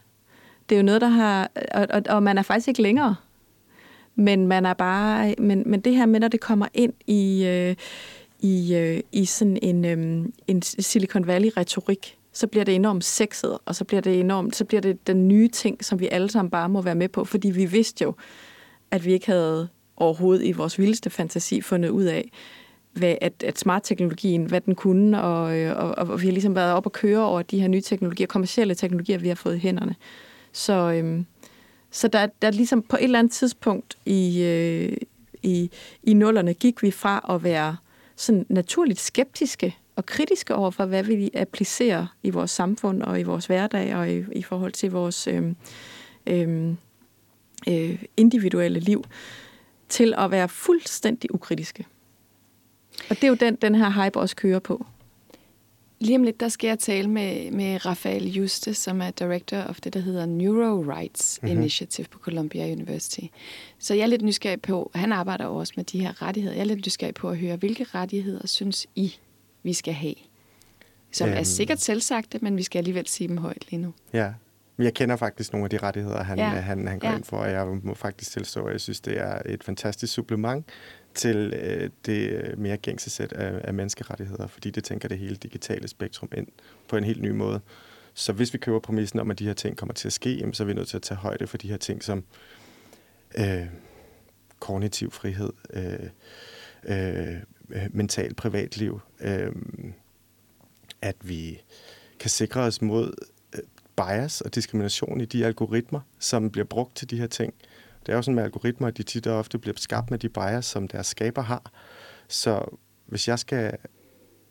Det 0.69 0.75
er 0.75 0.79
jo 0.79 0.85
noget, 0.85 1.01
der 1.01 1.07
har... 1.07 1.51
Og, 1.71 1.87
og, 1.89 2.01
og 2.09 2.23
man 2.23 2.37
er 2.37 2.41
faktisk 2.41 2.67
ikke 2.67 2.81
længere. 2.81 3.15
Men 4.21 4.47
man 4.47 4.65
er 4.65 4.73
bare... 4.73 5.35
Men, 5.37 5.63
men 5.65 5.81
det 5.81 5.95
her 5.95 6.05
med, 6.05 6.19
når 6.19 6.27
det 6.27 6.39
kommer 6.39 6.67
ind 6.73 6.93
i... 7.07 7.45
Øh, 7.45 7.75
i, 8.41 8.75
øh, 8.75 8.99
i 9.11 9.25
sådan 9.25 9.57
en, 9.61 9.85
øh, 9.85 10.25
en 10.47 10.61
Silicon 10.61 11.27
Valley-retorik, 11.27 12.17
så 12.33 12.47
bliver 12.47 12.63
det 12.63 12.75
enormt 12.75 13.03
sexet, 13.03 13.57
og 13.65 13.75
så 13.75 13.85
bliver 13.85 14.01
det 14.01 14.19
enormt, 14.19 14.55
så 14.55 14.65
bliver 14.65 14.81
det 14.81 15.07
den 15.07 15.27
nye 15.27 15.47
ting, 15.47 15.85
som 15.85 15.99
vi 15.99 16.07
alle 16.11 16.29
sammen 16.29 16.49
bare 16.49 16.69
må 16.69 16.81
være 16.81 16.95
med 16.95 17.09
på, 17.09 17.25
fordi 17.25 17.49
vi 17.49 17.65
vidste 17.65 18.03
jo, 18.03 18.13
at 18.91 19.05
vi 19.05 19.13
ikke 19.13 19.25
havde 19.25 19.67
overhovedet 19.97 20.45
i 20.45 20.51
vores 20.51 20.79
vildeste 20.79 21.09
fantasi 21.09 21.61
fundet 21.61 21.89
ud 21.89 22.03
af, 22.03 22.31
hvad, 22.93 23.15
at, 23.21 23.43
at 23.43 23.59
smart-teknologien, 23.59 24.45
hvad 24.45 24.61
den 24.61 24.75
kunne, 24.75 25.21
og, 25.21 25.57
øh, 25.57 25.77
og, 25.77 25.97
og 25.97 26.21
vi 26.21 26.27
har 26.27 26.31
ligesom 26.31 26.55
været 26.55 26.73
op 26.73 26.85
og 26.85 26.91
køre 26.91 27.25
over 27.25 27.41
de 27.41 27.61
her 27.61 27.67
nye 27.67 27.81
teknologier, 27.81 28.27
kommersielle 28.27 28.75
teknologier, 28.75 29.17
vi 29.17 29.27
har 29.27 29.35
fået 29.35 29.55
i 29.55 29.59
hænderne. 29.59 29.95
Så, 30.51 30.73
øhm, 30.73 31.25
så 31.91 32.07
der, 32.07 32.27
der 32.41 32.51
ligesom 32.51 32.81
på 32.81 32.95
et 32.95 33.03
eller 33.03 33.19
andet 33.19 33.33
tidspunkt 33.33 33.97
i, 34.05 34.43
øh, 34.43 34.97
i, 35.43 35.69
i 36.03 36.13
nullerne 36.13 36.53
gik 36.53 36.83
vi 36.83 36.91
fra 36.91 37.25
at 37.29 37.43
være 37.43 37.77
sådan 38.15 38.45
naturligt 38.49 38.99
skeptiske 38.99 39.77
og 39.95 40.05
kritiske 40.05 40.55
over 40.55 40.71
for, 40.71 40.85
hvad 40.85 41.03
vi 41.03 41.29
applicerer 41.33 42.07
i 42.23 42.29
vores 42.29 42.51
samfund 42.51 43.01
og 43.01 43.19
i 43.19 43.23
vores 43.23 43.45
hverdag 43.45 43.95
og 43.95 44.11
i, 44.11 44.23
i 44.31 44.43
forhold 44.43 44.71
til 44.71 44.91
vores 44.91 45.27
øh, 45.27 45.43
øhm, 46.27 46.77
øh, 47.67 48.03
individuelle 48.17 48.79
liv, 48.79 49.03
til 49.89 50.13
at 50.17 50.31
være 50.31 50.49
fuldstændig 50.49 51.35
ukritiske. 51.35 51.85
Og 53.09 53.15
det 53.15 53.23
er 53.23 53.27
jo 53.27 53.33
den, 53.33 53.55
den 53.55 53.75
her 53.75 54.03
hype 54.03 54.19
også 54.19 54.35
kører 54.35 54.59
på. 54.59 54.85
Lige 56.01 56.17
om 56.17 56.23
lidt, 56.23 56.39
der 56.39 56.49
skal 56.49 56.67
jeg 56.67 56.79
tale 56.79 57.09
med, 57.09 57.51
med 57.51 57.85
Rafael 57.85 58.31
Juste, 58.31 58.73
som 58.73 59.01
er 59.01 59.11
director 59.11 59.57
of 59.57 59.79
det, 59.81 59.93
der 59.93 59.99
hedder 59.99 60.25
Neuro 60.25 60.81
Rights 60.81 61.39
mm-hmm. 61.41 61.57
Initiative 61.57 62.07
på 62.11 62.19
Columbia 62.19 62.71
University. 62.71 63.21
Så 63.79 63.93
jeg 63.93 64.01
er 64.01 64.07
lidt 64.07 64.21
nysgerrig 64.21 64.61
på, 64.61 64.91
han 64.95 65.11
arbejder 65.11 65.45
også 65.45 65.73
med 65.75 65.83
de 65.83 65.99
her 65.99 66.21
rettigheder, 66.21 66.55
jeg 66.55 66.61
er 66.61 66.65
lidt 66.65 66.85
nysgerrig 66.85 67.13
på 67.13 67.29
at 67.29 67.37
høre, 67.37 67.55
hvilke 67.55 67.83
rettigheder 67.83 68.47
synes 68.47 68.87
I, 68.95 69.15
vi 69.63 69.73
skal 69.73 69.93
have? 69.93 70.15
Som 71.11 71.29
øhm. 71.29 71.37
er 71.37 71.43
sikkert 71.43 71.81
selvsagte, 71.81 72.39
men 72.41 72.57
vi 72.57 72.63
skal 72.63 72.79
alligevel 72.79 73.07
sige 73.07 73.27
dem 73.27 73.37
højt 73.37 73.71
lige 73.71 73.81
nu. 73.81 73.93
Ja, 74.13 74.33
jeg 74.79 74.93
kender 74.93 75.15
faktisk 75.15 75.53
nogle 75.53 75.65
af 75.65 75.69
de 75.69 75.77
rettigheder, 75.77 76.23
han, 76.23 76.37
ja. 76.37 76.47
han, 76.47 76.87
han 76.87 76.99
går 76.99 77.07
ja. 77.07 77.15
ind 77.15 77.23
for, 77.23 77.37
og 77.37 77.51
jeg 77.51 77.67
må 77.83 77.93
faktisk 77.93 78.31
tilstå, 78.31 78.65
at 78.65 78.71
jeg 78.71 78.81
synes, 78.81 78.99
det 78.99 79.19
er 79.19 79.41
et 79.45 79.63
fantastisk 79.63 80.13
supplement 80.13 80.65
til 81.13 81.53
øh, 81.53 81.89
det 82.05 82.29
øh, 82.29 82.59
mere 82.59 82.77
gængse 82.77 83.09
sæt 83.09 83.33
af, 83.33 83.61
af 83.63 83.73
menneskerettigheder, 83.73 84.47
fordi 84.47 84.69
det 84.69 84.83
tænker 84.83 85.07
det 85.07 85.17
hele 85.17 85.35
digitale 85.35 85.87
spektrum 85.87 86.29
ind 86.37 86.47
på 86.87 86.97
en 86.97 87.03
helt 87.03 87.21
ny 87.21 87.29
måde. 87.29 87.61
Så 88.13 88.33
hvis 88.33 88.53
vi 88.53 88.57
køber 88.57 88.79
præmissen 88.79 89.19
om, 89.19 89.31
at 89.31 89.39
de 89.39 89.45
her 89.45 89.53
ting 89.53 89.77
kommer 89.77 89.93
til 89.93 90.07
at 90.07 90.13
ske, 90.13 90.35
jamen, 90.35 90.53
så 90.53 90.63
er 90.63 90.67
vi 90.67 90.73
nødt 90.73 90.87
til 90.87 90.97
at 90.97 91.03
tage 91.03 91.17
højde 91.17 91.47
for 91.47 91.57
de 91.57 91.69
her 91.69 91.77
ting 91.77 92.03
som 92.03 92.23
øh, 93.37 93.65
kognitiv 94.59 95.11
frihed, 95.11 95.49
øh, 95.73 96.09
øh, 96.83 97.41
mental 97.89 98.33
privatliv, 98.33 98.99
øh, 99.19 99.51
at 101.01 101.15
vi 101.21 101.61
kan 102.19 102.29
sikre 102.29 102.61
os 102.61 102.81
mod 102.81 103.13
øh, 103.55 103.61
bias 103.95 104.41
og 104.41 104.55
diskrimination 104.55 105.21
i 105.21 105.25
de 105.25 105.45
algoritmer, 105.45 105.99
som 106.19 106.49
bliver 106.49 106.65
brugt 106.65 106.95
til 106.95 107.09
de 107.09 107.17
her 107.17 107.27
ting. 107.27 107.53
Det 108.05 108.11
er 108.11 108.15
jo 108.15 108.21
sådan 108.21 108.35
med 108.35 108.43
algoritmer, 108.43 108.87
at 108.87 108.97
de 108.97 109.03
tit 109.03 109.27
og 109.27 109.37
ofte 109.37 109.57
bliver 109.57 109.75
skabt 109.77 110.11
med 110.11 110.19
de 110.19 110.29
bias, 110.29 110.65
som 110.65 110.87
deres 110.87 111.07
skaber 111.07 111.41
har. 111.41 111.71
Så 112.27 112.77
hvis 113.05 113.27
jeg 113.27 113.39
skal... 113.39 113.77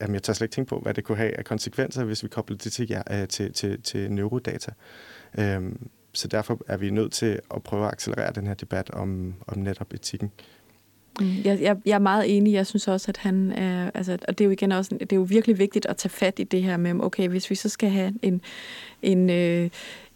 Jamen, 0.01 0.15
jeg 0.15 0.23
tager 0.23 0.35
slet 0.35 0.45
ikke 0.45 0.55
tænke 0.55 0.69
på, 0.69 0.79
hvad 0.79 0.95
det 0.95 1.05
kunne 1.05 1.19
have 1.19 1.39
af 1.39 1.45
konsekvenser, 1.45 2.05
hvis 2.05 2.23
vi 2.23 2.29
kobler 2.29 2.57
det 2.57 2.73
til, 2.73 2.89
ja, 2.89 3.23
øh, 3.23 3.29
til, 3.29 3.53
til, 3.53 3.83
til 3.83 4.13
neurodata. 4.13 4.71
Øhm, 5.39 5.89
så 6.13 6.29
derfor 6.29 6.61
er 6.69 6.77
vi 6.77 6.91
nødt 6.91 7.13
til 7.13 7.41
at 7.55 7.63
prøve 7.63 7.87
at 7.87 7.93
accelerere 7.93 8.33
den 8.33 8.47
her 8.47 8.55
debat 8.55 8.91
om, 8.91 9.35
om 9.47 9.59
netop 9.59 9.95
etikken. 9.95 10.33
Mm, 11.21 11.27
jeg, 11.45 11.61
jeg, 11.61 11.77
jeg 11.87 11.95
er 11.95 11.99
meget 11.99 12.37
enig. 12.37 12.53
Jeg 12.53 12.67
synes 12.67 12.89
også, 12.89 13.07
at 13.09 13.17
han 13.17 13.53
er... 13.53 13.91
Altså, 13.95 14.19
og 14.29 14.39
det 14.39 14.45
er 14.45 14.47
jo 14.47 14.51
igen 14.51 14.73
også... 14.73 14.97
Det 15.01 15.13
er 15.13 15.17
jo 15.17 15.23
virkelig 15.23 15.59
vigtigt 15.59 15.87
at 15.87 15.97
tage 15.97 16.11
fat 16.11 16.39
i 16.39 16.45
det 16.45 16.63
her 16.63 16.77
med, 16.77 16.95
okay, 17.01 17.29
hvis 17.29 17.51
vi 17.51 17.55
så 17.55 17.69
skal 17.69 17.91
have 17.91 18.15
en, 18.23 18.41
en, 19.03 19.31
øh, 19.31 19.71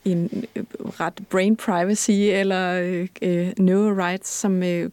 en 0.05 0.45
øh, 0.57 0.65
ret 1.01 1.21
brain 1.31 1.57
privacy 1.57 2.11
eller 2.11 2.81
øh, 2.83 3.09
øh, 3.23 3.53
no 3.59 4.05
rights, 4.05 4.29
som 4.29 4.63
øh, 4.63 4.91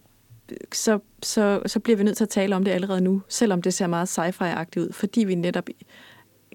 så, 0.74 1.00
så, 1.24 1.62
så 1.65 1.80
bliver 1.80 1.97
vi 1.97 2.04
nødt 2.04 2.17
til 2.17 2.24
at 2.24 2.30
tale 2.30 2.56
om 2.56 2.63
det 2.63 2.71
allerede 2.71 3.02
nu, 3.02 3.21
selvom 3.28 3.62
det 3.62 3.74
ser 3.74 3.88
meget 3.88 4.19
sci-fi-agtigt 4.19 4.78
ud, 4.78 4.93
fordi 4.93 5.24
vi 5.24 5.36
netop 5.36 5.69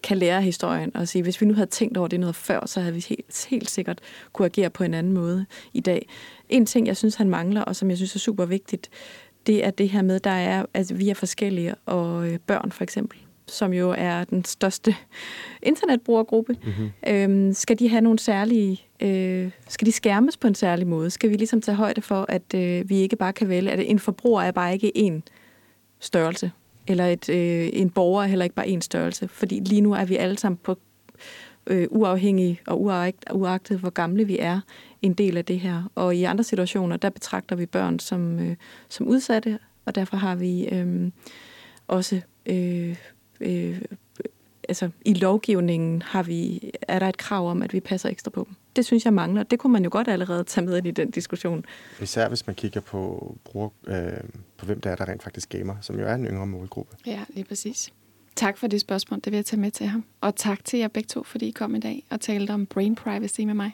kan 0.03 0.19
lære 0.19 0.42
historien 0.42 0.97
og 0.97 1.09
sige, 1.09 1.23
hvis 1.23 1.40
vi 1.40 1.47
nu 1.47 1.55
havde 1.55 1.71
tænkt 1.71 1.97
over 1.97 2.09
det 2.09 2.21
noget 2.21 2.37
før, 2.37 2.66
så 2.66 2.81
havde 2.81 2.95
vi 2.95 3.05
helt, 3.09 3.47
helt 3.51 3.71
sikkert 3.71 4.01
kunne 4.33 4.47
agere 4.47 4.71
på 4.71 4.85
en 4.85 4.95
anden 4.95 5.12
måde 5.12 5.47
i 5.73 5.81
dag. 5.81 6.09
En 6.49 6.66
ting, 6.66 6.87
jeg 6.87 6.97
synes, 6.97 7.14
han 7.14 7.31
mangler, 7.31 7.62
og 7.62 7.77
som 7.77 7.90
jeg 7.90 7.97
synes 7.97 8.14
er 8.14 8.19
super 8.19 8.45
vigtigt, 8.45 8.90
det 9.47 9.64
er 9.64 9.71
det 9.71 9.88
her 9.88 10.03
med, 10.03 10.21
der 10.21 10.31
er, 10.31 10.61
at 10.61 10.66
altså, 10.75 10.95
vi 10.95 11.09
er 11.09 11.14
forskellige, 11.14 11.75
og 11.87 12.29
øh, 12.29 12.38
børn 12.38 12.73
for 12.73 12.83
eksempel 12.83 13.19
som 13.48 13.72
jo 13.72 13.94
er 13.98 14.24
den 14.24 14.44
største 14.44 14.96
internetbrugergruppe, 15.62 16.56
mm-hmm. 16.64 16.90
øhm, 17.09 17.52
skal 17.52 17.78
de 17.78 17.88
have 17.88 18.00
nogle 18.00 18.18
særlige, 18.18 18.82
øh, 19.00 19.50
skal 19.68 19.87
de 19.87 19.92
skærmes 19.92 20.37
på 20.37 20.46
en 20.46 20.54
særlig 20.54 20.87
måde? 20.87 21.11
Skal 21.11 21.30
vi 21.30 21.37
ligesom 21.37 21.61
tage 21.61 21.76
højde 21.76 22.02
for, 22.02 22.26
at 22.28 22.54
øh, 22.54 22.90
vi 22.90 22.96
ikke 22.96 23.16
bare 23.16 23.32
kan 23.32 23.48
vælge, 23.48 23.70
at 23.70 23.90
en 23.90 23.98
forbruger 23.98 24.42
er 24.42 24.50
bare 24.50 24.72
ikke 24.72 24.96
en 24.96 25.22
størrelse, 26.00 26.50
eller 26.87 27.06
et, 27.06 27.28
øh, 27.28 27.68
en 27.72 27.90
borger 27.90 28.22
er 28.22 28.26
heller 28.26 28.44
ikke 28.44 28.56
bare 28.56 28.68
en 28.68 28.82
størrelse, 28.82 29.28
fordi 29.28 29.61
lige 29.61 29.80
nu 29.80 29.92
er 29.92 30.04
vi 30.04 30.16
alle 30.16 30.38
sammen 30.38 30.59
på 30.62 30.78
øh, 31.66 31.88
uafhængige 31.90 32.61
og 32.66 32.82
uagtet, 32.82 33.32
uagtet, 33.32 33.78
hvor 33.78 33.90
gamle 33.90 34.24
vi 34.24 34.38
er, 34.38 34.61
en 35.02 35.14
del 35.14 35.37
af 35.37 35.44
det 35.44 35.61
her. 35.61 35.90
Og 35.94 36.16
i 36.16 36.24
andre 36.24 36.44
situationer, 36.44 36.96
der 36.96 37.11
betragter 37.11 37.56
vi 37.56 37.66
børn 37.66 37.98
som, 37.98 38.38
øh, 38.38 38.56
som 38.88 39.09
udsatte, 39.09 39.59
og 39.85 39.94
derfor 39.94 40.16
har 40.16 40.35
vi 40.35 40.68
øh, 40.68 41.11
også 41.88 42.20
øh, 42.46 42.96
øh, 43.40 43.81
altså 44.68 44.90
i 45.05 45.14
lovgivningen 45.14 46.03
har 46.03 46.22
vi, 46.22 46.70
er 46.83 46.99
der 46.99 47.09
et 47.09 47.16
krav 47.16 47.51
om, 47.51 47.62
at 47.62 47.72
vi 47.72 47.81
passer 47.81 48.09
ekstra 48.09 48.31
på 48.31 48.44
dem. 48.49 48.55
Det 48.77 48.85
synes 48.85 49.05
jeg 49.05 49.12
mangler. 49.12 49.42
Det 49.42 49.59
kunne 49.59 49.72
man 49.72 49.85
jo 49.85 49.88
godt 49.92 50.09
allerede 50.09 50.44
tage 50.44 50.66
med 50.66 50.77
ind 50.77 50.87
i 50.87 50.90
den 50.90 51.11
diskussion. 51.11 51.64
Især 52.03 52.29
hvis 52.29 52.46
man 52.46 52.57
kigger 52.57 52.81
på, 52.81 53.35
bruger, 53.44 53.68
øh, 53.87 54.20
på 54.57 54.66
hvem 54.66 54.81
der 54.81 54.90
er, 54.90 54.96
der 54.96 55.09
rent 55.09 55.22
faktisk 55.22 55.49
gamer, 55.49 55.75
som 55.81 55.99
jo 55.99 56.07
er 56.07 56.14
en 56.14 56.27
yngre 56.27 56.46
målgruppe. 56.46 56.96
Ja, 57.07 57.20
lige 57.29 57.44
præcis. 57.44 57.92
Tak 58.37 58.59
for 58.59 58.66
det 58.66 58.81
spørgsmål. 58.81 59.20
Det 59.25 59.33
vil 59.33 59.37
jeg 59.37 59.44
tage 59.44 59.61
med 59.61 59.70
til 59.70 59.87
ham. 59.87 60.05
Og 60.20 60.37
tak 60.37 60.64
til 60.64 60.79
jer 60.79 60.88
begge 60.88 61.07
to, 61.07 61.22
fordi 61.22 61.46
I 61.46 61.51
kom 61.51 61.75
i 61.75 61.81
dag 61.81 62.05
og 62.11 62.20
talte 62.20 62.51
om 62.51 62.66
brain 62.66 62.94
privacy 62.94 63.40
med 63.40 63.55
mig. 63.55 63.72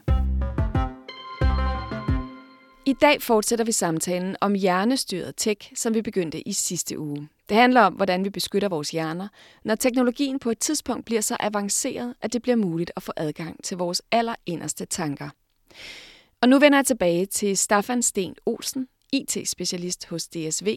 I 2.87 2.93
dag 2.93 3.23
fortsætter 3.23 3.65
vi 3.65 3.73
samtalen 3.73 4.37
om 4.41 4.55
hjernestyret 4.55 5.35
tech, 5.37 5.73
som 5.75 5.95
vi 5.95 6.03
begyndte 6.03 6.49
i 6.49 6.53
sidste 6.53 6.99
uge. 6.99 7.29
Det 7.49 7.57
handler 7.57 7.81
om, 7.81 7.93
hvordan 7.93 8.25
vi 8.25 8.31
beskytter 8.31 8.69
vores 8.69 8.91
hjerner, 8.91 9.29
når 9.65 9.75
teknologien 9.75 10.39
på 10.39 10.51
et 10.51 10.59
tidspunkt 10.59 11.05
bliver 11.05 11.21
så 11.21 11.37
avanceret, 11.41 12.15
at 12.21 12.33
det 12.33 12.43
bliver 12.43 12.57
muligt 12.57 12.91
at 12.97 13.03
få 13.03 13.13
adgang 13.17 13.65
til 13.65 13.77
vores 13.77 14.03
allerinderste 14.13 14.85
tanker. 14.85 15.29
Og 16.41 16.49
nu 16.49 16.59
vender 16.59 16.79
jeg 16.79 16.87
tilbage 16.87 17.27
til 17.27 17.59
Staffan 17.59 18.03
Sten 18.03 18.35
Olsen, 18.47 18.89
IT-specialist 19.13 20.07
hos 20.09 20.29
DSV, 20.29 20.77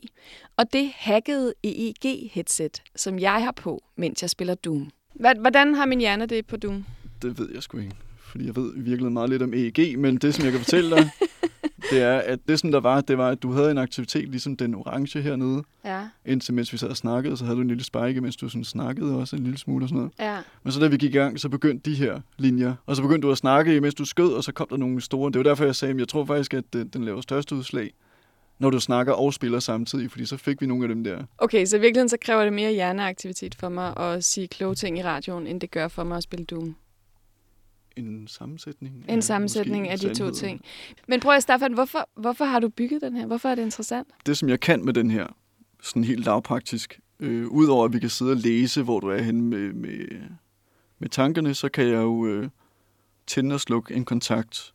og 0.58 0.74
det 0.74 0.91
hackede 0.96 1.54
EEG-headset, 1.63 2.84
som 2.96 3.20
jeg 3.20 3.44
har 3.44 3.52
på, 3.52 3.84
mens 3.96 4.22
jeg 4.22 4.30
spiller 4.30 4.56
Doom. 4.56 4.89
Hvordan 5.13 5.76
har 5.76 5.86
min 5.86 6.00
hjerne 6.00 6.26
det 6.26 6.46
på 6.46 6.58
Doom? 6.58 6.86
Det 7.22 7.39
ved 7.39 7.50
jeg 7.54 7.63
sgu 7.63 7.78
ikke, 7.78 7.96
fordi 8.20 8.46
jeg 8.46 8.56
ved 8.56 8.74
virkelig 8.76 9.12
meget 9.12 9.30
lidt 9.30 9.41
om 9.41 9.54
EEG, 9.54 10.00
men 10.00 10.18
det, 10.18 10.36
som 10.36 10.44
jeg 10.44 10.52
kan 10.52 10.62
fortælle 10.62 10.96
dig, 10.96 11.10
det 11.91 12.02
er, 12.02 12.17
at 12.17 12.39
det 12.48 12.60
som 12.60 12.71
der 12.71 12.80
var, 12.80 13.02
det 13.02 13.17
var, 13.17 13.30
at 13.30 13.43
du 13.43 13.52
havde 13.52 13.71
en 13.71 13.78
aktivitet, 13.78 14.30
ligesom 14.30 14.58
den 14.58 14.76
orange 14.76 15.21
hernede. 15.21 15.63
Ja. 15.86 16.02
Indtil 16.26 16.54
mens 16.54 16.74
vi 16.74 16.78
sad 16.78 16.89
og 16.89 16.98
snakkede, 16.98 17.38
så 17.38 17.45
havde 17.45 17.56
du 17.56 17.62
en 17.62 17.67
lille 17.67 17.84
spike, 17.84 18.21
mens 18.21 18.36
du 18.36 18.50
sådan 18.50 18.63
snakkede 18.63 19.17
også 19.17 19.36
en 19.36 19.43
lille 19.43 19.58
smule 19.58 19.86
og 19.86 19.89
sådan 19.89 19.98
noget. 19.98 20.12
Ja. 20.19 20.38
Men 20.63 20.71
så 20.71 20.80
da 20.80 20.88
vi 20.88 20.98
gik 20.98 21.15
i 21.15 21.17
gang, 21.17 21.39
så 21.39 21.50
begyndte 21.50 21.91
de 21.91 21.95
her 21.95 22.19
linjer. 22.38 22.74
Og 22.86 22.95
så 22.95 23.02
begyndte 23.02 23.28
du 23.28 23.32
at 23.32 23.38
snakke, 23.38 23.82
mens 23.82 23.95
du 23.95 24.06
skød, 24.06 24.34
og 24.34 24.43
så 24.43 24.52
kom 24.52 24.67
der 24.69 24.78
nogle 24.78 25.02
store. 25.02 25.32
Det 25.32 25.38
var 25.38 25.43
derfor, 25.43 25.65
jeg 25.65 25.76
sagde, 25.76 25.93
at 25.93 26.00
jeg 26.00 26.08
tror 26.08 26.26
faktisk, 26.26 26.54
at 26.54 26.74
den 26.74 27.04
laver 27.04 27.21
største 27.21 27.56
udslag, 27.56 27.91
når 28.60 28.69
du 28.69 28.80
snakker 28.80 29.13
og 29.13 29.34
spiller 29.34 29.60
samtidig, 29.60 30.12
fordi 30.12 30.26
så 30.26 30.38
fik 30.38 30.62
vi 30.62 30.65
nogle 30.65 30.84
af 30.84 30.88
dem 30.88 31.04
der. 31.04 31.17
Okay, 31.38 31.65
så 31.65 31.78
i 31.78 31.80
virkeligheden 31.80 32.10
så 32.10 32.17
kræver 32.21 32.43
det 32.43 32.54
mere 32.54 32.71
hjerneaktivitet 32.71 33.56
for 33.56 33.69
mig 33.69 33.98
at 33.98 34.24
sige 34.24 34.48
kloge 34.48 34.76
ting 34.76 35.00
i 35.00 35.04
radioen, 35.04 35.48
end 35.48 35.62
det 35.62 35.71
gør 35.71 35.88
for 35.88 36.04
mig 36.04 36.17
at 36.17 36.24
spille 36.24 36.45
Doom 36.45 36.76
en 37.95 38.27
sammensætning. 38.27 39.05
En 39.10 39.21
sammensætning 39.21 39.89
af 39.89 39.99
de 39.99 40.13
to 40.13 40.31
ting. 40.31 40.62
Men 41.08 41.19
prøv 41.19 41.34
at, 41.34 41.43
Staffan, 41.43 41.73
hvorfor, 41.73 42.10
hvorfor 42.15 42.45
har 42.45 42.60
du 42.60 42.69
bygget 42.69 43.02
den 43.02 43.15
her? 43.15 43.25
Hvorfor 43.25 43.50
er 43.50 43.56
det 43.56 43.62
interessant? 43.62 44.08
Det, 44.25 44.37
som 44.37 44.50
jeg 44.50 44.60
kan 44.60 44.85
med 44.85 44.93
den 44.93 45.12
her, 45.12 45.27
sådan 45.83 46.04
helt 46.04 46.25
lavpraktisk, 46.25 47.00
øh, 47.19 47.48
udover 47.48 47.85
at 47.85 47.93
vi 47.93 48.00
kan 48.00 48.10
sidde 48.10 48.31
og 48.31 48.37
læse, 48.37 48.83
hvor 48.83 49.00
du 49.00 49.08
er 49.08 49.21
henne 49.21 49.41
med, 49.41 49.73
med, 49.73 50.08
med 51.00 51.10
tankerne, 51.10 51.54
så 51.54 51.69
kan 51.69 51.85
jeg 51.85 52.02
jo 52.02 52.27
øh, 52.27 52.50
tænde 53.27 53.56
og 53.56 53.60
slukke 53.60 53.93
en 53.93 54.06
kontakt, 54.06 54.73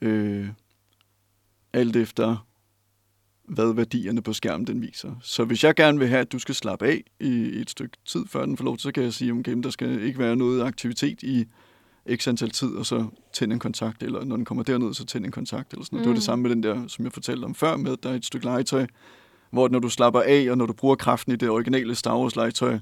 øh, 0.00 0.48
alt 1.72 1.96
efter 1.96 2.46
hvad 3.44 3.74
værdierne 3.74 4.22
på 4.22 4.32
skærmen 4.32 4.66
den 4.66 4.82
viser. 4.82 5.14
Så 5.22 5.44
hvis 5.44 5.64
jeg 5.64 5.74
gerne 5.74 5.98
vil 5.98 6.08
have, 6.08 6.20
at 6.20 6.32
du 6.32 6.38
skal 6.38 6.54
slappe 6.54 6.86
af 6.86 7.04
i 7.20 7.60
et 7.60 7.70
stykke 7.70 7.96
tid, 8.04 8.26
før 8.26 8.46
den 8.46 8.56
får 8.56 8.64
lov, 8.64 8.78
så 8.78 8.92
kan 8.92 9.02
jeg 9.02 9.12
sige, 9.12 9.32
okay, 9.32 9.56
der 9.62 9.70
skal 9.70 10.02
ikke 10.02 10.18
være 10.18 10.36
noget 10.36 10.62
aktivitet 10.62 11.22
i 11.22 11.46
x 12.16 12.28
antal 12.28 12.50
tid, 12.50 12.68
og 12.68 12.86
så 12.86 13.06
tænde 13.32 13.52
en 13.52 13.58
kontakt, 13.58 14.02
eller 14.02 14.24
når 14.24 14.36
den 14.36 14.44
kommer 14.44 14.64
derned, 14.64 14.94
så 14.94 15.04
tænde 15.04 15.26
en 15.26 15.32
kontakt, 15.32 15.72
eller 15.72 15.84
sådan 15.84 15.96
noget. 15.96 16.00
Mm. 16.00 16.04
Det 16.04 16.08
var 16.08 16.14
det 16.14 16.24
samme 16.24 16.42
med 16.42 16.50
den 16.50 16.62
der, 16.62 16.88
som 16.88 17.04
jeg 17.04 17.12
fortalte 17.12 17.44
om 17.44 17.54
før, 17.54 17.76
med 17.76 17.92
at 17.92 18.02
der 18.02 18.10
er 18.10 18.14
et 18.14 18.24
stykke 18.24 18.46
legetøj, 18.46 18.86
hvor 19.50 19.68
når 19.68 19.78
du 19.78 19.88
slapper 19.88 20.20
af, 20.20 20.46
og 20.50 20.58
når 20.58 20.66
du 20.66 20.72
bruger 20.72 20.94
kraften 20.94 21.32
i 21.32 21.36
det 21.36 21.50
originale 21.50 21.94
Star 21.94 22.18
Wars 22.18 22.36
legetøj, 22.36 22.78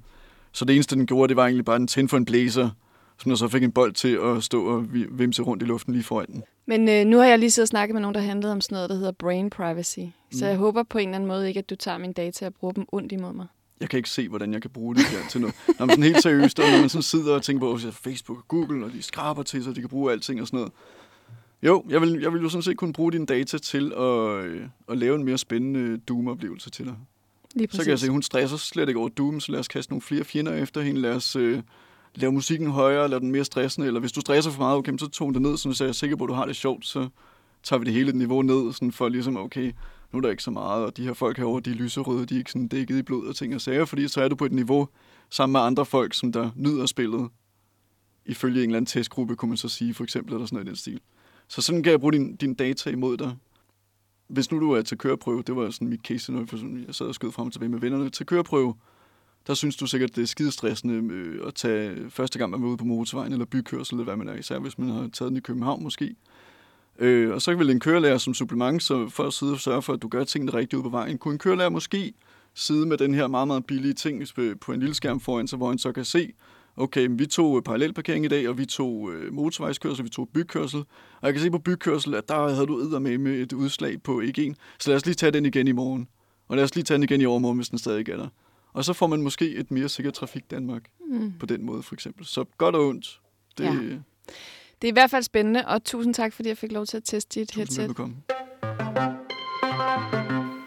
så 0.53 0.65
det 0.65 0.75
eneste, 0.75 0.97
den 0.97 1.07
gjorde, 1.07 1.29
det 1.29 1.37
var 1.37 1.45
egentlig 1.45 1.65
bare 1.65 1.77
en 1.77 1.87
tænd 1.87 2.09
for 2.09 2.17
en 2.17 2.25
blæser, 2.25 2.71
som 3.19 3.31
der 3.31 3.37
så 3.37 3.49
fik 3.49 3.63
en 3.63 3.73
bold 3.73 3.93
til 3.93 4.19
at 4.25 4.43
stå 4.43 4.65
og 4.65 4.87
vimse 5.11 5.43
rundt 5.43 5.63
i 5.63 5.67
luften 5.67 5.93
lige 5.93 6.05
foran 6.05 6.27
den. 6.27 6.43
Men 6.67 6.89
øh, 6.89 7.05
nu 7.05 7.19
har 7.19 7.27
jeg 7.27 7.39
lige 7.39 7.51
siddet 7.51 7.65
og 7.65 7.69
snakket 7.69 7.95
med 7.95 8.01
nogen, 8.01 8.15
der 8.15 8.21
handlede 8.21 8.53
om 8.53 8.61
sådan 8.61 8.77
noget, 8.77 8.91
der 8.91 8.97
hedder 8.97 9.13
brain 9.13 9.51
privacy. 9.51 9.99
Så 10.33 10.45
mm. 10.45 10.49
jeg 10.49 10.57
håber 10.57 10.83
på 10.83 10.99
en 10.99 11.09
eller 11.09 11.15
anden 11.15 11.29
måde 11.29 11.49
ikke, 11.49 11.59
at 11.59 11.71
du 11.71 11.77
tager 11.77 11.99
mine 11.99 12.13
data 12.13 12.47
og 12.47 12.55
bruger 12.55 12.73
dem 12.73 12.87
ondt 12.93 13.13
imod 13.13 13.33
mig. 13.33 13.47
Jeg 13.81 13.89
kan 13.89 13.97
ikke 13.97 14.11
se, 14.11 14.29
hvordan 14.29 14.53
jeg 14.53 14.63
kan 14.63 14.71
bruge 14.71 14.95
det 14.95 15.05
her 15.05 15.29
til 15.31 15.41
noget. 15.41 15.57
Når 15.79 15.87
man 15.87 15.91
sådan 15.91 16.05
helt 16.05 16.23
seriøst, 16.23 16.59
og 16.61 16.71
når 16.71 16.81
man 16.81 16.89
sådan 16.89 17.03
sidder 17.03 17.35
og 17.35 17.43
tænker 17.43 17.61
på, 17.61 17.73
at 17.73 17.95
Facebook 17.95 18.39
og 18.39 18.49
Google, 18.49 18.85
og 18.85 18.93
de 18.93 19.03
skraber 19.03 19.43
til 19.43 19.65
sig, 19.65 19.77
de 19.77 19.81
kan 19.81 19.89
bruge 19.89 20.13
alting 20.13 20.41
og 20.41 20.47
sådan 20.47 20.59
noget. 20.59 20.73
Jo, 21.63 21.85
jeg 21.89 22.01
vil, 22.01 22.19
jeg 22.21 22.33
vil 22.33 22.43
jo 22.43 22.49
sådan 22.49 22.63
set 22.63 22.77
kunne 22.77 22.93
bruge 22.93 23.13
dine 23.13 23.27
data 23.27 23.59
til 23.59 23.93
at, 23.97 24.45
øh, 24.45 24.63
at 24.89 24.99
lave 24.99 25.17
en 25.17 25.25
mere 25.25 25.39
spændende 25.39 25.99
Doom-oplevelse 25.99 26.71
til 26.71 26.85
dig. 26.85 26.95
Lige 27.55 27.69
så 27.71 27.83
kan 27.83 27.91
jeg 27.91 27.99
se, 27.99 28.07
at 28.07 28.13
hun 28.13 28.23
stresser 28.23 28.57
slet 28.57 28.89
ikke 28.89 29.01
over 29.01 29.09
Doom, 29.09 29.41
så 29.41 29.53
lad 29.53 29.61
os 29.61 29.69
kaste 29.69 29.93
nogle 29.93 30.03
flere 30.03 30.25
fjender 30.25 30.55
efter 30.55 30.81
hende. 30.81 31.01
Lad 31.01 31.15
os 31.15 31.37
øh, 31.37 31.63
lave 32.15 32.33
musikken 32.33 32.71
højere, 32.71 33.09
lave 33.09 33.21
den 33.21 33.31
mere 33.31 33.45
stressende. 33.45 33.87
Eller 33.87 34.01
hvis 34.01 34.13
du 34.13 34.21
stresser 34.21 34.51
for 34.51 34.59
meget, 34.59 34.77
okay, 34.77 34.93
så 34.99 35.09
tog 35.09 35.35
det 35.35 35.43
ned, 35.43 35.57
så 35.57 35.77
jeg 35.81 35.89
er 35.89 35.93
sikker 35.93 36.17
på, 36.17 36.25
at 36.25 36.29
du 36.29 36.35
har 36.35 36.47
det 36.47 36.57
sjovt, 36.57 36.87
så 36.87 37.09
tager 37.63 37.79
vi 37.79 37.85
det 37.85 37.95
hele 37.95 38.13
niveau 38.13 38.43
ned, 38.43 38.73
sådan 38.73 38.93
for 38.93 39.09
ligesom, 39.09 39.37
okay, 39.37 39.73
nu 40.13 40.17
er 40.17 40.21
der 40.21 40.31
ikke 40.31 40.43
så 40.43 40.51
meget, 40.51 40.85
og 40.85 40.97
de 40.97 41.05
her 41.05 41.13
folk 41.13 41.37
herovre, 41.37 41.61
de 41.61 41.71
er 41.71 41.75
lyserøde, 41.75 42.27
de 42.27 42.35
er 42.35 42.39
ikke 42.39 42.53
sådan 42.53 42.69
dækket 42.69 42.99
i 42.99 43.03
blod 43.03 43.27
og 43.27 43.37
ting 43.37 43.55
og 43.55 43.61
sager, 43.61 43.85
fordi 43.85 44.09
så 44.09 44.23
er 44.23 44.29
du 44.29 44.37
på 44.37 44.45
et 44.45 44.53
niveau 44.53 44.89
sammen 45.31 45.53
med 45.53 45.61
andre 45.61 45.87
folk, 45.87 46.15
som 46.15 46.33
der 46.33 46.51
nyder 46.57 46.87
spillet, 46.87 47.29
ifølge 48.27 48.63
en 48.63 48.69
eller 48.69 48.77
anden 48.77 48.87
testgruppe, 48.87 49.37
kunne 49.37 49.49
man 49.49 49.57
så 49.57 49.69
sige, 49.69 49.95
for 49.95 50.05
eksempel, 50.05 50.35
eller 50.35 50.47
sådan 50.47 50.57
noget 50.57 50.67
i 50.67 50.69
den 50.69 50.77
stil. 50.77 51.01
Så 51.49 51.63
sådan 51.63 51.83
kan 51.83 51.91
jeg 51.91 52.01
bruge 52.01 52.13
din, 52.13 52.37
din 52.37 52.55
data 52.55 52.91
imod 52.91 53.17
dig. 53.17 53.37
Hvis 54.29 54.51
nu 54.51 54.61
du 54.61 54.73
er 54.73 54.83
til 54.83 54.99
køreprøve, 54.99 55.43
det 55.43 55.57
var 55.57 55.71
sådan 55.71 55.89
mit 55.89 56.01
case, 56.01 56.33
når 56.33 56.47
jeg 56.87 56.95
sad 56.95 57.07
og 57.07 57.15
skød 57.15 57.33
frem 57.33 57.47
og 57.47 57.53
tilbage 57.53 57.69
med 57.69 57.81
vennerne, 57.81 58.11
til 58.11 58.27
køreprøve, 58.27 58.75
der 59.47 59.55
synes 59.55 59.77
du 59.77 59.87
sikkert, 59.87 60.17
det 60.17 60.23
er 60.23 60.27
skidestressende 60.27 61.15
øh, 61.15 61.47
at 61.47 61.55
tage 61.55 62.11
første 62.11 62.39
gang, 62.39 62.51
man 62.51 62.63
er 62.63 62.67
ude 62.67 62.77
på 62.77 62.85
motorvejen 62.85 63.33
eller 63.33 63.45
bykørsel, 63.45 63.95
eller 63.95 64.05
hvad 64.05 64.17
man 64.17 64.29
er, 64.29 64.35
især 64.35 64.59
hvis 64.59 64.79
man 64.79 64.89
har 64.89 65.09
taget 65.09 65.31
den 65.31 65.37
i 65.37 65.41
København 65.41 65.83
måske. 65.83 66.17
Øh, 67.01 67.35
og 67.35 67.43
så 67.43 67.55
vil 67.55 67.71
en 67.71 67.81
kørelærer 67.81 68.19
som 68.19 68.35
supplement, 68.35 68.83
så 68.83 69.09
for 69.09 69.25
at 69.25 69.33
sidde 69.33 69.53
og 69.53 69.61
sørge 69.61 69.83
for, 69.83 69.93
at 69.93 70.03
du 70.03 70.09
gør 70.09 70.25
tingene 70.25 70.55
rigtigt 70.55 70.75
ude 70.75 70.83
på 70.83 70.89
vejen, 70.89 71.19
kunne 71.19 71.33
en 71.33 71.39
kørelærer 71.39 71.69
måske 71.69 72.13
sidde 72.55 72.87
med 72.87 72.99
den 72.99 73.15
her 73.15 73.27
meget, 73.27 73.47
meget 73.47 73.67
billige 73.67 73.95
ting 73.95 74.23
på 74.61 74.73
en 74.73 74.81
lille 74.81 74.95
skærm 74.95 75.21
foran 75.21 75.49
sig, 75.49 75.57
hvor 75.57 75.69
han 75.69 75.79
så 75.79 75.93
kan 75.93 76.05
se, 76.05 76.33
okay, 76.77 77.09
vi 77.11 77.27
tog 77.27 77.65
parallelparkering 77.65 78.25
i 78.25 78.29
dag, 78.29 78.49
og 78.49 78.59
vi 78.59 78.67
tog 78.67 79.13
øh, 79.13 79.33
motorvejskørsel, 79.33 80.05
vi 80.05 80.11
tog 80.11 80.29
bykørsel, 80.35 80.81
og 81.21 81.27
jeg 81.27 81.33
kan 81.33 81.43
se 81.43 81.51
på 81.51 81.59
bykørsel, 81.59 82.15
at 82.15 82.29
der 82.29 82.55
havde 82.55 82.67
du 82.67 82.99
med 82.99 83.19
med 83.19 83.33
et 83.33 83.53
udslag 83.53 84.03
på 84.03 84.21
ikke 84.21 84.45
en, 84.45 84.57
så 84.79 84.91
lad 84.91 84.97
os 84.97 85.07
lige 85.07 85.15
tage 85.15 85.33
den 85.33 85.47
igen 85.47 85.69
i 85.69 85.73
morgen. 85.73 86.09
Og 86.49 86.57
lad 86.57 86.65
os 86.65 86.75
lige 86.75 86.85
tage 86.85 86.97
den 86.97 87.03
igen 87.03 87.21
i 87.21 87.25
overmorgen, 87.25 87.59
hvis 87.59 87.69
den 87.69 87.79
stadig 87.79 88.09
er 88.09 88.17
der. 88.17 88.29
Og 88.73 88.85
så 88.85 88.93
får 88.93 89.07
man 89.07 89.23
måske 89.23 89.55
et 89.55 89.71
mere 89.71 89.89
sikkert 89.89 90.15
trafik 90.15 90.51
Danmark 90.51 90.83
mm. 91.11 91.33
på 91.41 91.47
den 91.47 91.67
måde, 91.67 91.83
for 91.83 91.95
eksempel. 91.95 92.27
Så 92.27 92.45
godt 92.59 92.75
og 92.75 92.87
ondt. 92.87 93.21
Det, 93.59 93.65
ja. 93.65 93.99
Det 94.83 94.89
er 94.89 94.93
i 94.93 94.99
hvert 94.99 95.11
fald 95.11 95.23
spændende, 95.23 95.67
og 95.67 95.85
tusind 95.85 96.15
tak, 96.15 96.33
fordi 96.33 96.49
jeg 96.49 96.59
fik 96.59 96.73
lov 96.73 96.87
til 96.87 96.97
at 96.97 97.05
teste 97.05 97.41
dit 97.41 97.49
tusind 97.49 97.61
headset. 97.61 97.83
Velbekomme. 97.83 98.17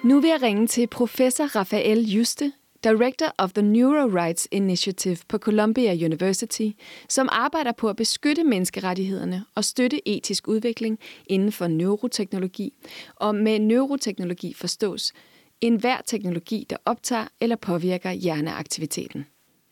Nu 0.04 0.20
vil 0.20 0.30
jeg 0.30 0.42
ringe 0.42 0.68
til 0.68 0.88
professor 0.88 1.44
Rafael 1.44 2.00
Juste, 2.00 2.52
Director 2.84 3.36
of 3.38 3.54
the 3.54 3.62
Neuro 3.62 4.08
Rights 4.24 4.48
Initiative 4.52 5.18
på 5.28 5.38
Columbia 5.38 6.06
University, 6.06 6.70
som 7.10 7.30
arbejder 7.32 7.72
på 7.72 7.90
at 7.90 7.96
beskytte 7.96 8.44
menneskerettighederne 8.44 9.46
og 9.56 9.64
støtte 9.64 10.10
etisk 10.10 10.48
udvikling 10.48 11.00
inden 11.28 11.52
for 11.52 11.68
neuroteknologi. 11.68 12.74
Og 13.16 13.36
med 13.36 13.60
neuroteknologi 13.60 14.54
forstås 14.54 15.14
en 15.62 15.76
hver 15.76 15.98
teknologi, 16.06 16.66
der 16.70 16.78
optager 16.86 17.28
eller 17.40 17.56
påvirker 17.56 18.12
hjerneaktiviteten. 18.12 19.26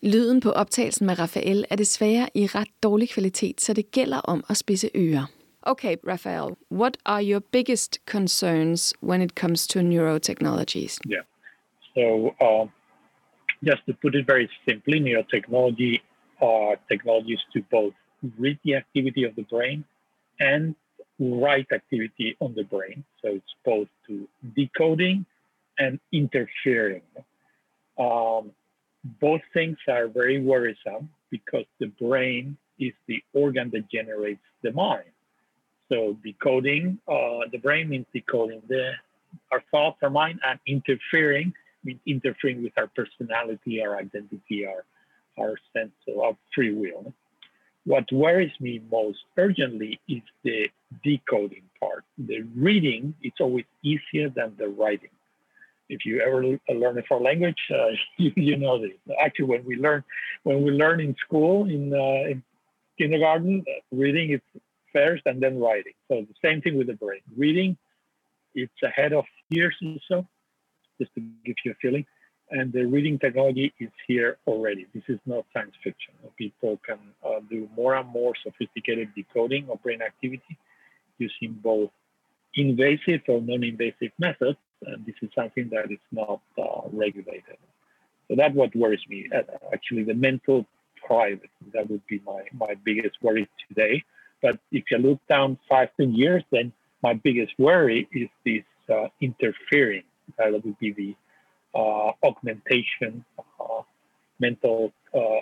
Lyden 0.04 0.42
på 0.42 0.52
optagelsen 0.52 1.06
med 1.06 1.20
Rafael 1.20 1.66
er 1.70 1.76
desværre 1.76 2.30
i 2.36 2.46
ret 2.46 2.72
dårlig 2.84 3.10
kvalitet, 3.10 3.62
så 3.62 3.74
det 3.74 3.92
gælder 3.92 4.18
om 4.18 4.44
at 4.50 4.58
spidse 4.58 4.90
ører. 4.96 5.26
Okay, 5.62 5.96
Rafael, 6.08 6.56
what 6.72 6.98
are 7.06 7.24
your 7.32 7.40
biggest 7.40 8.06
concerns 8.06 8.94
when 9.04 9.22
it 9.22 9.32
comes 9.32 9.68
to 9.68 9.80
neurotechnologies? 9.80 11.00
Yeah. 11.12 11.24
So, 11.96 12.06
uh, 12.48 12.68
just 13.70 13.82
to 13.88 13.94
put 14.02 14.16
it 14.16 14.26
very 14.28 14.50
simply, 14.68 15.00
neurotechnology 15.00 15.94
are 16.42 16.76
technologies 16.92 17.42
to 17.54 17.60
both 17.72 17.94
read 18.40 18.58
the 18.66 18.76
activity 18.76 19.24
of 19.30 19.36
the 19.36 19.46
brain 19.54 19.84
and 20.40 20.76
write 21.20 21.68
activity 21.72 22.36
on 22.40 22.56
the 22.56 22.64
brain. 22.64 23.04
So 23.22 23.28
it's 23.38 23.56
both 23.66 23.90
to 24.08 24.28
decoding 24.56 25.26
and 25.78 26.00
interfering. 26.12 27.04
Um, 28.00 28.52
both 29.04 29.42
things 29.54 29.78
are 29.88 30.08
very 30.08 30.42
worrisome 30.42 31.10
because 31.30 31.66
the 31.80 31.88
brain 31.88 32.58
is 32.80 32.94
the 33.08 33.24
organ 33.34 33.70
that 33.72 33.90
generates 33.90 34.42
the 34.64 34.72
mind. 34.72 35.10
So 35.90 36.18
decoding 36.24 37.00
uh, 37.08 37.50
the 37.52 37.58
brain 37.58 37.90
means 37.90 38.06
decoding 38.14 38.62
the 38.68 38.92
our 39.52 39.64
thoughts, 39.72 39.98
our 40.04 40.10
mind, 40.10 40.40
and 40.46 40.60
interfering 40.68 41.54
means 41.84 42.00
interfering 42.06 42.64
with 42.64 42.74
our 42.78 42.88
personality, 42.88 43.82
our 43.84 43.98
identity, 43.98 44.66
our 44.66 44.86
our 45.40 45.56
sense 45.74 45.94
of 46.08 46.36
free 46.54 46.74
will. 46.74 47.14
What 47.86 48.12
worries 48.12 48.52
me 48.60 48.82
most 48.92 49.20
urgently 49.38 50.00
is 50.08 50.22
the 50.44 50.70
decoding 51.04 51.64
part. 51.80 52.04
The 52.18 52.42
reading, 52.56 53.16
it's 53.24 53.40
always 53.40 53.66
easier 53.82 54.30
than 54.30 54.54
the 54.58 54.68
writing 54.68 55.10
if 55.92 56.06
you 56.06 56.22
ever 56.22 56.42
learn 56.74 56.98
a 56.98 57.04
foreign 57.04 57.26
language, 57.26 57.62
uh, 57.70 57.90
you, 58.18 58.32
you, 58.36 58.58
know 58.58 58.82
this. 58.82 58.98
Actually, 59.22 59.46
when 59.46 59.66
we 59.66 59.76
learn 59.76 60.04
when 60.44 60.64
we 60.64 60.72
learn 60.72 61.00
in 61.02 61.16
school 61.26 61.70
in, 61.70 61.94
uh, 61.94 62.32
in 62.32 62.42
kindergarten, 62.98 63.64
reading 63.92 64.32
is 64.32 64.42
first 64.94 65.24
and 65.26 65.42
then 65.44 65.60
writing. 65.60 65.94
So 66.08 66.22
the 66.22 66.36
same 66.44 66.62
thing 66.62 66.78
with 66.78 66.88
the 66.88 66.94
brain. 66.94 67.22
Reading, 67.38 67.78
it's 68.56 68.82
ahead 68.84 69.14
of 69.14 69.26
years 69.50 69.76
or 69.86 69.98
so, 70.08 70.28
just 71.00 71.14
to 71.16 71.22
give 71.46 71.56
you 71.66 71.72
a 71.72 71.76
feeling. 71.82 72.06
And 72.50 72.74
the 72.74 72.84
reading 72.86 73.18
technology 73.18 73.74
is 73.80 73.92
here 74.08 74.38
already. 74.46 74.86
This 74.94 75.04
is 75.08 75.20
not 75.26 75.46
science 75.54 75.76
fiction. 75.84 76.14
People 76.38 76.80
can 76.86 77.00
uh, 77.26 77.40
do 77.50 77.70
more 77.78 77.96
and 77.96 78.10
more 78.10 78.34
sophisticated 78.44 79.10
decoding 79.16 79.70
of 79.70 79.82
brain 79.84 80.02
activity 80.02 80.58
using 81.18 81.54
both 81.64 81.92
invasive 82.56 83.22
or 83.28 83.42
non-invasive 83.42 84.12
methods 84.20 84.58
and 84.86 85.06
this 85.06 85.16
is 85.22 85.30
something 85.36 85.70
that 85.72 85.92
is 85.92 86.00
not 86.12 86.42
uh, 86.58 86.82
regulated. 86.92 87.58
So 88.28 88.36
that's 88.36 88.56
what 88.56 88.76
worries 88.76 89.02
me. 89.10 89.30
Uh, 89.34 89.42
actually, 89.74 90.04
the 90.04 90.14
mental 90.14 90.66
private 91.06 91.50
that 91.74 91.90
would 91.90 92.06
be 92.08 92.22
my 92.26 92.44
my 92.54 92.76
biggest 92.84 93.18
worry 93.22 93.48
today. 93.68 94.04
But 94.42 94.60
if 94.72 94.86
you 94.90 94.98
look 94.98 95.20
down 95.28 95.58
five 95.70 95.90
ten 95.98 96.14
years, 96.14 96.44
then 96.52 96.72
my 97.04 97.14
biggest 97.14 97.54
worry 97.58 98.08
is 98.12 98.30
this 98.46 98.64
uh, 98.90 99.08
interfering. 99.20 100.04
that 100.38 100.52
would 100.52 100.80
be 100.80 100.92
the 100.94 101.16
uh, 101.78 102.12
augmentation, 102.24 103.26
uh, 103.60 103.82
mental 104.40 104.94
uh, 105.14 105.42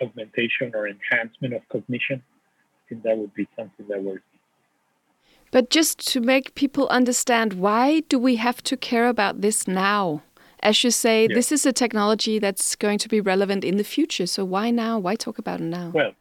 augmentation 0.00 0.72
or 0.74 0.88
enhancement 0.88 1.54
of 1.54 1.68
cognition. 1.68 2.22
I 2.22 2.88
think 2.88 3.02
that 3.02 3.16
would 3.16 3.34
be 3.34 3.48
something 3.56 3.86
that 3.88 4.02
worries 4.02 4.22
me. 4.32 4.37
But 5.50 5.70
just 5.70 6.06
to 6.12 6.20
make 6.20 6.54
people 6.54 6.88
understand, 6.88 7.54
why 7.54 8.00
do 8.08 8.18
we 8.18 8.36
have 8.36 8.62
to 8.64 8.76
care 8.76 9.08
about 9.08 9.40
this 9.40 9.66
now? 9.66 10.22
As 10.60 10.82
you 10.82 10.90
say, 10.90 11.26
yes. 11.28 11.34
this 11.34 11.52
is 11.52 11.66
a 11.66 11.72
technology 11.72 12.38
that's 12.38 12.74
going 12.76 12.98
to 12.98 13.08
be 13.08 13.20
relevant 13.20 13.64
in 13.64 13.76
the 13.76 13.84
future. 13.84 14.26
So 14.26 14.44
why 14.44 14.70
now? 14.70 14.98
Why 14.98 15.14
talk 15.14 15.38
about 15.38 15.60
it 15.60 15.64
now? 15.64 15.92
Well, 15.94 16.12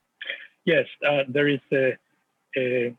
yes, 0.66 0.86
uh, 1.08 1.24
there 1.28 1.48
is 1.48 1.60
a, 1.74 1.98
a 2.56 2.96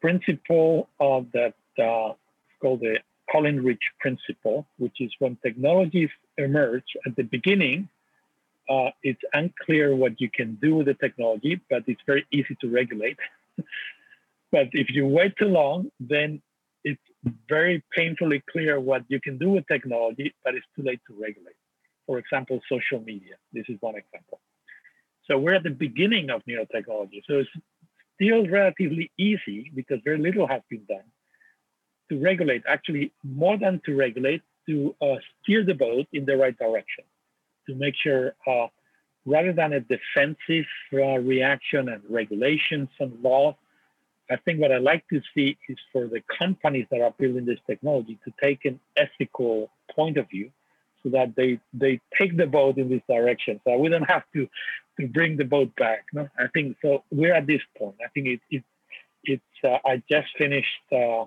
principle 0.00 0.88
of 1.00 1.26
that 1.32 1.54
uh, 1.78 2.12
called 2.60 2.80
the 2.80 2.98
Collin-Rich 3.30 3.82
principle, 4.00 4.66
which 4.78 5.00
is 5.00 5.10
when 5.18 5.36
technologies 5.42 6.10
emerge 6.36 6.84
at 7.06 7.16
the 7.16 7.22
beginning, 7.22 7.88
uh, 8.68 8.90
it's 9.02 9.22
unclear 9.32 9.96
what 9.96 10.20
you 10.20 10.30
can 10.30 10.58
do 10.62 10.76
with 10.76 10.86
the 10.86 10.94
technology, 10.94 11.60
but 11.70 11.82
it's 11.86 12.00
very 12.06 12.24
easy 12.30 12.56
to 12.60 12.68
regulate. 12.70 13.18
But 14.52 14.68
if 14.72 14.90
you 14.90 15.06
wait 15.06 15.34
too 15.38 15.48
long, 15.48 15.90
then 15.98 16.42
it's 16.84 17.00
very 17.48 17.82
painfully 17.96 18.42
clear 18.52 18.78
what 18.78 19.02
you 19.08 19.20
can 19.20 19.38
do 19.38 19.50
with 19.50 19.66
technology, 19.66 20.34
but 20.44 20.54
it's 20.54 20.66
too 20.76 20.82
late 20.82 21.00
to 21.08 21.14
regulate. 21.14 21.56
For 22.06 22.18
example, 22.18 22.60
social 22.68 23.00
media. 23.00 23.34
This 23.52 23.64
is 23.68 23.76
one 23.80 23.94
example. 23.96 24.40
So 25.26 25.38
we're 25.38 25.54
at 25.54 25.62
the 25.62 25.70
beginning 25.70 26.30
of 26.30 26.42
neurotechnology. 26.44 27.22
So 27.26 27.38
it's 27.38 27.50
still 28.14 28.46
relatively 28.48 29.10
easy 29.18 29.70
because 29.74 30.00
very 30.04 30.18
little 30.18 30.46
has 30.46 30.62
been 30.68 30.84
done 30.88 31.08
to 32.10 32.20
regulate, 32.20 32.62
actually 32.68 33.12
more 33.22 33.56
than 33.56 33.80
to 33.86 33.96
regulate, 33.96 34.42
to 34.68 34.94
uh, 35.00 35.16
steer 35.42 35.64
the 35.64 35.74
boat 35.74 36.06
in 36.12 36.24
the 36.24 36.36
right 36.36 36.56
direction, 36.58 37.04
to 37.68 37.74
make 37.74 37.94
sure 38.02 38.34
uh, 38.46 38.66
rather 39.24 39.52
than 39.52 39.72
a 39.72 39.80
defensive 39.80 40.66
uh, 40.92 41.18
reaction 41.18 41.88
and 41.88 42.02
regulations 42.08 42.88
and 43.00 43.12
laws, 43.22 43.54
I 44.32 44.36
think 44.44 44.60
what 44.60 44.72
I 44.72 44.78
like 44.78 45.04
to 45.08 45.20
see 45.34 45.56
is 45.68 45.78
for 45.92 46.06
the 46.06 46.22
companies 46.38 46.86
that 46.90 47.00
are 47.00 47.14
building 47.18 47.44
this 47.44 47.58
technology 47.66 48.18
to 48.24 48.32
take 48.42 48.64
an 48.64 48.80
ethical 48.96 49.70
point 49.94 50.16
of 50.16 50.28
view 50.30 50.50
so 51.02 51.10
that 51.10 51.34
they 51.36 51.60
they 51.74 52.00
take 52.18 52.36
the 52.36 52.46
boat 52.46 52.78
in 52.78 52.88
this 52.88 53.02
direction. 53.08 53.60
So 53.64 53.76
we 53.76 53.88
don't 53.88 54.10
have 54.10 54.24
to 54.34 54.48
to 55.00 55.06
bring 55.08 55.36
the 55.36 55.44
boat 55.44 55.74
back 55.76 56.04
no? 56.12 56.28
I 56.38 56.46
think 56.54 56.76
so 56.82 57.04
we're 57.10 57.34
at 57.34 57.46
this 57.46 57.62
point. 57.78 57.96
I 58.04 58.08
think 58.08 58.26
it, 58.26 58.40
it 58.50 58.64
it's 59.24 59.58
uh, 59.64 59.78
i 59.86 60.02
just 60.10 60.28
finished 60.36 60.86
uh, 60.92 61.24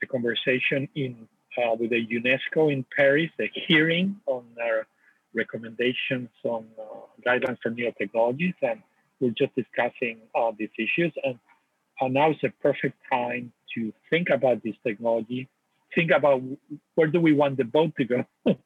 the 0.00 0.06
conversation 0.06 0.88
in 0.94 1.28
uh, 1.58 1.74
with 1.78 1.90
the 1.90 2.06
unesco 2.06 2.72
in 2.72 2.84
paris 2.96 3.30
a 3.40 3.50
hearing 3.66 4.16
on 4.26 4.44
their 4.56 4.86
recommendations 5.34 6.28
on 6.44 6.64
uh, 6.78 6.84
guidelines 7.26 7.58
for 7.62 7.70
new 7.70 7.90
technologies 7.98 8.54
and 8.62 8.80
we're 9.20 9.30
just 9.36 9.54
discussing 9.54 10.18
uh, 10.34 10.50
these 10.58 10.70
issues. 10.78 11.12
And 11.22 11.38
uh, 12.00 12.08
now 12.08 12.30
is 12.30 12.36
a 12.44 12.50
perfect 12.62 12.96
time 13.10 13.52
to 13.74 13.92
think 14.10 14.28
about 14.30 14.62
this 14.62 14.74
technology 14.84 15.48
think 15.94 16.10
about 16.10 16.42
where 16.94 17.08
do 17.08 17.20
we 17.20 17.32
want 17.32 17.56
the 17.56 17.64
boat 17.64 17.92
to 17.96 18.04
go 18.04 18.24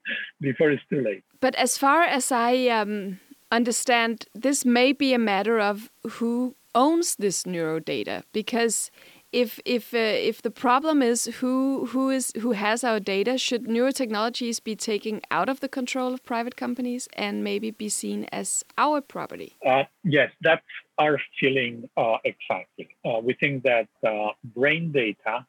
before 0.40 0.70
it's 0.70 0.82
too 0.90 1.02
late. 1.02 1.24
But 1.40 1.54
as 1.56 1.78
far 1.78 2.02
as 2.02 2.30
I 2.30 2.68
um, 2.68 3.20
understand, 3.50 4.26
this 4.34 4.64
may 4.64 4.92
be 4.92 5.14
a 5.14 5.18
matter 5.18 5.58
of 5.58 5.90
who 6.18 6.54
owns 6.74 7.16
this 7.16 7.44
neurodata 7.44 8.24
because 8.32 8.90
if 9.34 9.58
if 9.64 9.92
uh, 9.92 9.98
if 9.98 10.42
the 10.42 10.50
problem 10.50 11.02
is 11.02 11.24
who 11.40 11.86
who 11.86 12.08
is 12.10 12.32
who 12.40 12.52
has 12.52 12.84
our 12.84 13.00
data, 13.00 13.36
should 13.36 13.64
neurotechnologies 13.64 14.62
be 14.62 14.76
taken 14.76 15.20
out 15.30 15.48
of 15.48 15.58
the 15.60 15.68
control 15.68 16.14
of 16.14 16.24
private 16.24 16.56
companies 16.56 17.08
and 17.14 17.42
maybe 17.42 17.70
be 17.72 17.88
seen 17.88 18.24
as 18.30 18.64
our 18.78 19.00
property? 19.00 19.52
Uh, 19.66 19.84
yes, 20.04 20.30
that's 20.40 20.72
our 20.98 21.20
feeling 21.40 21.88
uh, 21.96 22.18
exactly. 22.24 22.88
Uh, 23.04 23.18
we 23.20 23.34
think 23.34 23.64
that 23.64 23.88
uh, 24.06 24.28
brain 24.54 24.92
data 24.92 25.44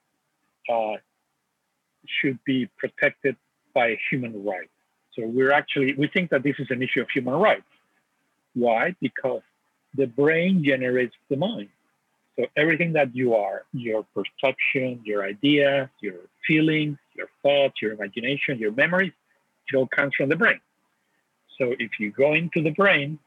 uh, 0.68 0.96
should 2.08 2.40
be 2.44 2.68
protected 2.78 3.36
by 3.74 3.98
human 4.10 4.44
rights. 4.44 4.70
So 5.14 5.28
we're 5.28 5.52
actually, 5.52 5.94
we 5.94 6.08
think 6.08 6.30
that 6.32 6.44
this 6.44 6.56
is 6.60 6.68
an 6.72 6.82
issue 6.82 7.02
of 7.02 7.10
human 7.14 7.36
rights. 7.36 7.72
Why? 8.54 8.96
Because 9.00 9.44
the 9.96 10.08
brain 10.08 10.64
generates 10.64 11.16
the 11.30 11.38
mind. 11.38 11.70
So 12.38 12.46
everything 12.58 12.94
that 12.94 13.16
you 13.16 13.36
are, 13.36 13.64
your 13.74 14.06
perception, 14.14 15.02
your 15.04 15.24
ideas, 15.24 15.88
your 16.02 16.16
feelings, 16.46 16.98
your 17.16 17.28
thoughts, 17.42 17.82
your 17.82 17.94
imagination, 17.94 18.60
your 18.60 18.74
memories, 18.74 19.14
it 19.72 19.76
all 19.76 19.88
comes 19.88 20.14
from 20.16 20.30
the 20.30 20.36
brain. 20.36 20.60
So 21.58 21.74
if 21.80 21.92
you 22.00 22.12
go 22.12 22.34
into 22.34 22.62
the 22.62 22.72
brain 22.72 23.20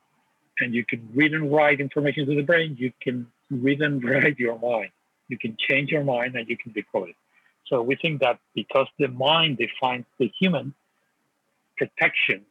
and 0.61 0.75
you 0.75 0.85
can 0.85 1.09
read 1.15 1.33
and 1.33 1.51
write 1.51 1.81
information 1.81 2.27
to 2.27 2.35
the 2.35 2.43
brain, 2.43 2.77
you 2.79 2.93
can 3.01 3.27
read 3.51 3.81
and 3.81 4.05
write 4.09 4.39
your 4.39 4.59
mind. 4.59 4.91
You 5.29 5.39
can 5.39 5.57
change 5.59 5.91
your 5.91 6.05
mind 6.05 6.37
and 6.37 6.49
you 6.49 6.57
can 6.57 6.73
decode 6.73 7.11
it. 7.11 7.17
So 7.67 7.83
we 7.83 7.97
think 7.97 8.21
that 8.21 8.39
because 8.55 8.87
the 8.99 9.09
mind 9.09 9.59
defines 9.59 10.07
the 10.19 10.31
human, 10.39 10.75
protection 11.79 12.45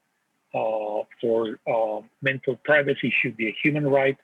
uh, 0.56 1.04
for 1.22 1.60
uh, 1.68 2.02
mental 2.22 2.56
privacy 2.64 3.14
should 3.22 3.36
be 3.38 3.50
a 3.50 3.56
human 3.62 3.88
right. 3.88 4.18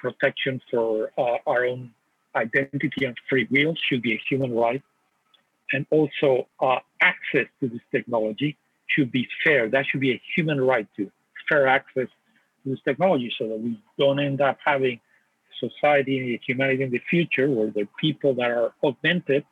Protection 0.00 0.60
for 0.70 1.10
uh, 1.18 1.36
our 1.46 1.64
own 1.66 1.92
identity 2.34 3.04
and 3.04 3.16
free 3.28 3.46
will 3.50 3.74
should 3.88 4.02
be 4.02 4.14
a 4.14 4.20
human 4.28 4.54
right. 4.54 4.82
And 5.72 5.86
also, 5.90 6.48
uh, 6.60 6.78
access 7.00 7.46
to 7.60 7.68
this 7.68 7.80
technology 7.92 8.56
should 8.86 9.12
be 9.12 9.28
fair. 9.44 9.68
That 9.68 9.86
should 9.86 10.00
be 10.00 10.12
a 10.12 10.22
human 10.34 10.60
right 10.60 10.88
to 10.96 11.10
fair 11.48 11.66
access 11.66 12.08
to 12.64 12.70
this 12.70 12.80
technology 12.84 13.32
so 13.38 13.48
that 13.48 13.60
we 13.60 13.80
don't 13.98 14.20
end 14.20 14.40
up 14.40 14.58
having 14.64 15.00
society, 15.58 16.18
and 16.18 16.40
humanity 16.46 16.82
in 16.82 16.90
the 16.90 17.02
future 17.10 17.48
where 17.48 17.70
the 17.70 17.86
people 18.00 18.34
that 18.34 18.50
are 18.50 18.72
augmented 18.82 19.44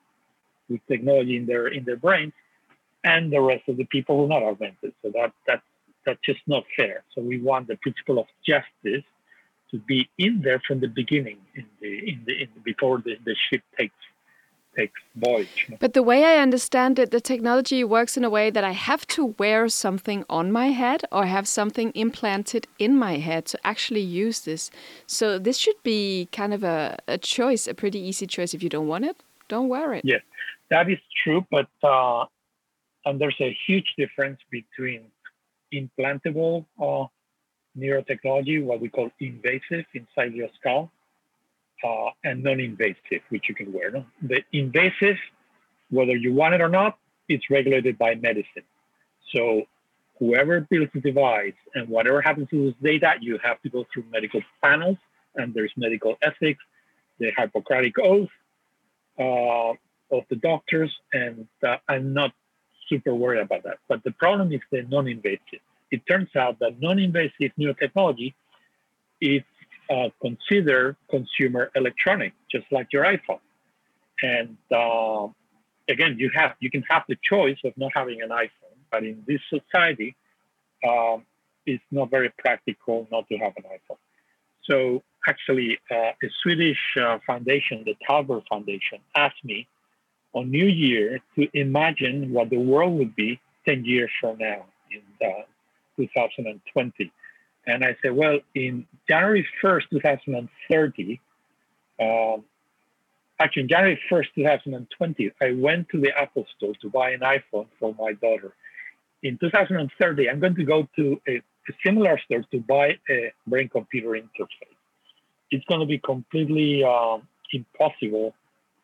with 0.69 0.81
technology 0.89 1.37
in 1.37 1.47
their 1.47 1.69
in 1.69 1.85
their 1.85 1.97
brains, 1.97 2.33
and 3.05 3.33
the 3.33 3.41
rest 3.41 3.69
of 3.69 3.77
the 3.77 3.85
people 3.85 4.17
who 4.17 4.25
are 4.25 4.41
not 4.41 4.43
augmented. 4.43 4.93
So 5.03 5.11
that 5.11 5.33
that 5.47 5.63
that's 6.05 6.21
just 6.25 6.41
not 6.47 6.65
fair. 6.77 7.05
So 7.15 7.21
we 7.21 7.41
want 7.41 7.69
the 7.69 7.77
principle 7.77 8.19
of 8.19 8.27
justice 8.47 9.05
to 9.71 9.79
be 9.79 10.09
in 10.19 10.43
there 10.43 10.61
from 10.67 10.81
the 10.81 10.89
beginning, 10.89 11.39
in 11.55 11.67
the 11.81 12.11
in 12.11 12.23
the, 12.27 12.43
in 12.43 12.49
the 12.55 12.61
before 12.61 12.99
the, 12.99 13.17
the 13.25 13.35
ship 13.49 13.63
takes 13.79 13.95
takes 14.77 15.01
voyage. 15.17 15.71
But 15.81 15.95
the 15.95 16.03
way 16.03 16.25
I 16.25 16.37
understand 16.37 16.99
it, 16.99 17.11
the 17.11 17.21
technology 17.21 17.83
works 17.85 18.17
in 18.17 18.25
a 18.25 18.31
way 18.31 18.51
that 18.51 18.65
I 18.65 18.73
have 18.73 19.07
to 19.09 19.35
wear 19.39 19.69
something 19.69 20.25
on 20.29 20.53
my 20.53 20.69
head 20.69 21.03
or 21.11 21.27
have 21.27 21.49
something 21.49 21.91
implanted 21.95 22.67
in 22.79 22.97
my 22.97 23.17
head 23.17 23.47
to 23.47 23.59
actually 23.65 24.03
use 24.03 24.41
this. 24.41 24.71
So 25.07 25.39
this 25.39 25.59
should 25.59 25.83
be 25.83 26.29
kind 26.33 26.55
of 26.55 26.63
a, 26.63 26.97
a 27.09 27.19
choice, 27.19 27.67
a 27.67 27.75
pretty 27.75 27.99
easy 27.99 28.27
choice. 28.27 28.55
If 28.55 28.63
you 28.63 28.69
don't 28.69 28.87
want 28.87 29.05
it, 29.05 29.17
don't 29.49 29.69
wear 29.69 29.95
it. 29.95 30.05
Yes. 30.05 30.23
That 30.71 30.91
is 30.91 30.99
true, 31.25 31.47
but 31.51 31.69
uh, 31.83 32.27
and 33.05 33.19
there's 33.21 33.41
a 33.41 33.57
huge 33.67 33.95
difference 33.97 34.39
between 34.51 35.03
implantable 35.73 36.67
uh, 36.81 37.07
neurotechnology, 37.79 38.63
what 38.63 38.81
we 38.81 38.89
call 38.89 39.11
invasive 39.21 39.85
inside 39.95 40.35
your 40.35 40.49
skull, 40.59 40.91
uh, 41.85 42.11
and 42.25 42.43
non-invasive, 42.43 43.23
which 43.29 43.45
you 43.49 43.55
can 43.55 43.73
wear. 43.73 43.91
No? 43.91 44.05
The 44.23 44.43
invasive, 44.53 45.17
whether 45.91 46.17
you 46.17 46.33
want 46.33 46.55
it 46.55 46.61
or 46.61 46.69
not, 46.69 46.99
it's 47.29 47.51
regulated 47.51 47.99
by 47.99 48.15
medicine. 48.17 48.65
So 49.35 49.63
whoever 50.19 50.61
builds 50.61 50.93
the 50.93 51.01
device 51.01 51.55
and 51.75 51.89
whatever 51.89 52.21
happens 52.21 52.49
to 52.51 52.67
this 52.67 52.75
data, 52.83 53.15
you 53.21 53.39
have 53.43 53.61
to 53.63 53.69
go 53.69 53.87
through 53.93 54.05
medical 54.11 54.43
panels, 54.63 54.97
and 55.37 55.55
there's 55.55 55.73
medical 55.77 56.17
ethics, 56.23 56.63
the 57.19 57.31
Hippocratic 57.37 57.95
Oath, 57.99 58.29
uh, 59.19 59.73
of 60.11 60.25
the 60.31 60.37
doctors, 60.37 60.91
and 61.13 61.47
uh, 61.63 61.77
I'm 61.89 62.15
not 62.15 62.33
super 62.89 63.15
worried 63.15 63.41
about 63.41 63.65
that. 63.65 63.79
But 63.89 64.03
the 64.05 64.13
problem 64.13 64.53
is 64.53 64.61
the 64.71 64.83
non-invasive. 64.83 65.61
It 65.91 66.03
turns 66.07 66.35
out 66.37 66.59
that 66.61 66.81
non-invasive 66.81 67.53
neurotechnology 67.59 68.35
is 69.21 69.43
uh, 69.91 70.09
considered 70.21 70.97
consumer 71.11 71.71
electronic, 71.75 72.33
just 72.51 72.67
like 72.71 72.93
your 72.93 73.05
iPhone. 73.05 73.41
And 74.23 74.57
uh, 74.71 75.29
again, 75.89 76.17
you 76.19 76.31
have 76.35 76.55
you 76.61 76.71
can 76.71 76.83
have 76.91 77.05
the 77.09 77.17
choice 77.23 77.59
of 77.65 77.73
not 77.77 77.93
having 77.95 78.21
an 78.21 78.31
iPhone, 78.31 78.77
but 78.91 79.05
in 79.05 79.23
this 79.27 79.41
society, 79.49 80.15
um, 80.87 81.25
it's 81.67 81.83
not 81.91 82.11
very 82.11 82.31
practical 82.39 83.07
not 83.11 83.29
to 83.29 83.39
have 83.39 83.53
an 83.57 83.65
iPhone. 83.65 83.99
So 84.65 85.03
actually, 85.27 85.79
uh, 85.91 86.13
a 86.23 86.29
Swedish 86.43 86.79
uh, 87.01 87.19
foundation, 87.27 87.83
the 87.85 87.95
Talbot 88.07 88.45
Foundation, 88.49 88.99
asked 89.17 89.45
me 89.45 89.67
on 90.35 90.51
New 90.51 90.67
Year 90.67 91.21
to 91.37 91.49
imagine 91.55 92.33
what 92.33 92.51
the 92.51 92.59
world 92.59 92.99
would 92.99 93.17
be 93.17 93.41
10 93.67 93.85
years 93.85 94.11
from 94.21 94.39
now 94.39 94.65
uh, 95.25 95.29
2020. 95.99 97.13
And 97.67 97.85
I 97.85 97.97
said, 98.01 98.13
well, 98.15 98.39
in 98.55 98.87
January 99.09 99.47
1st, 99.63 99.83
2030, 99.91 101.21
um, 102.01 102.45
actually, 103.39 103.63
in 103.63 103.69
January 103.69 104.01
1st, 104.11 104.27
2020, 104.35 105.33
I 105.43 105.53
went 105.53 105.89
to 105.91 106.01
the 106.01 106.11
Apple 106.17 106.47
store 106.57 106.75
to 106.81 106.89
buy 106.89 107.11
an 107.11 107.21
iPhone 107.21 107.67
for 107.79 107.95
my 107.99 108.13
daughter. 108.15 108.55
In 109.23 109.37
2030, 109.39 110.31
I'm 110.31 110.41
going 110.41 110.55
to 110.55 110.65
go 110.65 110.89
to 110.97 111.21
a, 111.29 111.37
a 111.37 111.73
similar 111.85 112.19
store 112.25 112.45
to 112.53 112.61
buy 112.61 112.97
a 113.11 113.33
brain 113.47 113.69
computer 113.69 114.11
interface. 114.11 114.79
It's 115.51 115.65
going 115.67 115.81
to 115.81 115.87
be 115.87 115.99
completely 115.99 116.85
um, 116.85 117.23
impossible 117.53 118.35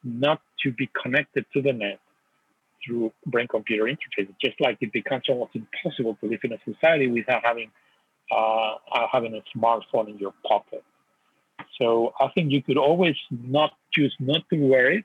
not 0.02 0.40
to 0.62 0.72
be 0.72 0.90
connected 1.02 1.46
to 1.54 1.62
the 1.62 1.72
net 1.72 2.00
through 2.84 3.12
brain 3.26 3.48
computer 3.48 3.84
interfaces, 3.84 4.34
just 4.42 4.60
like 4.60 4.78
it 4.80 4.92
becomes 4.92 5.24
almost 5.28 5.52
impossible 5.54 6.16
to 6.20 6.28
live 6.28 6.40
in 6.44 6.52
a 6.52 6.58
society 6.64 7.06
without 7.06 7.44
having 7.44 7.70
uh, 8.30 8.74
uh, 8.90 9.06
having 9.12 9.34
a 9.34 9.58
smartphone 9.58 10.08
in 10.08 10.18
your 10.18 10.32
pocket. 10.46 10.82
So 11.80 12.12
I 12.20 12.28
think 12.34 12.52
you 12.52 12.62
could 12.62 12.78
always 12.78 13.16
not 13.30 13.72
choose 13.92 14.14
not 14.18 14.42
to 14.50 14.56
wear 14.56 14.92
it, 14.92 15.04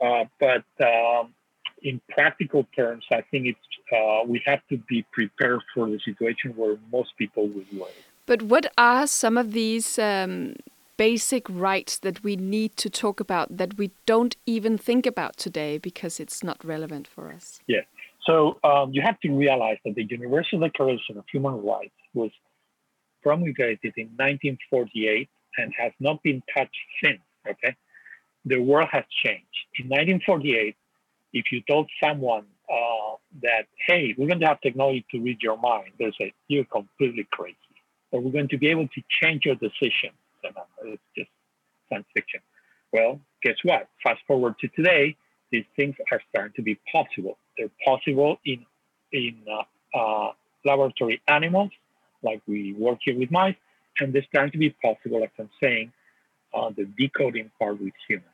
uh, 0.00 0.24
but 0.38 0.64
um, 0.84 1.34
in 1.82 2.00
practical 2.10 2.66
terms, 2.76 3.04
I 3.10 3.22
think 3.30 3.46
it's 3.46 3.58
uh, 3.92 4.26
we 4.26 4.42
have 4.46 4.60
to 4.68 4.78
be 4.88 5.04
prepared 5.12 5.60
for 5.74 5.88
the 5.88 5.98
situation 6.04 6.52
where 6.56 6.76
most 6.92 7.16
people 7.16 7.46
will 7.48 7.64
wear 7.72 7.88
it. 7.88 8.04
But 8.26 8.42
what 8.42 8.66
are 8.76 9.06
some 9.06 9.38
of 9.38 9.52
these 9.52 9.98
um, 9.98 10.56
basic 10.96 11.48
rights 11.48 11.98
that 11.98 12.22
we 12.22 12.36
need 12.36 12.76
to 12.76 12.90
talk 12.90 13.20
about 13.20 13.56
that 13.56 13.76
we 13.76 13.90
don't 14.06 14.36
even 14.46 14.78
think 14.78 15.06
about 15.06 15.36
today 15.36 15.78
because 15.78 16.20
it's 16.20 16.42
not 16.42 16.64
relevant 16.64 17.06
for 17.06 17.32
us? 17.32 17.60
Yeah. 17.66 17.82
So 18.26 18.58
um, 18.64 18.92
you 18.92 19.02
have 19.02 19.20
to 19.20 19.30
realize 19.30 19.78
that 19.84 19.94
the 19.94 20.04
Universal 20.04 20.60
Declaration 20.60 21.16
of 21.18 21.24
Human 21.30 21.62
Rights 21.62 21.94
was 22.14 22.30
promulgated 23.22 23.92
in 23.96 24.06
1948 24.16 25.28
and 25.58 25.72
has 25.78 25.92
not 26.00 26.22
been 26.22 26.42
touched 26.56 26.76
since. 27.02 27.20
Okay. 27.48 27.76
The 28.44 28.58
world 28.58 28.88
has 28.92 29.04
changed. 29.24 29.44
In 29.78 29.88
1948, 29.88 30.76
if 31.32 31.46
you 31.52 31.60
told 31.68 31.88
someone 32.02 32.46
uh, 32.70 33.16
that, 33.42 33.66
hey, 33.86 34.14
we're 34.16 34.28
going 34.28 34.40
to 34.40 34.46
have 34.46 34.60
technology 34.60 35.04
to 35.10 35.20
read 35.20 35.38
your 35.42 35.58
mind, 35.58 35.92
they 35.98 36.12
say, 36.18 36.32
you're 36.48 36.64
completely 36.64 37.26
crazy. 37.30 37.56
Or 38.10 38.20
we're 38.20 38.32
going 38.32 38.48
to 38.48 38.58
be 38.58 38.68
able 38.68 38.88
to 38.88 39.02
change 39.20 39.44
your 39.44 39.56
decision. 39.56 40.10
It's 40.84 41.02
just 41.16 41.30
science 41.88 42.06
fiction. 42.14 42.40
Well, 42.92 43.20
guess 43.42 43.56
what? 43.62 43.88
Fast 44.02 44.20
forward 44.26 44.58
to 44.60 44.68
today, 44.68 45.16
these 45.50 45.64
things 45.76 45.94
are 46.12 46.20
starting 46.30 46.52
to 46.56 46.62
be 46.62 46.78
possible. 46.92 47.38
They're 47.56 47.70
possible 47.84 48.38
in 48.44 48.64
in 49.12 49.36
uh, 49.50 49.98
uh, 49.98 50.32
laboratory 50.64 51.22
animals, 51.28 51.70
like 52.22 52.42
we 52.46 52.74
work 52.74 52.98
here 53.02 53.18
with 53.18 53.30
mice, 53.30 53.54
and 54.00 54.12
they're 54.12 54.26
starting 54.28 54.52
to 54.52 54.58
be 54.58 54.70
possible, 54.70 55.20
like 55.20 55.32
I'm 55.38 55.50
saying, 55.62 55.92
uh, 56.52 56.70
the 56.76 56.84
decoding 56.98 57.50
part 57.58 57.80
with 57.80 57.94
humans. 58.08 58.26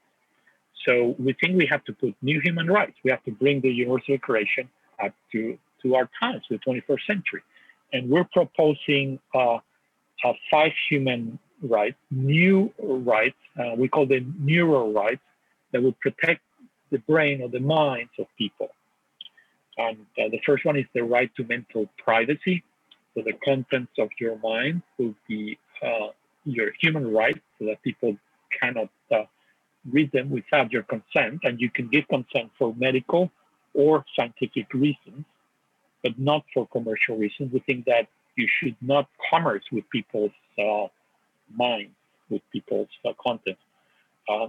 So 0.87 1.15
we 1.19 1.35
think 1.35 1.57
we 1.57 1.67
have 1.71 1.85
to 1.85 1.93
put 1.93 2.15
new 2.23 2.41
human 2.41 2.67
rights. 2.67 2.97
We 3.05 3.11
have 3.11 3.23
to 3.25 3.31
bring 3.31 3.61
the 3.61 3.69
universal 3.71 4.17
declaration 4.17 4.69
up 5.03 5.13
to, 5.33 5.59
to 5.83 5.95
our 5.95 6.09
times, 6.21 6.43
the 6.51 6.59
21st 6.59 7.07
century. 7.07 7.43
And 7.93 8.09
we're 8.09 8.29
proposing 8.33 9.21
uh, 9.35 9.59
five 10.51 10.73
human 10.89 11.39
rights, 11.63 11.97
new 12.11 12.73
rights, 12.81 13.37
uh, 13.59 13.75
we 13.77 13.89
call 13.89 14.07
them 14.07 14.35
neural 14.41 14.93
rights, 14.93 15.23
that 15.73 15.83
would 15.83 15.99
protect 16.01 16.41
the 16.91 16.99
brain 16.99 17.41
or 17.43 17.49
the 17.49 17.61
minds 17.61 18.13
of 18.19 18.27
people. 18.37 18.69
And 19.79 19.99
uh, 20.19 20.29
the 20.31 20.41
first 20.45 20.65
one 20.65 20.77
is 20.77 20.85
the 20.95 21.03
right 21.03 21.31
to 21.37 21.45
mental 21.45 21.89
privacy. 21.97 22.63
So 23.15 23.23
the 23.23 23.33
contents 23.45 23.93
of 23.99 24.11
your 24.21 24.39
mind 24.39 24.83
will 24.99 25.15
be 25.29 25.59
uh, 25.83 26.09
your 26.45 26.73
human 26.81 27.13
right, 27.13 27.41
so 27.59 27.67
that 27.67 27.83
people 27.83 28.17
cannot 28.61 28.91
uh, 29.11 29.25
read 29.91 30.13
them 30.13 30.31
without 30.31 30.73
your 30.73 30.83
consent, 30.83 31.41
and 31.45 31.61
you 31.61 31.71
can 31.71 31.89
give 31.89 32.07
consent 32.09 32.51
for 32.59 32.75
medical 32.77 33.31
or 33.75 34.05
scientific 34.17 34.73
reasons, 34.75 35.25
but 36.03 36.19
not 36.19 36.45
for 36.53 36.67
commercial 36.69 37.17
reasons. 37.17 37.53
We 37.53 37.61
think 37.61 37.87
that 37.87 38.09
you 38.37 38.49
should 38.59 38.77
not 38.81 39.09
commerce 39.31 39.65
with 39.71 39.89
people's 39.91 40.33
uh, 40.59 40.87
minds, 41.57 41.95
with 42.29 42.43
people's 42.53 42.89
uh, 43.05 43.13
content. 43.23 43.59
Uh, 44.29 44.49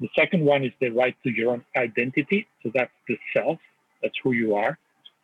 the 0.00 0.08
second 0.16 0.44
one 0.44 0.64
is 0.64 0.72
the 0.80 0.90
right 0.90 1.16
to 1.22 1.30
your 1.30 1.52
own 1.52 1.64
identity. 1.76 2.46
So 2.62 2.70
that's 2.74 2.90
the 3.08 3.18
self, 3.32 3.58
that's 4.02 4.14
who 4.22 4.32
you 4.32 4.54
are. 4.54 4.78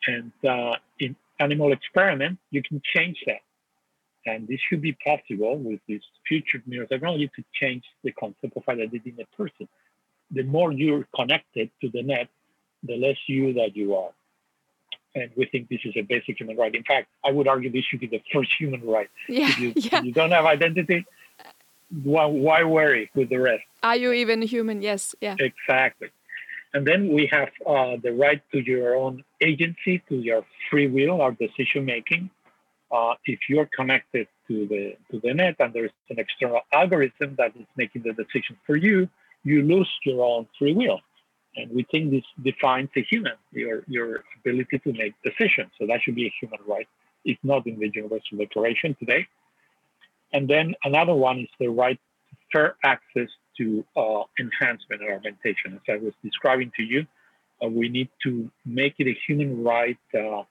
And 0.06 0.32
uh, 0.48 0.76
in 0.98 1.16
animal 1.38 1.72
experiment, 1.72 2.38
you 2.50 2.62
can 2.62 2.80
change 2.94 3.18
that. 3.26 3.40
And 4.26 4.46
this 4.46 4.60
should 4.68 4.82
be 4.82 4.92
possible 4.92 5.56
with 5.58 5.80
this 5.88 6.02
future 6.28 6.62
neurotechnology 6.68 7.32
to 7.32 7.44
change 7.52 7.84
the 8.04 8.12
concept 8.12 8.56
of 8.56 8.62
identity 8.68 9.14
in 9.16 9.20
a 9.22 9.36
person. 9.36 9.66
The 10.30 10.42
more 10.42 10.72
you're 10.72 11.06
connected 11.14 11.70
to 11.80 11.88
the 11.90 12.02
net, 12.02 12.28
the 12.82 12.96
less 12.96 13.16
you 13.26 13.54
that 13.54 13.74
you 13.74 13.96
are. 13.96 14.10
And 15.14 15.30
we 15.36 15.46
think 15.46 15.68
this 15.68 15.80
is 15.84 15.94
a 15.96 16.02
basic 16.02 16.38
human 16.38 16.56
right. 16.56 16.74
In 16.74 16.84
fact, 16.84 17.08
I 17.24 17.32
would 17.32 17.48
argue 17.48 17.70
this 17.70 17.84
should 17.84 18.00
be 18.00 18.06
the 18.06 18.22
first 18.32 18.50
human 18.58 18.82
right. 18.86 19.10
Yeah, 19.28 19.48
if 19.48 19.58
you, 19.58 19.72
yeah. 19.76 19.98
if 19.98 20.04
you 20.04 20.12
don't 20.12 20.30
have 20.30 20.44
identity, 20.44 21.04
why, 22.04 22.26
why 22.26 22.62
worry 22.62 23.10
with 23.14 23.28
the 23.28 23.38
rest? 23.38 23.64
Are 23.82 23.96
you 23.96 24.12
even 24.12 24.42
human? 24.42 24.82
Yes, 24.82 25.14
yeah. 25.20 25.34
Exactly. 25.38 26.08
And 26.72 26.86
then 26.86 27.12
we 27.12 27.26
have 27.26 27.48
uh, 27.66 27.96
the 28.00 28.12
right 28.12 28.40
to 28.52 28.60
your 28.60 28.94
own 28.94 29.24
agency, 29.40 30.00
to 30.08 30.14
your 30.14 30.44
free 30.70 30.86
will, 30.86 31.20
our 31.20 31.32
decision 31.32 31.84
making 31.84 32.30
uh, 32.90 33.14
if 33.24 33.38
you're 33.48 33.68
connected 33.74 34.26
to 34.48 34.66
the 34.66 34.96
to 35.10 35.20
the 35.20 35.32
net 35.32 35.56
and 35.60 35.72
there's 35.72 35.92
an 36.08 36.18
external 36.18 36.60
algorithm 36.72 37.34
that 37.38 37.54
is 37.56 37.66
making 37.76 38.02
the 38.02 38.12
decision 38.12 38.56
for 38.66 38.76
you, 38.76 39.08
you 39.44 39.62
lose 39.62 39.90
your 40.04 40.24
own 40.24 40.46
free 40.58 40.72
will. 40.72 41.00
And 41.56 41.70
we 41.70 41.84
think 41.90 42.10
this 42.10 42.24
defines 42.42 42.90
a 42.96 43.02
human, 43.10 43.32
your 43.52 43.82
your 43.88 44.24
ability 44.38 44.78
to 44.80 44.92
make 44.92 45.14
decisions. 45.24 45.70
So 45.78 45.86
that 45.86 46.00
should 46.02 46.14
be 46.14 46.26
a 46.26 46.34
human 46.40 46.60
right. 46.66 46.88
It's 47.24 47.40
not 47.42 47.66
in 47.66 47.78
the 47.78 47.90
Universal 47.92 48.38
Declaration 48.38 48.96
today. 48.98 49.26
And 50.32 50.48
then 50.48 50.74
another 50.84 51.14
one 51.14 51.40
is 51.40 51.48
the 51.58 51.68
right 51.68 51.98
to 52.30 52.36
fair 52.52 52.76
access 52.84 53.28
to 53.58 53.84
uh, 53.96 54.22
enhancement 54.38 55.02
or 55.02 55.14
augmentation. 55.14 55.74
As 55.74 55.80
I 55.88 55.96
was 55.96 56.14
describing 56.22 56.70
to 56.76 56.82
you, 56.82 57.06
uh, 57.62 57.68
we 57.68 57.88
need 57.88 58.08
to 58.22 58.50
make 58.64 58.94
it 58.98 59.08
a 59.08 59.16
human 59.26 59.62
right 59.64 59.98
uh, 60.14 60.42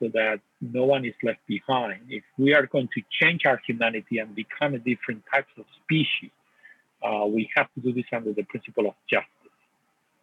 so 0.00 0.08
that 0.14 0.40
no 0.60 0.84
one 0.84 1.04
is 1.04 1.14
left 1.22 1.40
behind. 1.46 2.00
If 2.08 2.24
we 2.36 2.54
are 2.54 2.66
going 2.66 2.88
to 2.94 3.02
change 3.20 3.42
our 3.46 3.60
humanity 3.66 4.18
and 4.18 4.34
become 4.34 4.74
a 4.74 4.78
different 4.78 5.22
types 5.32 5.50
of 5.58 5.64
species, 5.84 6.30
uh, 7.02 7.26
we 7.26 7.48
have 7.56 7.68
to 7.74 7.80
do 7.80 7.92
this 7.92 8.04
under 8.12 8.32
the 8.32 8.44
principle 8.44 8.86
of 8.86 8.94
justice. 9.08 9.28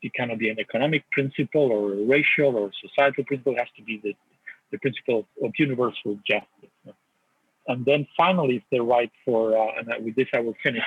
It 0.05 0.13
cannot 0.13 0.37
be 0.37 0.49
an 0.49 0.59
economic 0.59 1.09
principle 1.11 1.71
or 1.71 1.93
a 1.93 2.05
racial 2.05 2.55
or 2.55 2.69
societal 2.79 3.23
principle. 3.23 3.53
It 3.53 3.59
has 3.59 3.67
to 3.77 3.81
be 3.81 3.99
the, 4.03 4.13
the 4.71 4.77
principle 4.77 5.25
of 5.43 5.51
universal 5.57 6.19
justice. 6.27 6.95
And 7.67 7.83
then 7.85 8.05
finally, 8.15 8.63
the 8.71 8.81
right 8.81 9.11
for, 9.25 9.57
uh, 9.57 9.79
and 9.79 10.05
with 10.05 10.15
this 10.15 10.27
I 10.31 10.41
will 10.41 10.55
finish, 10.61 10.83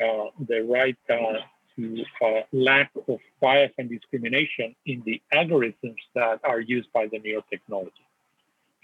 uh, 0.00 0.26
the 0.48 0.60
right 0.60 0.96
uh, 1.10 1.40
to 1.74 2.04
uh, 2.24 2.42
lack 2.52 2.92
of 3.08 3.18
bias 3.40 3.72
and 3.76 3.90
discrimination 3.90 4.76
in 4.86 5.02
the 5.04 5.20
algorithms 5.34 6.02
that 6.14 6.38
are 6.44 6.60
used 6.60 6.92
by 6.92 7.08
the 7.08 7.18
neurotechnology 7.18 8.06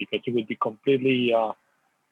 because 0.00 0.20
it 0.26 0.34
would 0.34 0.48
be 0.48 0.56
completely 0.56 1.32
uh, 1.32 1.52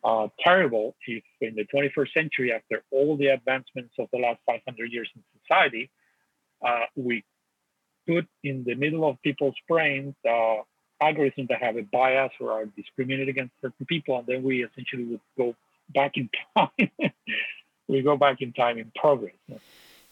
uh, 0.04 0.28
terrible 0.44 0.94
if 1.08 1.24
in 1.40 1.56
the 1.56 1.66
21st 1.74 2.12
century, 2.12 2.52
after 2.52 2.84
all 2.92 3.16
the 3.16 3.26
advancements 3.26 3.94
of 3.98 4.06
the 4.12 4.18
last 4.18 4.38
500 4.46 4.92
years 4.92 5.08
in 5.16 5.22
society, 5.40 5.90
we 6.94 7.24
put 8.08 8.26
in 8.42 8.64
the 8.64 8.74
middle 8.74 9.08
of 9.08 9.20
people's 9.22 9.54
brains 9.68 10.14
uh, 10.26 10.56
algorithms 11.02 11.48
that 11.48 11.62
have 11.62 11.76
a 11.76 11.82
bias 11.82 12.32
or 12.40 12.52
are 12.52 12.66
discriminated 12.66 13.28
against 13.28 13.52
certain 13.60 13.86
people, 13.86 14.18
and 14.18 14.26
then 14.26 14.42
we 14.42 14.64
essentially 14.64 15.04
would 15.04 15.20
go 15.36 15.54
back 15.94 16.12
in 16.16 16.28
time. 16.56 16.90
we 17.88 18.02
go 18.02 18.16
back 18.16 18.40
in 18.40 18.52
time 18.52 18.78
in 18.78 18.90
progress. 18.96 19.34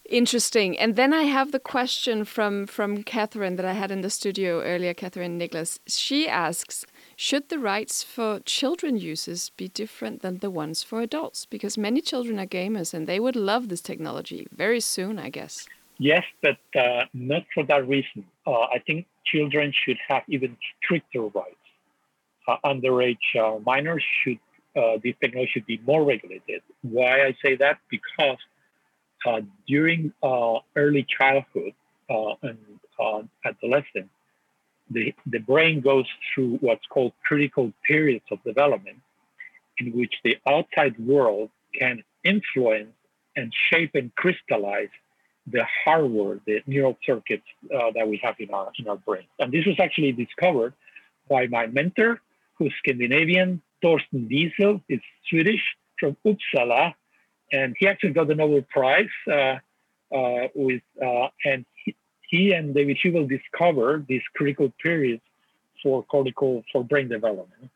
Interesting. 0.08 0.78
And 0.78 0.94
then 0.94 1.12
I 1.12 1.22
have 1.22 1.50
the 1.50 1.58
question 1.58 2.24
from 2.24 2.66
from 2.68 3.02
Catherine 3.02 3.56
that 3.56 3.66
I 3.66 3.72
had 3.72 3.90
in 3.90 4.02
the 4.02 4.10
studio 4.10 4.62
earlier, 4.62 4.94
Catherine 4.94 5.36
Nicholas. 5.36 5.80
She 5.88 6.28
asks, 6.28 6.86
should 7.16 7.48
the 7.48 7.58
rights 7.58 8.04
for 8.04 8.38
children 8.40 8.96
users 8.96 9.50
be 9.50 9.66
different 9.66 10.22
than 10.22 10.38
the 10.38 10.50
ones 10.50 10.84
for 10.84 11.00
adults? 11.00 11.44
Because 11.44 11.76
many 11.76 12.00
children 12.00 12.38
are 12.38 12.46
gamers 12.46 12.94
and 12.94 13.08
they 13.08 13.18
would 13.18 13.34
love 13.34 13.68
this 13.68 13.80
technology 13.80 14.46
very 14.52 14.80
soon, 14.80 15.18
I 15.18 15.28
guess. 15.28 15.66
Yes, 15.98 16.24
but 16.42 16.58
uh, 16.78 17.04
not 17.14 17.44
for 17.54 17.64
that 17.64 17.88
reason. 17.88 18.24
Uh, 18.46 18.62
I 18.64 18.82
think 18.86 19.06
children 19.24 19.72
should 19.72 19.98
have 20.08 20.22
even 20.28 20.56
stricter 20.82 21.22
rights. 21.22 21.56
Uh, 22.46 22.56
underage 22.64 23.16
uh, 23.38 23.58
minors 23.64 24.04
should, 24.22 24.38
uh, 24.76 24.98
this 25.02 25.14
technology 25.20 25.50
should 25.52 25.66
be 25.66 25.80
more 25.86 26.04
regulated. 26.04 26.62
Why 26.82 27.24
I 27.24 27.36
say 27.42 27.56
that? 27.56 27.78
Because 27.90 28.38
uh, 29.26 29.40
during 29.66 30.12
early 30.76 31.06
childhood 31.08 31.72
and 32.08 32.58
adolescence, 33.44 34.10
the, 34.90 35.14
the 35.26 35.38
brain 35.38 35.80
goes 35.80 36.06
through 36.32 36.58
what's 36.60 36.86
called 36.86 37.12
critical 37.24 37.72
periods 37.88 38.24
of 38.30 38.42
development 38.44 38.98
in 39.78 39.92
which 39.92 40.14
the 40.22 40.38
outside 40.46 40.96
world 40.98 41.50
can 41.76 42.04
influence 42.22 42.92
and 43.34 43.52
shape 43.52 43.94
and 43.94 44.14
crystallize 44.14 44.88
the 45.50 45.64
hardware, 45.84 46.40
the 46.46 46.60
neural 46.66 46.96
circuits 47.04 47.46
uh, 47.74 47.90
that 47.94 48.08
we 48.08 48.20
have 48.22 48.34
in 48.38 48.50
our 48.50 48.70
in 48.78 48.88
our 48.88 48.96
brain. 48.96 49.24
And 49.38 49.52
this 49.52 49.64
was 49.66 49.76
actually 49.78 50.12
discovered 50.12 50.74
by 51.28 51.46
my 51.46 51.66
mentor, 51.66 52.20
who's 52.54 52.72
Scandinavian, 52.78 53.62
Thorsten 53.82 54.28
Diesel, 54.28 54.80
is 54.88 55.00
Swedish 55.28 55.62
from 55.98 56.16
Uppsala, 56.24 56.94
and 57.52 57.74
he 57.78 57.86
actually 57.86 58.12
got 58.12 58.28
the 58.28 58.34
Nobel 58.34 58.62
Prize 58.62 59.06
uh, 59.30 59.58
uh, 60.14 60.48
with 60.54 60.82
uh, 61.04 61.28
and 61.44 61.64
he 62.28 62.52
and 62.52 62.74
David 62.74 62.98
Hubel 63.02 63.28
discovered 63.28 64.06
these 64.08 64.22
critical 64.34 64.72
periods 64.82 65.22
for 65.82 66.02
cortical 66.04 66.64
for 66.72 66.82
brain 66.82 67.08
development. 67.08 67.70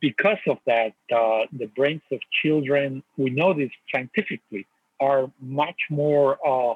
Because 0.00 0.38
of 0.48 0.58
that, 0.66 0.94
uh, 1.14 1.46
the 1.52 1.66
brains 1.76 2.02
of 2.10 2.20
children, 2.42 3.02
we 3.16 3.30
know 3.30 3.54
this 3.54 3.70
scientifically, 3.92 4.66
are 5.00 5.30
much 5.40 5.80
more 5.90 6.38
uh, 6.46 6.74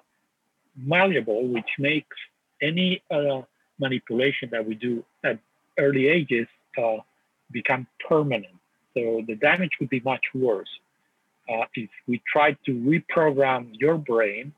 malleable, 0.77 1.47
which 1.49 1.71
makes 1.79 2.17
any 2.61 3.03
uh, 3.11 3.43
manipulation 3.79 4.49
that 4.53 4.67
we 4.67 4.75
do 4.75 5.05
at 5.25 5.39
early 5.79 6.09
ages 6.09 6.47
uh, 6.79 6.97
become 7.51 7.87
permanent. 8.09 8.55
So 8.95 9.23
the 9.27 9.37
damage 9.37 9.73
would 9.81 9.91
be 9.91 10.01
much 10.01 10.25
worse 10.35 10.69
uh, 11.49 11.65
if 11.75 11.91
we 12.07 12.23
try 12.33 12.53
to 12.67 12.73
reprogram 12.73 13.69
your 13.73 13.99
brain 13.99 14.53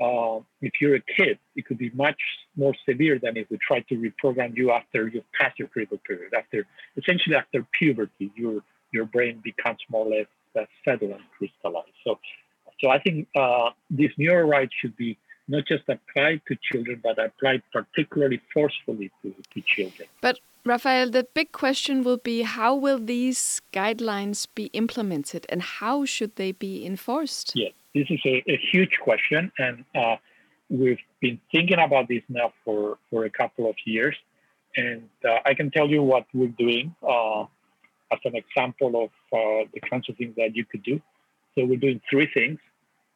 uh, 0.00 0.40
if 0.60 0.72
you're 0.80 0.96
a 0.96 1.00
kid, 1.00 1.38
it 1.54 1.66
could 1.66 1.78
be 1.78 1.90
much 1.90 2.18
more 2.56 2.74
severe 2.88 3.18
than 3.18 3.36
if 3.36 3.48
we 3.50 3.58
try 3.58 3.80
to 3.80 3.94
reprogram 3.94 4.56
you 4.56 4.72
after 4.72 5.06
you've 5.06 5.30
passed 5.38 5.58
your 5.58 5.68
critical 5.68 5.98
period. 5.98 6.34
After 6.34 6.66
essentially 6.96 7.36
after 7.36 7.64
puberty, 7.72 8.30
your 8.34 8.62
your 8.92 9.04
brain 9.04 9.40
becomes 9.42 9.78
more 9.88 10.06
or 10.06 10.10
less 10.10 10.26
uh, 10.58 10.64
settled 10.84 11.12
and 11.12 11.20
crystallized. 11.38 11.88
So, 12.04 12.18
so 12.80 12.90
I 12.90 12.98
think 12.98 13.28
uh, 13.36 13.70
these 13.90 14.10
neural 14.18 14.66
should 14.80 14.96
be 14.96 15.16
not 15.48 15.66
just 15.66 15.84
applied 15.88 16.40
to 16.48 16.56
children, 16.62 17.00
but 17.02 17.18
applied 17.18 17.62
particularly 17.72 18.40
forcefully 18.52 19.10
to, 19.22 19.34
to 19.52 19.60
children. 19.66 20.08
But 20.20 20.38
Raphael, 20.64 21.10
the 21.10 21.26
big 21.34 21.52
question 21.52 22.02
will 22.02 22.16
be 22.16 22.42
how 22.42 22.74
will 22.74 22.98
these 22.98 23.60
guidelines 23.72 24.46
be 24.54 24.66
implemented 24.72 25.44
and 25.50 25.60
how 25.60 26.06
should 26.06 26.36
they 26.36 26.52
be 26.52 26.86
enforced? 26.86 27.52
Yes, 27.54 27.72
this 27.94 28.06
is 28.08 28.20
a, 28.24 28.42
a 28.48 28.58
huge 28.72 28.98
question, 29.02 29.52
and 29.58 29.84
uh, 29.94 30.16
we've 30.70 30.98
been 31.20 31.38
thinking 31.52 31.78
about 31.78 32.08
this 32.08 32.22
now 32.28 32.52
for, 32.64 32.98
for 33.10 33.26
a 33.26 33.30
couple 33.30 33.68
of 33.68 33.76
years. 33.84 34.16
And 34.76 35.08
uh, 35.24 35.38
I 35.44 35.54
can 35.54 35.70
tell 35.70 35.88
you 35.88 36.02
what 36.02 36.26
we're 36.32 36.48
doing 36.48 36.94
uh, 37.06 37.42
as 38.10 38.18
an 38.24 38.34
example 38.34 39.04
of 39.04 39.10
uh, 39.32 39.68
the 39.72 39.80
kinds 39.88 40.08
of 40.08 40.16
things 40.16 40.34
that 40.36 40.56
you 40.56 40.64
could 40.64 40.82
do. 40.82 41.00
So 41.54 41.64
we're 41.64 41.76
doing 41.76 42.00
three 42.10 42.28
things. 42.32 42.58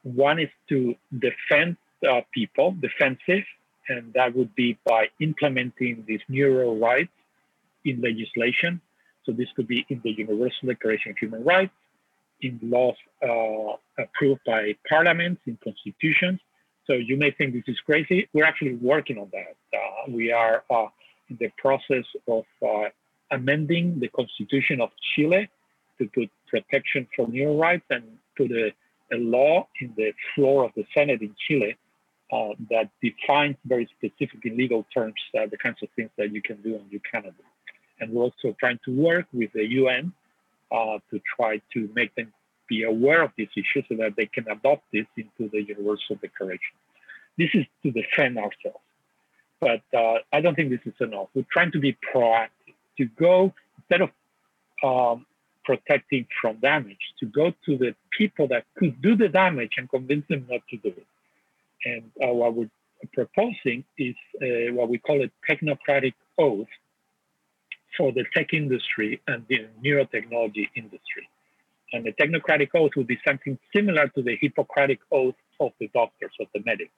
One 0.03 0.39
is 0.39 0.51
to 0.69 0.95
defend 1.19 1.77
uh, 2.09 2.21
people, 2.33 2.77
defensive, 2.81 3.45
and 3.89 4.13
that 4.15 4.35
would 4.37 4.55
be 4.55 4.79
by 4.85 5.09
implementing 5.21 6.05
these 6.07 6.21
neural 6.29 6.79
rights 6.79 7.13
in 7.85 8.01
legislation. 8.01 8.81
So 9.25 9.33
this 9.33 9.49
could 9.57 9.69
be 9.69 9.85
in 9.89 10.01
the 10.05 10.11
Universal 10.11 10.69
Declaration 10.69 11.13
of 11.13 11.19
Human 11.19 11.45
Rights, 11.45 11.73
in 12.41 12.59
laws 12.63 12.95
uh, 13.23 14.03
approved 14.03 14.41
by 14.47 14.77
parliaments, 14.89 15.43
in 15.47 15.59
constitutions. 15.63 16.41
So 16.87 16.95
you 16.95 17.17
may 17.17 17.31
think 17.33 17.53
this 17.53 17.65
is 17.67 17.81
crazy. 17.81 18.29
We're 18.33 18.45
actually 18.45 18.77
working 18.77 19.19
on 19.19 19.31
that. 19.33 19.57
Uh, 19.77 20.11
we 20.11 20.33
are 20.33 20.65
uh, 20.71 20.87
in 21.29 21.37
the 21.39 21.51
process 21.59 22.05
of 22.27 22.45
uh, 22.67 22.89
amending 23.31 24.01
the 24.01 24.09
constitution 24.09 24.81
of 24.81 24.91
Chile 25.15 25.49
to 25.99 26.09
put 26.15 26.31
protection 26.49 27.07
for 27.15 27.29
neural 27.29 27.59
rights 27.59 27.85
and 27.91 28.05
put 28.37 28.51
a, 28.53 28.73
a 29.13 29.19
law 29.19 29.67
in 29.81 29.93
the 29.97 30.13
floor 30.35 30.65
of 30.65 30.71
the 30.77 30.87
Senate 30.97 31.21
in 31.21 31.35
Chile 31.47 31.77
uh, 32.33 32.51
that 32.71 32.91
defines 33.03 33.57
very 33.65 33.89
specific 33.97 34.45
in 34.45 34.57
legal 34.57 34.85
terms 34.95 35.15
uh, 35.39 35.47
the 35.47 35.57
kinds 35.57 35.83
of 35.83 35.89
things 35.97 36.11
that 36.19 36.33
you 36.33 36.43
can 36.43 36.57
do 36.63 36.75
and 36.75 36.85
you 36.91 37.01
cannot 37.11 37.37
do. 37.37 37.45
And 38.01 38.13
we're 38.13 38.25
also 38.25 38.55
trying 38.61 38.79
to 38.85 38.95
work 38.95 39.27
with 39.33 39.53
the 39.53 39.65
UN 39.65 40.13
uh, 40.71 40.99
to 41.11 41.21
try 41.37 41.61
to 41.75 41.89
make 41.95 42.15
them 42.15 42.33
be 42.69 42.83
aware 42.83 43.23
of 43.23 43.33
this 43.39 43.49
issue 43.57 43.83
so 43.89 43.97
that 43.97 44.15
they 44.17 44.27
can 44.27 44.47
adopt 44.49 44.85
this 44.93 45.07
into 45.17 45.51
the 45.51 45.63
Universal 45.63 46.17
Declaration. 46.17 46.77
This 47.39 47.51
is 47.55 47.65
to 47.83 47.91
defend 47.91 48.37
ourselves. 48.37 48.85
But 49.61 49.83
uh, 49.97 50.19
I 50.33 50.41
don't 50.41 50.55
think 50.55 50.71
this 50.71 50.81
is 50.85 50.95
enough. 51.01 51.29
We're 51.35 51.47
trying 51.51 51.73
to 51.73 51.81
be 51.81 51.97
proactive, 52.15 52.75
to 52.99 53.07
go, 53.19 53.55
instead 53.79 54.03
of 54.03 54.11
um, 54.85 55.27
protecting 55.65 56.27
from 56.41 56.57
damage, 56.57 56.99
to 57.21 57.27
go 57.27 57.53
to 57.67 57.79
the 57.79 57.95
people 58.17 58.49
that 58.49 58.65
could 58.77 59.01
do 59.03 59.17
the 59.17 59.29
damage 59.29 59.73
and 59.79 59.89
convince 59.89 60.27
them 60.29 60.47
not 60.49 60.61
to 60.71 60.77
do 60.77 60.89
it. 60.89 61.07
And 61.85 62.11
uh, 62.23 62.33
what 62.33 62.55
we're 62.55 62.71
proposing 63.13 63.85
is 63.97 64.15
uh, 64.43 64.73
what 64.75 64.89
we 64.89 64.99
call 64.99 65.23
a 65.23 65.31
technocratic 65.51 66.15
oath 66.39 66.67
for 67.97 68.13
the 68.13 68.25
tech 68.35 68.53
industry 68.53 69.21
and 69.27 69.45
the 69.49 69.67
neurotechnology 69.85 70.69
industry. 70.77 71.29
And 71.93 72.05
the 72.05 72.13
technocratic 72.13 72.69
oath 72.75 72.93
would 72.97 73.07
be 73.07 73.19
something 73.27 73.59
similar 73.75 74.09
to 74.09 74.23
the 74.23 74.37
Hippocratic 74.41 75.01
oath 75.11 75.35
of 75.59 75.73
the 75.81 75.89
doctors, 75.95 76.33
of 76.41 76.49
the 76.55 76.63
medics. 76.65 76.93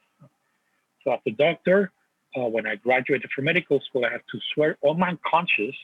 So, 1.05 1.13
as 1.13 1.21
a 1.27 1.31
doctor, 1.31 1.93
uh, 2.37 2.43
when 2.43 2.67
I 2.67 2.77
graduated 2.77 3.31
from 3.35 3.45
medical 3.45 3.81
school, 3.81 4.05
I 4.05 4.11
had 4.11 4.23
to 4.33 4.41
swear 4.55 4.77
on 4.83 4.99
my 4.99 5.17
conscience 5.29 5.77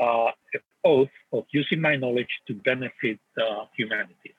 uh, 0.00 0.30
oath 0.84 1.08
of 1.32 1.44
using 1.52 1.80
my 1.80 1.96
knowledge 1.96 2.28
to 2.48 2.54
benefit 2.54 3.18
uh, 3.38 3.66
humanity. 3.76 4.34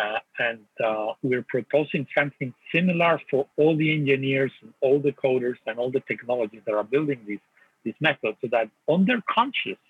Uh, 0.00 0.18
and 0.38 0.60
uh, 0.84 1.12
we're 1.22 1.44
proposing 1.48 2.06
something 2.16 2.54
similar 2.72 3.20
for 3.30 3.46
all 3.56 3.76
the 3.76 3.92
engineers 3.92 4.52
and 4.62 4.72
all 4.80 4.98
the 4.98 5.12
coders 5.12 5.56
and 5.66 5.78
all 5.78 5.90
the 5.90 6.00
technologies 6.00 6.62
that 6.66 6.74
are 6.74 6.84
building 6.84 7.20
these 7.26 7.44
these 7.84 7.94
methods, 8.00 8.36
so 8.40 8.48
that 8.50 8.68
on 8.86 9.04
their 9.04 9.22
conscience 9.28 9.84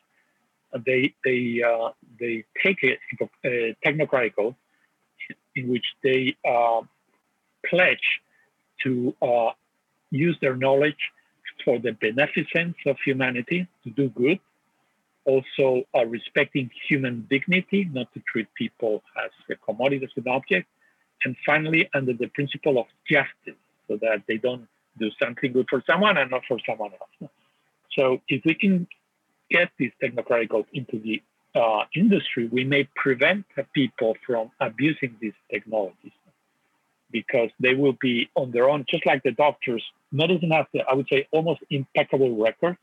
uh, 0.73 0.79
they 0.85 1.15
they 1.25 1.63
uh, 1.63 1.91
they 2.19 2.45
take 2.63 2.79
a, 2.83 2.97
a 3.45 3.77
technocratic 3.85 4.33
oath 4.39 4.55
in 5.55 5.69
which 5.69 5.87
they 6.03 6.37
uh, 6.49 6.81
pledge 7.69 8.21
to 8.83 9.15
uh, 9.23 9.51
use 10.11 10.37
their 10.41 10.57
knowledge 10.57 11.03
for 11.65 11.79
the 11.79 11.93
beneficence 12.01 12.77
of 12.87 12.97
humanity 13.05 13.67
to 13.85 13.91
do 13.91 14.09
good 14.09 14.41
also 15.25 15.85
uh, 15.95 16.05
respecting 16.07 16.71
human 16.89 17.27
dignity, 17.31 17.89
not 17.93 18.13
to 18.15 18.21
treat 18.31 18.49
people 18.55 19.03
as 19.25 19.31
a 19.51 19.57
commodity, 19.57 20.05
as 20.05 20.11
an 20.17 20.31
object. 20.31 20.67
And 21.25 21.37
finally, 21.45 21.89
under 21.95 22.15
the 22.15 22.29
principle 22.29 22.79
of 22.79 22.87
justice, 23.09 23.61
so 23.89 23.99
that 24.01 24.23
they 24.27 24.39
don't 24.39 24.67
do 24.99 25.11
something 25.23 25.53
good 25.53 25.67
for 25.69 25.83
someone 25.87 26.17
and 26.17 26.31
not 26.31 26.43
for 26.49 26.59
someone 26.69 26.93
else. 26.93 27.31
So 27.97 28.21
if 28.29 28.43
we 28.45 28.55
can 28.55 28.87
get 29.51 29.71
these 29.79 29.93
technocratic 30.03 30.49
goals 30.49 30.67
into 30.73 30.99
the 30.99 31.23
uh, 31.55 31.85
industry, 31.95 32.49
we 32.51 32.65
may 32.65 32.89
prevent 32.95 33.45
people 33.75 34.17
from 34.27 34.51
abusing 34.61 35.17
these 35.21 35.33
technologies 35.51 36.13
because 37.11 37.51
they 37.59 37.75
will 37.75 37.97
be 38.01 38.31
on 38.37 38.53
their 38.53 38.71
own, 38.71 38.85
just 38.89 39.05
like 39.05 39.23
the 39.25 39.33
doctors. 39.33 39.83
Medicine 40.13 40.53
has, 40.53 40.67
I 40.89 40.95
would 40.95 41.09
say, 41.11 41.27
almost 41.33 41.61
impeccable 41.69 42.37
record 42.37 42.77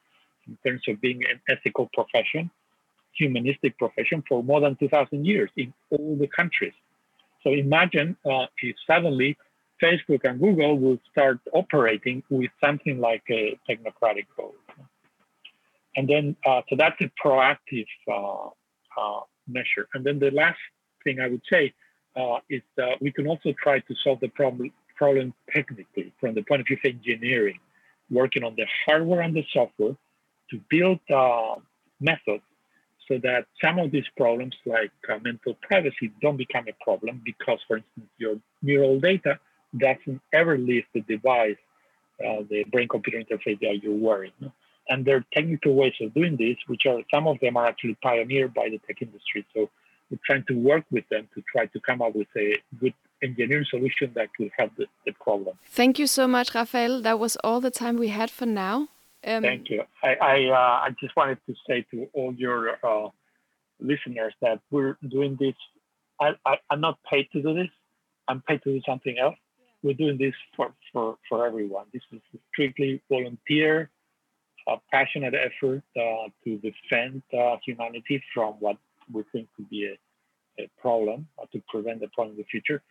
in 0.47 0.57
terms 0.65 0.81
of 0.87 0.99
being 1.01 1.23
an 1.29 1.39
ethical 1.49 1.89
profession, 1.93 2.49
humanistic 3.13 3.77
profession 3.77 4.23
for 4.27 4.43
more 4.43 4.61
than 4.61 4.75
2,000 4.75 5.25
years 5.25 5.49
in 5.57 5.73
all 5.89 6.15
the 6.19 6.27
countries. 6.27 6.73
So 7.43 7.51
imagine 7.51 8.17
uh, 8.25 8.47
if 8.61 8.75
suddenly 8.85 9.37
Facebook 9.81 10.21
and 10.23 10.39
Google 10.39 10.77
will 10.77 10.97
start 11.11 11.39
operating 11.53 12.23
with 12.29 12.51
something 12.63 12.99
like 12.99 13.23
a 13.29 13.57
technocratic 13.69 14.25
code. 14.35 14.53
And 15.95 16.07
then, 16.07 16.35
uh, 16.45 16.61
so 16.69 16.75
that's 16.75 16.99
a 17.01 17.11
proactive 17.23 17.87
uh, 18.07 18.49
uh 18.99 19.21
measure. 19.47 19.87
And 19.93 20.05
then 20.05 20.19
the 20.19 20.31
last 20.31 20.59
thing 21.03 21.19
I 21.19 21.27
would 21.27 21.41
say 21.49 21.73
uh, 22.15 22.39
is 22.49 22.61
we 22.99 23.11
can 23.11 23.27
also 23.27 23.53
try 23.61 23.79
to 23.79 23.95
solve 24.03 24.19
the 24.19 24.27
problem, 24.29 24.71
problem 24.95 25.33
technically 25.53 26.11
from 26.19 26.35
the 26.35 26.41
point 26.43 26.61
of 26.61 26.67
view 26.67 26.77
of 26.83 26.85
engineering, 26.85 27.59
working 28.09 28.43
on 28.43 28.55
the 28.55 28.65
hardware 28.85 29.21
and 29.21 29.35
the 29.35 29.45
software 29.53 29.95
to 30.51 30.61
build 30.69 30.99
uh, 31.13 31.55
methods 31.99 32.43
so 33.07 33.17
that 33.23 33.45
some 33.63 33.79
of 33.79 33.91
these 33.91 34.05
problems, 34.17 34.55
like 34.65 34.91
uh, 35.09 35.17
mental 35.23 35.55
privacy, 35.61 36.11
don't 36.21 36.37
become 36.37 36.65
a 36.67 36.83
problem 36.83 37.21
because, 37.23 37.59
for 37.67 37.77
instance, 37.77 38.07
your 38.17 38.35
neural 38.61 38.99
data 38.99 39.39
doesn't 39.77 40.21
ever 40.33 40.57
leave 40.57 40.83
the 40.93 41.01
device, 41.01 41.55
uh, 42.25 42.43
the 42.49 42.65
brain-computer 42.71 43.17
interface 43.17 43.59
that 43.61 43.79
you're 43.81 43.95
wearing. 43.95 44.31
And 44.89 45.05
there 45.05 45.17
are 45.17 45.25
technical 45.33 45.73
ways 45.75 45.93
of 46.01 46.13
doing 46.13 46.37
this, 46.37 46.57
which 46.67 46.85
are 46.85 46.99
some 47.13 47.27
of 47.27 47.39
them 47.39 47.57
are 47.57 47.65
actually 47.65 47.97
pioneered 48.01 48.53
by 48.53 48.69
the 48.69 48.79
tech 48.87 49.01
industry. 49.01 49.45
So 49.53 49.69
we're 50.09 50.19
trying 50.25 50.45
to 50.47 50.53
work 50.53 50.85
with 50.91 51.07
them 51.09 51.27
to 51.35 51.43
try 51.51 51.65
to 51.67 51.79
come 51.81 52.01
up 52.01 52.15
with 52.15 52.27
a 52.37 52.55
good 52.79 52.93
engineering 53.21 53.65
solution 53.69 54.11
that 54.15 54.29
could 54.35 54.51
help 54.57 54.71
the, 54.77 54.85
the 55.05 55.11
problem. 55.13 55.57
Thank 55.65 55.99
you 55.99 56.07
so 56.07 56.27
much, 56.27 56.53
Rafael. 56.53 57.01
That 57.01 57.19
was 57.19 57.35
all 57.43 57.59
the 57.59 57.71
time 57.71 57.97
we 57.97 58.09
had 58.09 58.29
for 58.31 58.45
now. 58.45 58.89
Um, 59.27 59.43
Thank 59.43 59.69
you. 59.69 59.83
I 60.01 60.15
I, 60.15 60.45
uh, 60.45 60.87
I, 60.87 60.95
just 61.01 61.13
wanted 61.17 61.39
to 61.47 61.53
say 61.67 61.85
to 61.91 62.07
all 62.13 62.33
your 62.33 62.77
uh, 62.81 63.09
listeners 63.81 64.33
that 64.41 64.61
we're 64.71 64.97
doing 65.05 65.35
this. 65.37 65.55
I, 66.19 66.31
I, 66.45 66.57
am 66.71 66.79
not 66.79 66.97
paid 67.11 67.27
to 67.33 67.41
do 67.41 67.53
this. 67.53 67.67
I'm 68.29 68.41
paid 68.47 68.63
to 68.63 68.71
do 68.71 68.81
something 68.87 69.17
else. 69.19 69.35
We're 69.83 69.95
doing 69.95 70.17
this 70.17 70.33
for, 70.55 70.73
for, 70.93 71.17
for 71.27 71.45
everyone. 71.45 71.87
This 71.93 72.01
is 72.13 72.21
strictly 72.53 73.01
volunteer, 73.09 73.89
uh, 74.65 74.77
passionate 74.91 75.33
effort 75.35 75.83
uh, 75.99 76.29
to 76.45 76.57
defend 76.59 77.21
uh, 77.37 77.57
humanity 77.65 78.23
from 78.33 78.53
what 78.59 78.77
we 79.11 79.23
think 79.33 79.49
could 79.57 79.69
be 79.69 79.93
a, 79.93 80.63
a 80.63 80.69
problem, 80.81 81.27
or 81.35 81.47
to 81.47 81.61
prevent 81.69 81.99
the 81.99 82.07
problem 82.15 82.35
in 82.35 82.37
the 82.37 82.45
future 82.45 82.81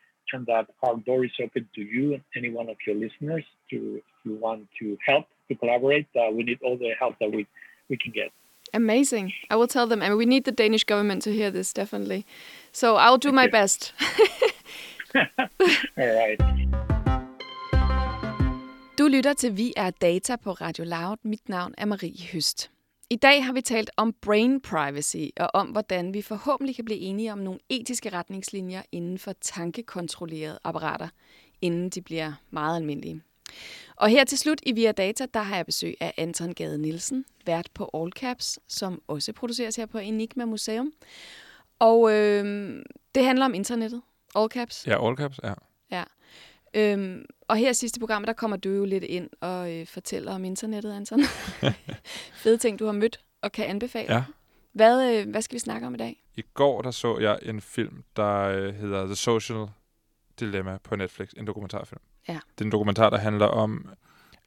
that 0.46 0.66
our 0.82 0.96
door 0.98 1.24
is 1.24 1.32
open 1.42 1.68
to 1.74 1.80
you 1.80 2.14
and 2.14 2.22
any 2.36 2.50
one 2.50 2.68
of 2.68 2.76
your 2.86 2.96
listeners 2.96 3.44
to 3.70 3.96
if 3.96 4.04
you 4.24 4.34
want 4.36 4.66
to 4.78 4.96
help 5.06 5.26
to 5.48 5.54
collaborate 5.54 6.06
uh, 6.16 6.30
we 6.30 6.42
need 6.42 6.58
all 6.62 6.76
the 6.76 6.92
help 6.98 7.14
that 7.20 7.30
we 7.30 7.46
we 7.88 7.96
can 7.96 8.12
get. 8.12 8.30
Amazing. 8.74 9.32
I 9.48 9.54
will 9.56 9.68
tell 9.68 9.86
them 9.86 10.02
I 10.02 10.06
and 10.06 10.16
we 10.16 10.26
need 10.26 10.44
the 10.44 10.52
danish 10.52 10.84
government 10.84 11.22
to 11.22 11.32
hear 11.32 11.50
this 11.50 11.72
definitely. 11.72 12.26
So 12.72 12.96
i'll 12.96 13.18
do 13.18 13.32
my 13.32 13.46
best. 13.46 13.92
All 15.96 16.12
right. 16.20 16.40
Du 18.98 19.08
lytter 19.08 19.32
til 19.32 19.56
Vi 19.56 19.72
er 19.76 19.90
Data 19.90 20.36
på 20.36 20.52
Radio 20.52 20.84
Loud. 20.84 21.16
Mit 21.22 21.48
navn 21.48 21.74
er 21.78 21.86
Marie 21.86 22.26
Høst. 22.32 22.75
I 23.10 23.16
dag 23.16 23.44
har 23.44 23.52
vi 23.52 23.60
talt 23.60 23.90
om 23.96 24.12
brain 24.12 24.60
privacy 24.60 25.26
og 25.36 25.50
om, 25.54 25.66
hvordan 25.66 26.14
vi 26.14 26.22
forhåbentlig 26.22 26.76
kan 26.76 26.84
blive 26.84 27.00
enige 27.00 27.32
om 27.32 27.38
nogle 27.38 27.60
etiske 27.68 28.08
retningslinjer 28.08 28.82
inden 28.92 29.18
for 29.18 29.32
tankekontrollerede 29.40 30.58
apparater, 30.64 31.08
inden 31.60 31.90
de 31.90 32.02
bliver 32.02 32.32
meget 32.50 32.76
almindelige. 32.76 33.22
Og 33.96 34.08
her 34.08 34.24
til 34.24 34.38
slut 34.38 34.60
i 34.62 34.72
Via 34.72 34.92
Data, 34.92 35.26
der 35.34 35.40
har 35.40 35.56
jeg 35.56 35.66
besøg 35.66 35.96
af 36.00 36.14
Anton 36.16 36.54
Gade 36.54 36.78
Nielsen, 36.78 37.24
vært 37.44 37.68
på 37.74 37.90
All 37.94 38.12
Caps, 38.12 38.58
som 38.68 39.02
også 39.06 39.32
produceres 39.32 39.76
her 39.76 39.86
på 39.86 39.98
Enigma 39.98 40.44
Museum. 40.44 40.92
Og 41.78 42.12
øh, 42.12 42.82
det 43.14 43.24
handler 43.24 43.44
om 43.44 43.54
internettet. 43.54 44.02
All 44.34 44.48
Caps. 44.48 44.86
Ja, 44.86 45.06
All 45.06 45.16
Caps, 45.16 45.40
ja. 45.42 45.54
Ja. 45.90 46.04
Øhm, 46.74 47.24
Og 47.48 47.56
her 47.56 47.70
i 47.70 47.74
sidste 47.74 48.00
program, 48.00 48.24
der 48.24 48.32
kommer 48.32 48.56
du 48.56 48.70
jo 48.70 48.84
lidt 48.84 49.04
ind 49.04 49.30
og 49.40 49.72
øh, 49.72 49.86
fortæller 49.86 50.34
om 50.34 50.44
internettet, 50.44 50.92
Anton. 50.92 51.20
Fede 52.42 52.56
ting, 52.56 52.78
du 52.78 52.84
har 52.84 52.92
mødt 52.92 53.20
og 53.42 53.52
kan 53.52 53.64
anbefale. 53.66 54.14
Ja. 54.14 54.24
Hvad, 54.72 55.14
øh, 55.14 55.30
hvad 55.30 55.42
skal 55.42 55.54
vi 55.54 55.58
snakke 55.58 55.86
om 55.86 55.94
i 55.94 55.98
dag? 55.98 56.22
I 56.36 56.42
går 56.54 56.82
der 56.82 56.90
så 56.90 57.18
jeg 57.18 57.38
en 57.42 57.60
film, 57.60 58.04
der 58.16 58.38
øh, 58.38 58.74
hedder 58.74 59.06
The 59.06 59.16
Social 59.16 59.66
Dilemma 60.40 60.78
på 60.84 60.96
Netflix. 60.96 61.28
En 61.36 61.46
dokumentarfilm. 61.46 62.00
Ja. 62.28 62.32
Det 62.32 62.60
er 62.60 62.64
en 62.64 62.72
dokumentar, 62.72 63.10
der 63.10 63.18
handler 63.18 63.46
om 63.46 63.88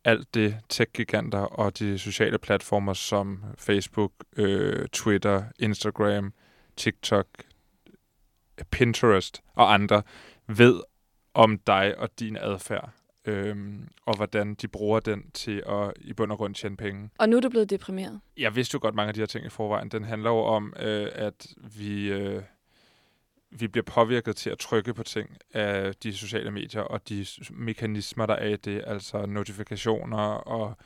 alt 0.03 0.33
det 0.33 0.57
tech-giganter 0.69 1.39
og 1.39 1.79
de 1.79 1.99
sociale 1.99 2.37
platformer 2.37 2.93
som 2.93 3.43
Facebook, 3.57 4.11
øh, 4.37 4.87
Twitter, 4.87 5.43
Instagram, 5.59 6.33
TikTok, 6.77 7.27
Pinterest 8.71 9.41
og 9.55 9.73
andre 9.73 10.03
ved 10.47 10.81
om 11.33 11.59
dig 11.67 11.97
og 11.97 12.09
din 12.19 12.37
adfærd. 12.37 12.89
Øhm, 13.25 13.87
og 14.05 14.15
hvordan 14.15 14.55
de 14.55 14.67
bruger 14.67 14.99
den 14.99 15.31
til 15.31 15.63
at 15.67 15.93
i 15.97 16.13
bund 16.13 16.31
og 16.31 16.37
grund 16.37 16.55
tjene 16.55 16.77
penge. 16.77 17.09
Og 17.17 17.29
nu 17.29 17.37
er 17.37 17.41
du 17.41 17.49
blevet 17.49 17.69
deprimeret. 17.69 18.19
Jeg 18.37 18.55
vidste 18.55 18.75
jo 18.75 18.79
godt 18.81 18.95
mange 18.95 19.07
af 19.07 19.13
de 19.13 19.19
her 19.19 19.25
ting 19.25 19.45
i 19.45 19.49
forvejen. 19.49 19.89
Den 19.89 20.03
handler 20.03 20.29
jo 20.29 20.37
om, 20.37 20.73
øh, 20.79 21.07
at 21.11 21.47
vi, 21.77 22.11
øh, 22.11 22.43
vi 23.51 23.67
bliver 23.67 23.83
påvirket 23.83 24.35
til 24.35 24.49
at 24.49 24.59
trykke 24.59 24.93
på 24.93 25.03
ting 25.03 25.37
af 25.53 25.95
de 26.03 26.17
sociale 26.17 26.51
medier 26.51 26.81
og 26.81 27.09
de 27.09 27.25
mekanismer, 27.51 28.25
der 28.25 28.35
er 28.35 28.47
i 28.47 28.55
det, 28.55 28.83
altså 28.87 29.25
notifikationer, 29.25 30.27
og 30.27 30.77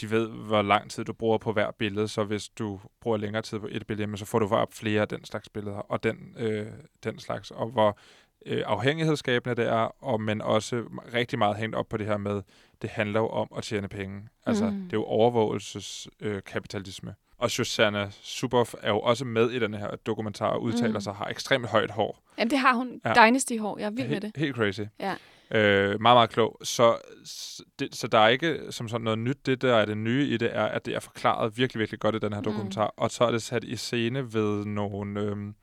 de 0.00 0.10
ved, 0.10 0.28
hvor 0.28 0.62
lang 0.62 0.90
tid 0.90 1.04
du 1.04 1.12
bruger 1.12 1.38
på 1.38 1.52
hver 1.52 1.70
billede, 1.70 2.08
så 2.08 2.24
hvis 2.24 2.48
du 2.48 2.80
bruger 3.00 3.16
længere 3.16 3.42
tid 3.42 3.58
på 3.58 3.68
et 3.70 3.86
billede, 3.86 4.16
så 4.16 4.24
får 4.24 4.38
du 4.38 4.48
bare 4.48 4.66
flere 4.70 5.00
af 5.00 5.08
den 5.08 5.24
slags 5.24 5.48
billeder, 5.48 5.76
og 5.76 6.02
den, 6.02 6.34
øh, 6.36 6.66
den 7.04 7.18
slags, 7.18 7.50
og 7.50 7.68
hvor 7.70 7.98
øh, 8.46 8.62
afhængighedsskabende 8.66 9.62
det 9.62 9.68
er, 9.70 10.04
og 10.04 10.20
men 10.20 10.40
også 10.40 10.84
rigtig 11.14 11.38
meget 11.38 11.56
hængt 11.56 11.76
op 11.76 11.88
på 11.88 11.96
det 11.96 12.06
her 12.06 12.16
med, 12.16 12.42
det 12.82 12.90
handler 12.90 13.20
jo 13.20 13.28
om 13.28 13.48
at 13.56 13.62
tjene 13.64 13.88
penge. 13.88 14.22
Altså, 14.46 14.64
Mm. 14.64 14.70
mm. 14.76 14.82
det 14.82 14.92
er 14.92 14.96
jo 14.96 15.04
overvågelseskapitalisme. 15.04 17.10
Øh, 17.10 17.14
og 17.38 17.50
Susanna 17.50 18.08
Suboff 18.10 18.74
er 18.82 18.90
jo 18.90 19.00
også 19.00 19.24
med 19.24 19.50
i 19.50 19.58
den 19.58 19.74
her 19.74 19.90
dokumentar 20.06 20.46
og 20.48 20.62
udtaler 20.62 20.88
Mm. 20.88 20.94
mm. 20.94 21.00
sig, 21.00 21.14
har 21.14 21.26
ekstremt 21.26 21.66
højt 21.66 21.90
hår. 21.90 22.22
Jamen, 22.38 22.50
det 22.50 22.58
har 22.58 22.74
hun. 22.74 23.00
Ja. 23.04 23.12
Dynasty-hår. 23.12 23.78
Jeg 23.78 23.86
er 23.86 23.90
vild 23.90 24.08
med 24.08 24.20
det. 24.20 24.32
Helt, 24.36 24.56
crazy. 24.56 24.80
Ja. 25.00 25.14
Øh, 25.50 26.00
meget, 26.00 26.16
meget 26.16 26.30
klog. 26.30 26.58
Så, 26.62 26.96
så, 27.24 27.62
det, 27.78 27.94
så 27.94 28.06
der 28.06 28.18
er 28.18 28.28
ikke 28.28 28.60
som 28.70 28.88
sådan 28.88 29.04
noget 29.04 29.18
nyt. 29.18 29.46
Det, 29.46 29.62
der 29.62 29.74
er 29.74 29.84
det 29.84 29.96
nye 29.98 30.26
i 30.28 30.36
det, 30.36 30.56
er, 30.56 30.64
at 30.64 30.86
det 30.86 30.94
er 30.94 31.00
forklaret 31.00 31.58
virkelig, 31.58 31.78
virkelig 31.78 32.00
godt 32.00 32.14
i 32.14 32.18
den 32.18 32.32
her 32.32 32.40
Mm. 32.40 32.44
dokumentar. 32.44 32.94
Og 32.96 33.10
så 33.10 33.24
er 33.24 33.30
det 33.30 33.42
sat 33.42 33.64
i 33.64 33.76
scene 33.76 34.34
ved 34.34 34.64
nogle, 34.64 35.20
øh, 35.20 35.26
sådan 35.26 35.54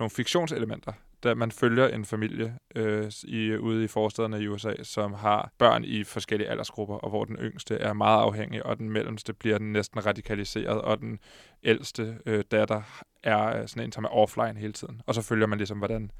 nogle 0.00 0.10
fiktionselementer. 0.10 0.92
Da 1.22 1.34
man 1.34 1.52
følger 1.52 1.88
en 1.88 2.04
familie 2.04 2.58
øh, 2.74 3.12
i, 3.24 3.56
ude 3.56 3.84
i 3.84 3.88
forstederne 3.88 4.40
i 4.40 4.48
USA, 4.48 4.72
som 4.82 5.14
har 5.14 5.52
børn 5.58 5.84
i 5.84 6.04
forskellige 6.04 6.48
aldersgrupper, 6.48 6.94
og 6.94 7.10
hvor 7.10 7.24
den 7.24 7.36
yngste 7.36 7.74
er 7.74 7.92
meget 7.92 8.22
afhængig, 8.22 8.66
og 8.66 8.78
den 8.78 8.90
mellemste 8.90 9.32
bliver 9.32 9.58
næsten 9.58 10.06
radikaliseret, 10.06 10.82
og 10.82 10.98
den 10.98 11.18
ældste 11.62 12.18
øh, 12.26 12.44
datter 12.50 12.82
er 13.22 13.60
øh, 13.60 13.68
sådan 13.68 13.84
en, 13.84 13.92
som 13.92 14.04
er 14.04 14.08
offline 14.08 14.56
hele 14.56 14.72
tiden. 14.72 15.02
Og 15.06 15.14
så 15.14 15.22
følger 15.22 15.46
man 15.46 15.58
ligesom, 15.58 15.78
hvordan 15.78 16.10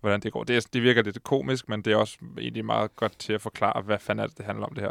hvordan 0.00 0.20
det 0.20 0.32
går. 0.32 0.44
Det, 0.44 0.56
er, 0.56 0.68
det 0.72 0.82
virker 0.82 1.02
lidt 1.02 1.22
komisk, 1.22 1.68
men 1.68 1.82
det 1.82 1.92
er 1.92 1.96
også 1.96 2.18
egentlig 2.38 2.64
meget 2.64 2.96
godt 2.96 3.18
til 3.18 3.32
at 3.32 3.40
forklare, 3.40 3.82
hvad 3.82 3.98
fanden 3.98 4.22
er 4.22 4.26
det, 4.26 4.38
det 4.38 4.46
handler 4.46 4.66
om 4.66 4.74
det 4.74 4.82
her. 4.82 4.90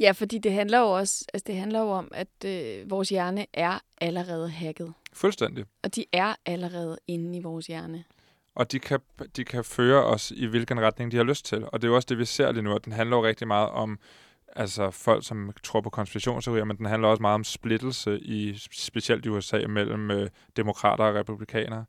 Ja, 0.00 0.12
fordi 0.12 0.38
det 0.38 0.52
handler 0.52 0.78
jo 0.78 0.90
også 0.90 1.24
altså 1.34 1.44
det 1.46 1.56
handler 1.56 1.80
jo 1.80 1.90
om, 1.90 2.10
at 2.14 2.28
øh, 2.44 2.90
vores 2.90 3.08
hjerne 3.08 3.46
er 3.52 3.78
allerede 4.00 4.50
hacket. 4.50 4.92
Fuldstændig. 5.12 5.64
Og 5.82 5.94
de 5.94 6.04
er 6.12 6.34
allerede 6.46 6.98
inde 7.06 7.38
i 7.38 7.42
vores 7.42 7.66
hjerne. 7.66 8.04
Og 8.54 8.72
de 8.72 8.78
kan, 8.78 9.00
de 9.36 9.44
kan 9.44 9.64
føre 9.64 10.04
os 10.04 10.30
i 10.36 10.46
hvilken 10.46 10.80
retning 10.80 11.12
de 11.12 11.16
har 11.16 11.24
lyst 11.24 11.44
til. 11.44 11.64
Og 11.64 11.82
det 11.82 11.88
er 11.88 11.90
jo 11.90 11.96
også 11.96 12.06
det, 12.06 12.18
vi 12.18 12.24
ser 12.24 12.52
lige 12.52 12.62
nu, 12.62 12.74
at 12.74 12.84
den 12.84 12.92
handler 12.92 13.16
jo 13.16 13.24
rigtig 13.24 13.46
meget 13.46 13.68
om 13.68 13.98
altså 14.56 14.90
folk, 14.90 15.26
som 15.26 15.52
tror 15.62 15.80
på 15.80 15.90
konspirationsteorier, 15.90 16.64
men 16.64 16.76
den 16.76 16.86
handler 16.86 17.08
også 17.08 17.20
meget 17.20 17.34
om 17.34 17.44
splittelse, 17.44 18.20
i 18.20 18.58
specielt 18.72 19.26
i 19.26 19.28
USA, 19.28 19.66
mellem 19.68 20.10
øh, 20.10 20.30
demokrater 20.56 21.04
og 21.04 21.14
republikanere, 21.14 21.84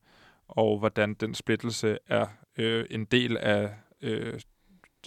og 0.47 0.79
hvordan 0.79 1.13
den 1.13 1.35
splittelse 1.35 1.97
er 2.07 2.27
øh, 2.57 2.85
en 2.89 3.05
del 3.05 3.37
af 3.37 3.73
øh, 4.01 4.39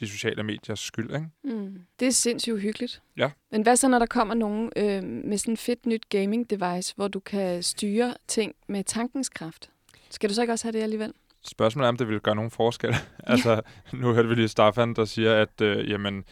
de 0.00 0.08
sociale 0.08 0.42
mediers 0.42 0.80
skyld. 0.80 1.14
Ikke? 1.14 1.26
Mm. 1.44 1.80
Det 2.00 2.08
er 2.08 2.12
sindssygt 2.12 2.54
uhyggeligt. 2.54 3.02
Ja. 3.16 3.30
Men 3.50 3.62
hvad 3.62 3.76
så, 3.76 3.88
når 3.88 3.98
der 3.98 4.06
kommer 4.06 4.34
nogen 4.34 4.72
øh, 4.76 5.04
med 5.04 5.38
sådan 5.38 5.54
et 5.54 5.58
fedt 5.58 5.86
nyt 5.86 6.08
gaming 6.08 6.50
device, 6.50 6.94
hvor 6.96 7.08
du 7.08 7.20
kan 7.20 7.62
styre 7.62 8.14
ting 8.28 8.54
med 8.68 8.84
tankens 8.84 9.28
kraft? 9.28 9.70
Skal 10.10 10.28
du 10.28 10.34
så 10.34 10.40
ikke 10.40 10.52
også 10.52 10.64
have 10.64 10.72
det 10.72 10.82
alligevel? 10.82 11.12
Spørgsmålet 11.44 11.86
er, 11.86 11.88
om 11.88 11.96
det 11.96 12.08
vil 12.08 12.20
gøre 12.20 12.34
nogen 12.34 12.50
forskel. 12.50 12.94
altså, 13.32 13.60
nu 13.92 14.14
hørte 14.14 14.28
vi 14.28 14.34
lige 14.34 14.48
Staffan, 14.48 14.94
der 14.94 15.04
siger, 15.04 15.34
at 15.34 15.60
øh, 15.60 15.90
jamen, 15.90 16.24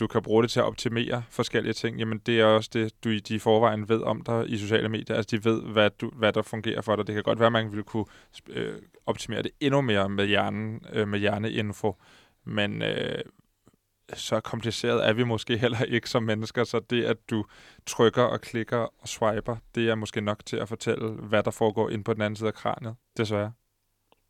du 0.00 0.06
kan 0.06 0.22
bruge 0.22 0.42
det 0.42 0.50
til 0.50 0.60
at 0.60 0.66
optimere 0.66 1.22
forskellige 1.30 1.72
ting. 1.72 1.98
Jamen, 1.98 2.18
det 2.18 2.40
er 2.40 2.44
også 2.44 2.70
det, 2.72 3.04
du 3.04 3.08
i 3.08 3.20
de 3.20 3.40
forvejen 3.40 3.88
ved 3.88 4.02
om 4.02 4.22
dig 4.22 4.50
i 4.50 4.58
sociale 4.58 4.88
medier. 4.88 5.16
Altså, 5.16 5.36
de 5.36 5.44
ved, 5.44 5.62
hvad, 5.62 5.90
du, 5.90 6.10
hvad 6.10 6.32
der 6.32 6.42
fungerer 6.42 6.80
for 6.80 6.96
dig. 6.96 7.06
Det 7.06 7.14
kan 7.14 7.24
godt 7.24 7.38
være, 7.38 7.46
at 7.46 7.52
man 7.52 7.72
vil 7.72 7.82
kunne 7.82 8.04
øh, 8.48 8.82
optimere 9.06 9.42
det 9.42 9.50
endnu 9.60 9.80
mere 9.80 10.08
med, 10.08 10.26
hjernen, 10.26 10.80
øh, 10.92 11.08
med 11.08 11.18
hjerneinfo. 11.18 11.96
Men 12.44 12.82
øh, 12.82 13.18
så 14.14 14.40
kompliceret 14.40 15.08
er 15.08 15.12
vi 15.12 15.24
måske 15.24 15.58
heller 15.58 15.82
ikke 15.82 16.10
som 16.10 16.22
mennesker, 16.22 16.64
så 16.64 16.80
det, 16.90 17.04
at 17.04 17.16
du 17.30 17.44
trykker 17.86 18.22
og 18.22 18.40
klikker 18.40 18.76
og 18.76 19.08
swiper, 19.08 19.56
det 19.74 19.88
er 19.88 19.94
måske 19.94 20.20
nok 20.20 20.46
til 20.46 20.56
at 20.56 20.68
fortælle, 20.68 21.10
hvad 21.10 21.42
der 21.42 21.50
foregår 21.50 21.90
ind 21.90 22.04
på 22.04 22.14
den 22.14 22.22
anden 22.22 22.36
side 22.36 22.48
af 22.48 22.54
kraniet, 22.54 22.94
desværre. 23.16 23.52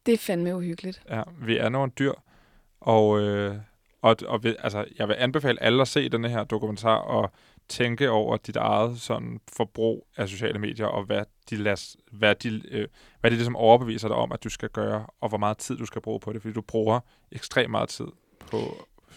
Det 0.09 0.15
er 0.15 0.19
fandme 0.19 0.57
uhyggeligt. 0.57 1.03
Ja, 1.11 1.23
vi 1.41 1.57
er 1.57 1.69
nogle 1.69 1.93
dyr, 1.99 2.13
og, 2.81 3.21
øh, 3.21 3.57
og, 4.03 4.17
og 4.27 4.45
vi, 4.45 4.55
altså, 4.59 4.85
jeg 4.99 5.09
vil 5.09 5.17
anbefale 5.19 5.63
alle 5.63 5.81
at 5.81 5.89
se 5.89 6.09
den 6.09 6.25
her 6.25 6.45
dokumentar 6.45 6.97
og 6.97 7.31
tænke 7.69 8.11
over 8.11 8.37
dit 8.37 8.57
eget 8.57 9.01
sådan, 9.01 9.41
forbrug 9.57 10.07
af 10.17 10.29
sociale 10.29 10.59
medier, 10.59 10.87
og 10.87 11.05
hvad 11.05 11.25
de, 11.51 11.57
las, 11.57 11.97
hvad, 12.13 12.35
de, 12.35 12.63
øh, 12.71 12.89
hvad 13.21 13.31
det 13.31 13.39
ligesom 13.39 13.57
overbeviser 13.57 14.09
dig 14.09 14.17
om, 14.17 14.33
at 14.33 14.45
du 14.45 14.49
skal 14.49 14.69
gøre, 14.69 15.07
og 15.21 15.29
hvor 15.29 15.39
meget 15.39 15.59
tid 15.59 15.77
du 15.77 15.87
skal 15.87 16.03
bruge 16.03 16.21
på 16.21 16.33
det, 16.33 16.43
fordi 16.43 16.55
du 16.55 16.63
bruger 16.63 17.01
ekstremt 17.33 17.71
meget 17.71 17.89
tid 17.89 18.07
på 18.51 18.59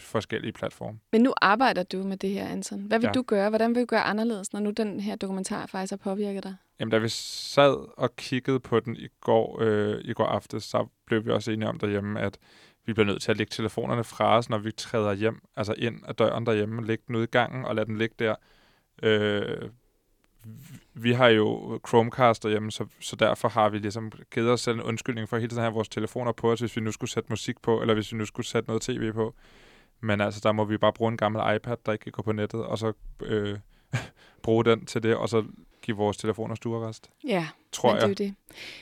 forskellige 0.02 0.52
platforme. 0.52 1.00
Men 1.12 1.22
nu 1.22 1.34
arbejder 1.42 1.84
du 1.84 2.04
med 2.04 2.18
det 2.18 2.30
her, 2.30 2.48
Anton. 2.48 2.80
Hvad 2.80 3.00
vil 3.00 3.08
ja. 3.08 3.12
Du 3.12 3.22
gøre? 3.22 3.50
Hvordan 3.50 3.76
vil 3.76 3.82
du 3.82 3.86
gøre 3.86 4.04
anderledes, 4.04 4.54
når 4.54 4.60
nu 4.60 4.72
den 4.72 5.00
her 5.00 5.16
dokumentar 5.16 5.66
faktisk 5.66 5.92
har 5.92 5.98
påvirket 5.98 6.44
dig? 6.44 6.56
Jamen, 6.80 6.92
da 6.92 6.98
vi 6.98 7.10
sad 7.10 7.98
og 7.98 8.16
kiggede 8.16 8.60
på 8.60 8.80
den 8.80 8.96
i 8.96 9.08
går, 9.22 9.62
øh, 9.62 10.02
i 10.04 10.14
går 10.14 10.26
aftes, 10.26 10.64
så 10.64 10.88
blev 11.06 11.26
vi 11.26 11.32
også 11.32 11.52
enige 11.52 11.70
om 11.70 11.80
derhjemme, 11.80 12.20
at 12.20 12.38
vi 12.86 12.94
bliver 12.94 13.06
nødt 13.06 13.22
til 13.22 13.32
at 13.32 13.38
lægge 13.38 13.52
telefonerne 13.52 14.04
fra 14.04 14.38
os, 14.38 14.50
når 14.50 14.58
vi 14.58 14.72
træder 14.72 15.14
hjem, 15.14 15.42
altså 15.56 15.74
ind 15.78 16.02
ad 16.08 16.14
døren 16.14 16.46
derhjemme, 16.46 16.86
lægge 16.86 17.04
den 17.08 17.16
ude 17.16 17.24
i 17.24 17.28
gangen 17.28 17.66
og 17.66 17.76
lade 17.76 17.86
den 17.86 17.98
ligge 17.98 18.16
der. 18.20 18.36
Øh, 19.04 19.70
vi 20.94 21.12
har 21.12 21.28
jo 21.28 21.80
Chromecast 21.88 22.44
derhjemme, 22.44 22.72
så, 22.72 22.86
så 23.00 23.16
derfor 23.16 23.50
har 23.50 23.70
vi 23.70 23.78
ligesom 23.78 24.12
givet 24.34 24.50
os 24.50 24.62
selv 24.62 24.76
en 24.76 24.84
undskyldning 24.84 25.30
for 25.30 25.38
hele 25.38 25.50
tiden 25.50 25.62
have 25.62 25.74
vores 25.74 25.90
telefoner 25.90 26.32
på 26.32 26.52
os, 26.52 26.60
hvis 26.60 26.76
vi 26.76 26.82
nu 26.82 26.92
skulle 26.92 27.12
sætte 27.12 27.30
musik 27.30 27.62
på, 27.62 27.82
eller 27.82 27.94
hvis 27.94 28.12
vi 28.12 28.18
nu 28.18 28.26
skulle 28.26 28.48
sætte 28.48 28.70
noget 28.70 28.82
tv 28.82 29.14
på. 29.14 29.36
Men 30.02 30.22
altså, 30.22 30.42
der 30.44 30.52
må 30.52 30.66
vi 30.66 30.78
bare 30.78 30.94
bruge 30.94 31.12
en 31.12 31.18
gammel 31.18 31.56
iPad, 31.56 31.78
der 31.86 31.92
ikke 31.92 32.04
kan 32.04 32.12
gå 32.12 32.22
på 32.22 32.32
nettet, 32.32 32.66
og 32.66 32.78
så 32.78 32.94
øh, 33.24 33.60
bruge 34.44 34.66
den 34.66 34.86
til 34.86 35.04
det, 35.04 35.16
og 35.16 35.30
så 35.30 35.44
give 35.82 35.98
vores 35.98 36.18
telefoner 36.18 36.56
stuerrest. 36.56 37.10
Ja, 37.28 37.48
Tror 37.72 37.90
men 37.90 37.96
det 37.96 38.04
er 38.04 38.08
jo 38.08 38.10
jeg. 38.10 38.18
det. 38.18 38.36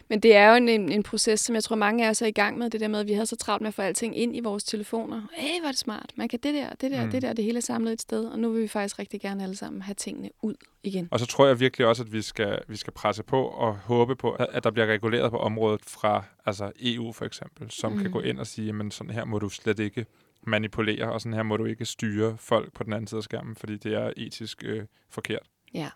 Men 0.08 0.20
det 0.20 0.36
er 0.36 0.50
jo 0.50 0.56
en, 0.56 0.70
en, 0.70 1.04
proces, 1.04 1.40
som 1.40 1.56
jeg 1.56 1.64
tror, 1.64 1.76
mange 1.76 2.06
af 2.06 2.10
os 2.10 2.22
er 2.22 2.26
i 2.26 2.32
gang 2.32 2.58
med. 2.58 2.70
Det 2.70 2.82
der 2.82 2.88
med, 2.88 3.00
at 3.00 3.08
vi 3.08 3.14
havde 3.14 3.26
så 3.26 3.36
travlt 3.36 3.62
med 3.62 3.68
at 3.68 3.74
få 3.74 3.82
alting 3.82 4.18
ind 4.18 4.36
i 4.36 4.40
vores 4.40 4.64
telefoner. 4.64 5.22
Hey, 5.34 5.60
hvor 5.60 5.68
er 5.68 5.72
det 5.72 5.80
smart. 5.80 6.12
Man 6.16 6.28
kan 6.28 6.40
det 6.44 6.54
der, 6.54 6.70
det 6.70 6.92
der, 6.92 7.06
mm. 7.06 7.12
Det 7.12 7.22
der, 7.22 7.34
det 7.34 7.46
hele 7.46 7.58
er 7.58 7.62
samlet 7.62 7.94
et 7.94 8.02
sted. 8.02 8.26
Og 8.26 8.40
nu 8.40 8.52
vil 8.52 8.62
vi 8.62 8.68
faktisk 8.68 9.00
rigtig 9.00 9.22
gerne 9.22 9.44
alle 9.44 9.56
sammen 9.56 9.82
have 9.82 9.96
tingene 9.96 10.30
ud 10.42 10.56
igen. 10.84 11.08
Og 11.12 11.20
så 11.20 11.26
tror 11.26 11.48
jeg 11.48 11.60
virkelig 11.60 11.88
også, 11.88 12.04
at 12.04 12.14
vi 12.14 12.22
skal, 12.22 12.60
vi 12.68 12.76
skal 12.76 12.94
presse 12.94 13.24
på 13.24 13.44
og 13.44 13.76
håbe 13.76 14.16
på, 14.16 14.32
at 14.32 14.64
der 14.64 14.72
bliver 14.72 14.88
reguleret 14.88 15.32
på 15.32 15.38
området 15.38 15.82
fra 15.88 16.24
altså 16.46 16.72
EU 16.80 17.12
for 17.12 17.26
eksempel, 17.26 17.72
som 17.72 17.92
mm. 17.92 18.02
kan 18.02 18.12
gå 18.12 18.20
ind 18.20 18.40
og 18.40 18.48
sige, 18.48 18.74
men 18.74 18.92
sådan 18.92 19.14
her 19.14 19.26
må 19.26 19.40
du 19.40 19.50
slet 19.50 19.80
ikke 19.80 20.06
manipulere, 20.44 21.12
og 21.12 21.22
sådan 21.22 21.34
her 21.34 21.44
må 21.44 21.58
du 21.58 21.66
ikke 21.66 21.86
styre 21.86 22.38
folk 22.38 22.74
på 22.74 22.84
den 22.84 22.94
anden 22.94 23.08
side 23.08 23.20
af 23.20 23.24
skærmen, 23.24 23.56
fordi 23.56 23.78
det 23.78 23.94
er 23.94 24.14
etisk 24.18 24.64
øh, 24.66 24.86
forkert. 25.10 25.50
Ja. 25.74 25.90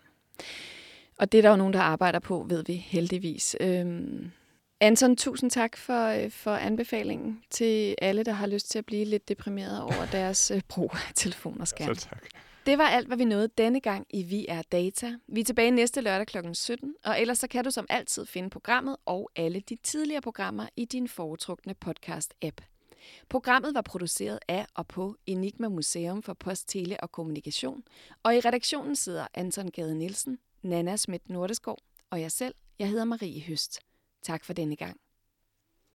Og 1.18 1.32
det 1.32 1.38
er 1.38 1.42
der 1.42 1.50
jo 1.50 1.56
nogen, 1.56 1.72
der 1.72 1.80
arbejder 1.80 2.18
på, 2.18 2.46
ved 2.48 2.64
vi 2.66 2.74
heldigvis. 2.74 3.56
Øhm, 3.60 4.30
Anton, 4.80 5.16
tusind 5.16 5.50
tak 5.50 5.76
for, 5.76 6.06
øh, 6.06 6.30
for 6.30 6.50
anbefalingen 6.50 7.42
til 7.50 7.94
alle, 8.02 8.24
der 8.24 8.32
har 8.32 8.46
lyst 8.46 8.70
til 8.70 8.78
at 8.78 8.86
blive 8.86 9.04
lidt 9.04 9.28
deprimeret 9.28 9.82
over 9.82 10.06
deres 10.12 10.50
øh, 10.50 10.60
brug 10.68 10.90
af 10.94 11.12
telefon 11.14 11.60
og 11.60 11.68
skærm. 11.68 11.94
Så 11.94 12.08
tak. 12.08 12.26
Det 12.66 12.78
var 12.78 12.84
alt, 12.84 13.06
hvad 13.06 13.16
vi 13.16 13.24
nåede 13.24 13.48
denne 13.58 13.80
gang 13.80 14.06
i 14.10 14.22
Vi 14.22 14.46
er 14.48 14.62
Data. 14.62 15.14
Vi 15.28 15.40
er 15.40 15.44
tilbage 15.44 15.70
næste 15.70 16.00
lørdag 16.00 16.26
kl. 16.26 16.38
17, 16.52 16.94
og 17.04 17.20
ellers 17.20 17.38
så 17.38 17.48
kan 17.48 17.64
du 17.64 17.70
som 17.70 17.86
altid 17.88 18.26
finde 18.26 18.50
programmet 18.50 18.96
og 19.06 19.30
alle 19.36 19.60
de 19.60 19.76
tidligere 19.82 20.20
programmer 20.20 20.66
i 20.76 20.84
din 20.84 21.08
foretrukne 21.08 21.74
podcast-app. 21.84 22.73
Programmet 23.28 23.74
var 23.74 23.82
produceret 23.82 24.38
af 24.48 24.66
og 24.74 24.86
på 24.86 25.16
Enigma 25.26 25.68
Museum 25.68 26.22
for 26.22 26.34
Post, 26.34 26.68
Tele 26.68 27.00
og 27.00 27.12
Kommunikation, 27.12 27.84
og 28.22 28.36
i 28.36 28.40
redaktionen 28.40 28.96
sidder 28.96 29.26
Anton 29.34 29.70
Gade 29.70 29.94
Nielsen, 29.94 30.38
Nana 30.62 30.96
Schmidt 30.96 31.28
Nordeskov 31.28 31.78
og 32.10 32.20
jeg 32.20 32.32
selv. 32.32 32.54
Jeg 32.78 32.88
hedder 32.88 33.04
Marie 33.04 33.40
Høst. 33.40 33.80
Tak 34.22 34.44
for 34.44 34.52
denne 34.52 34.76
gang. 34.76 35.00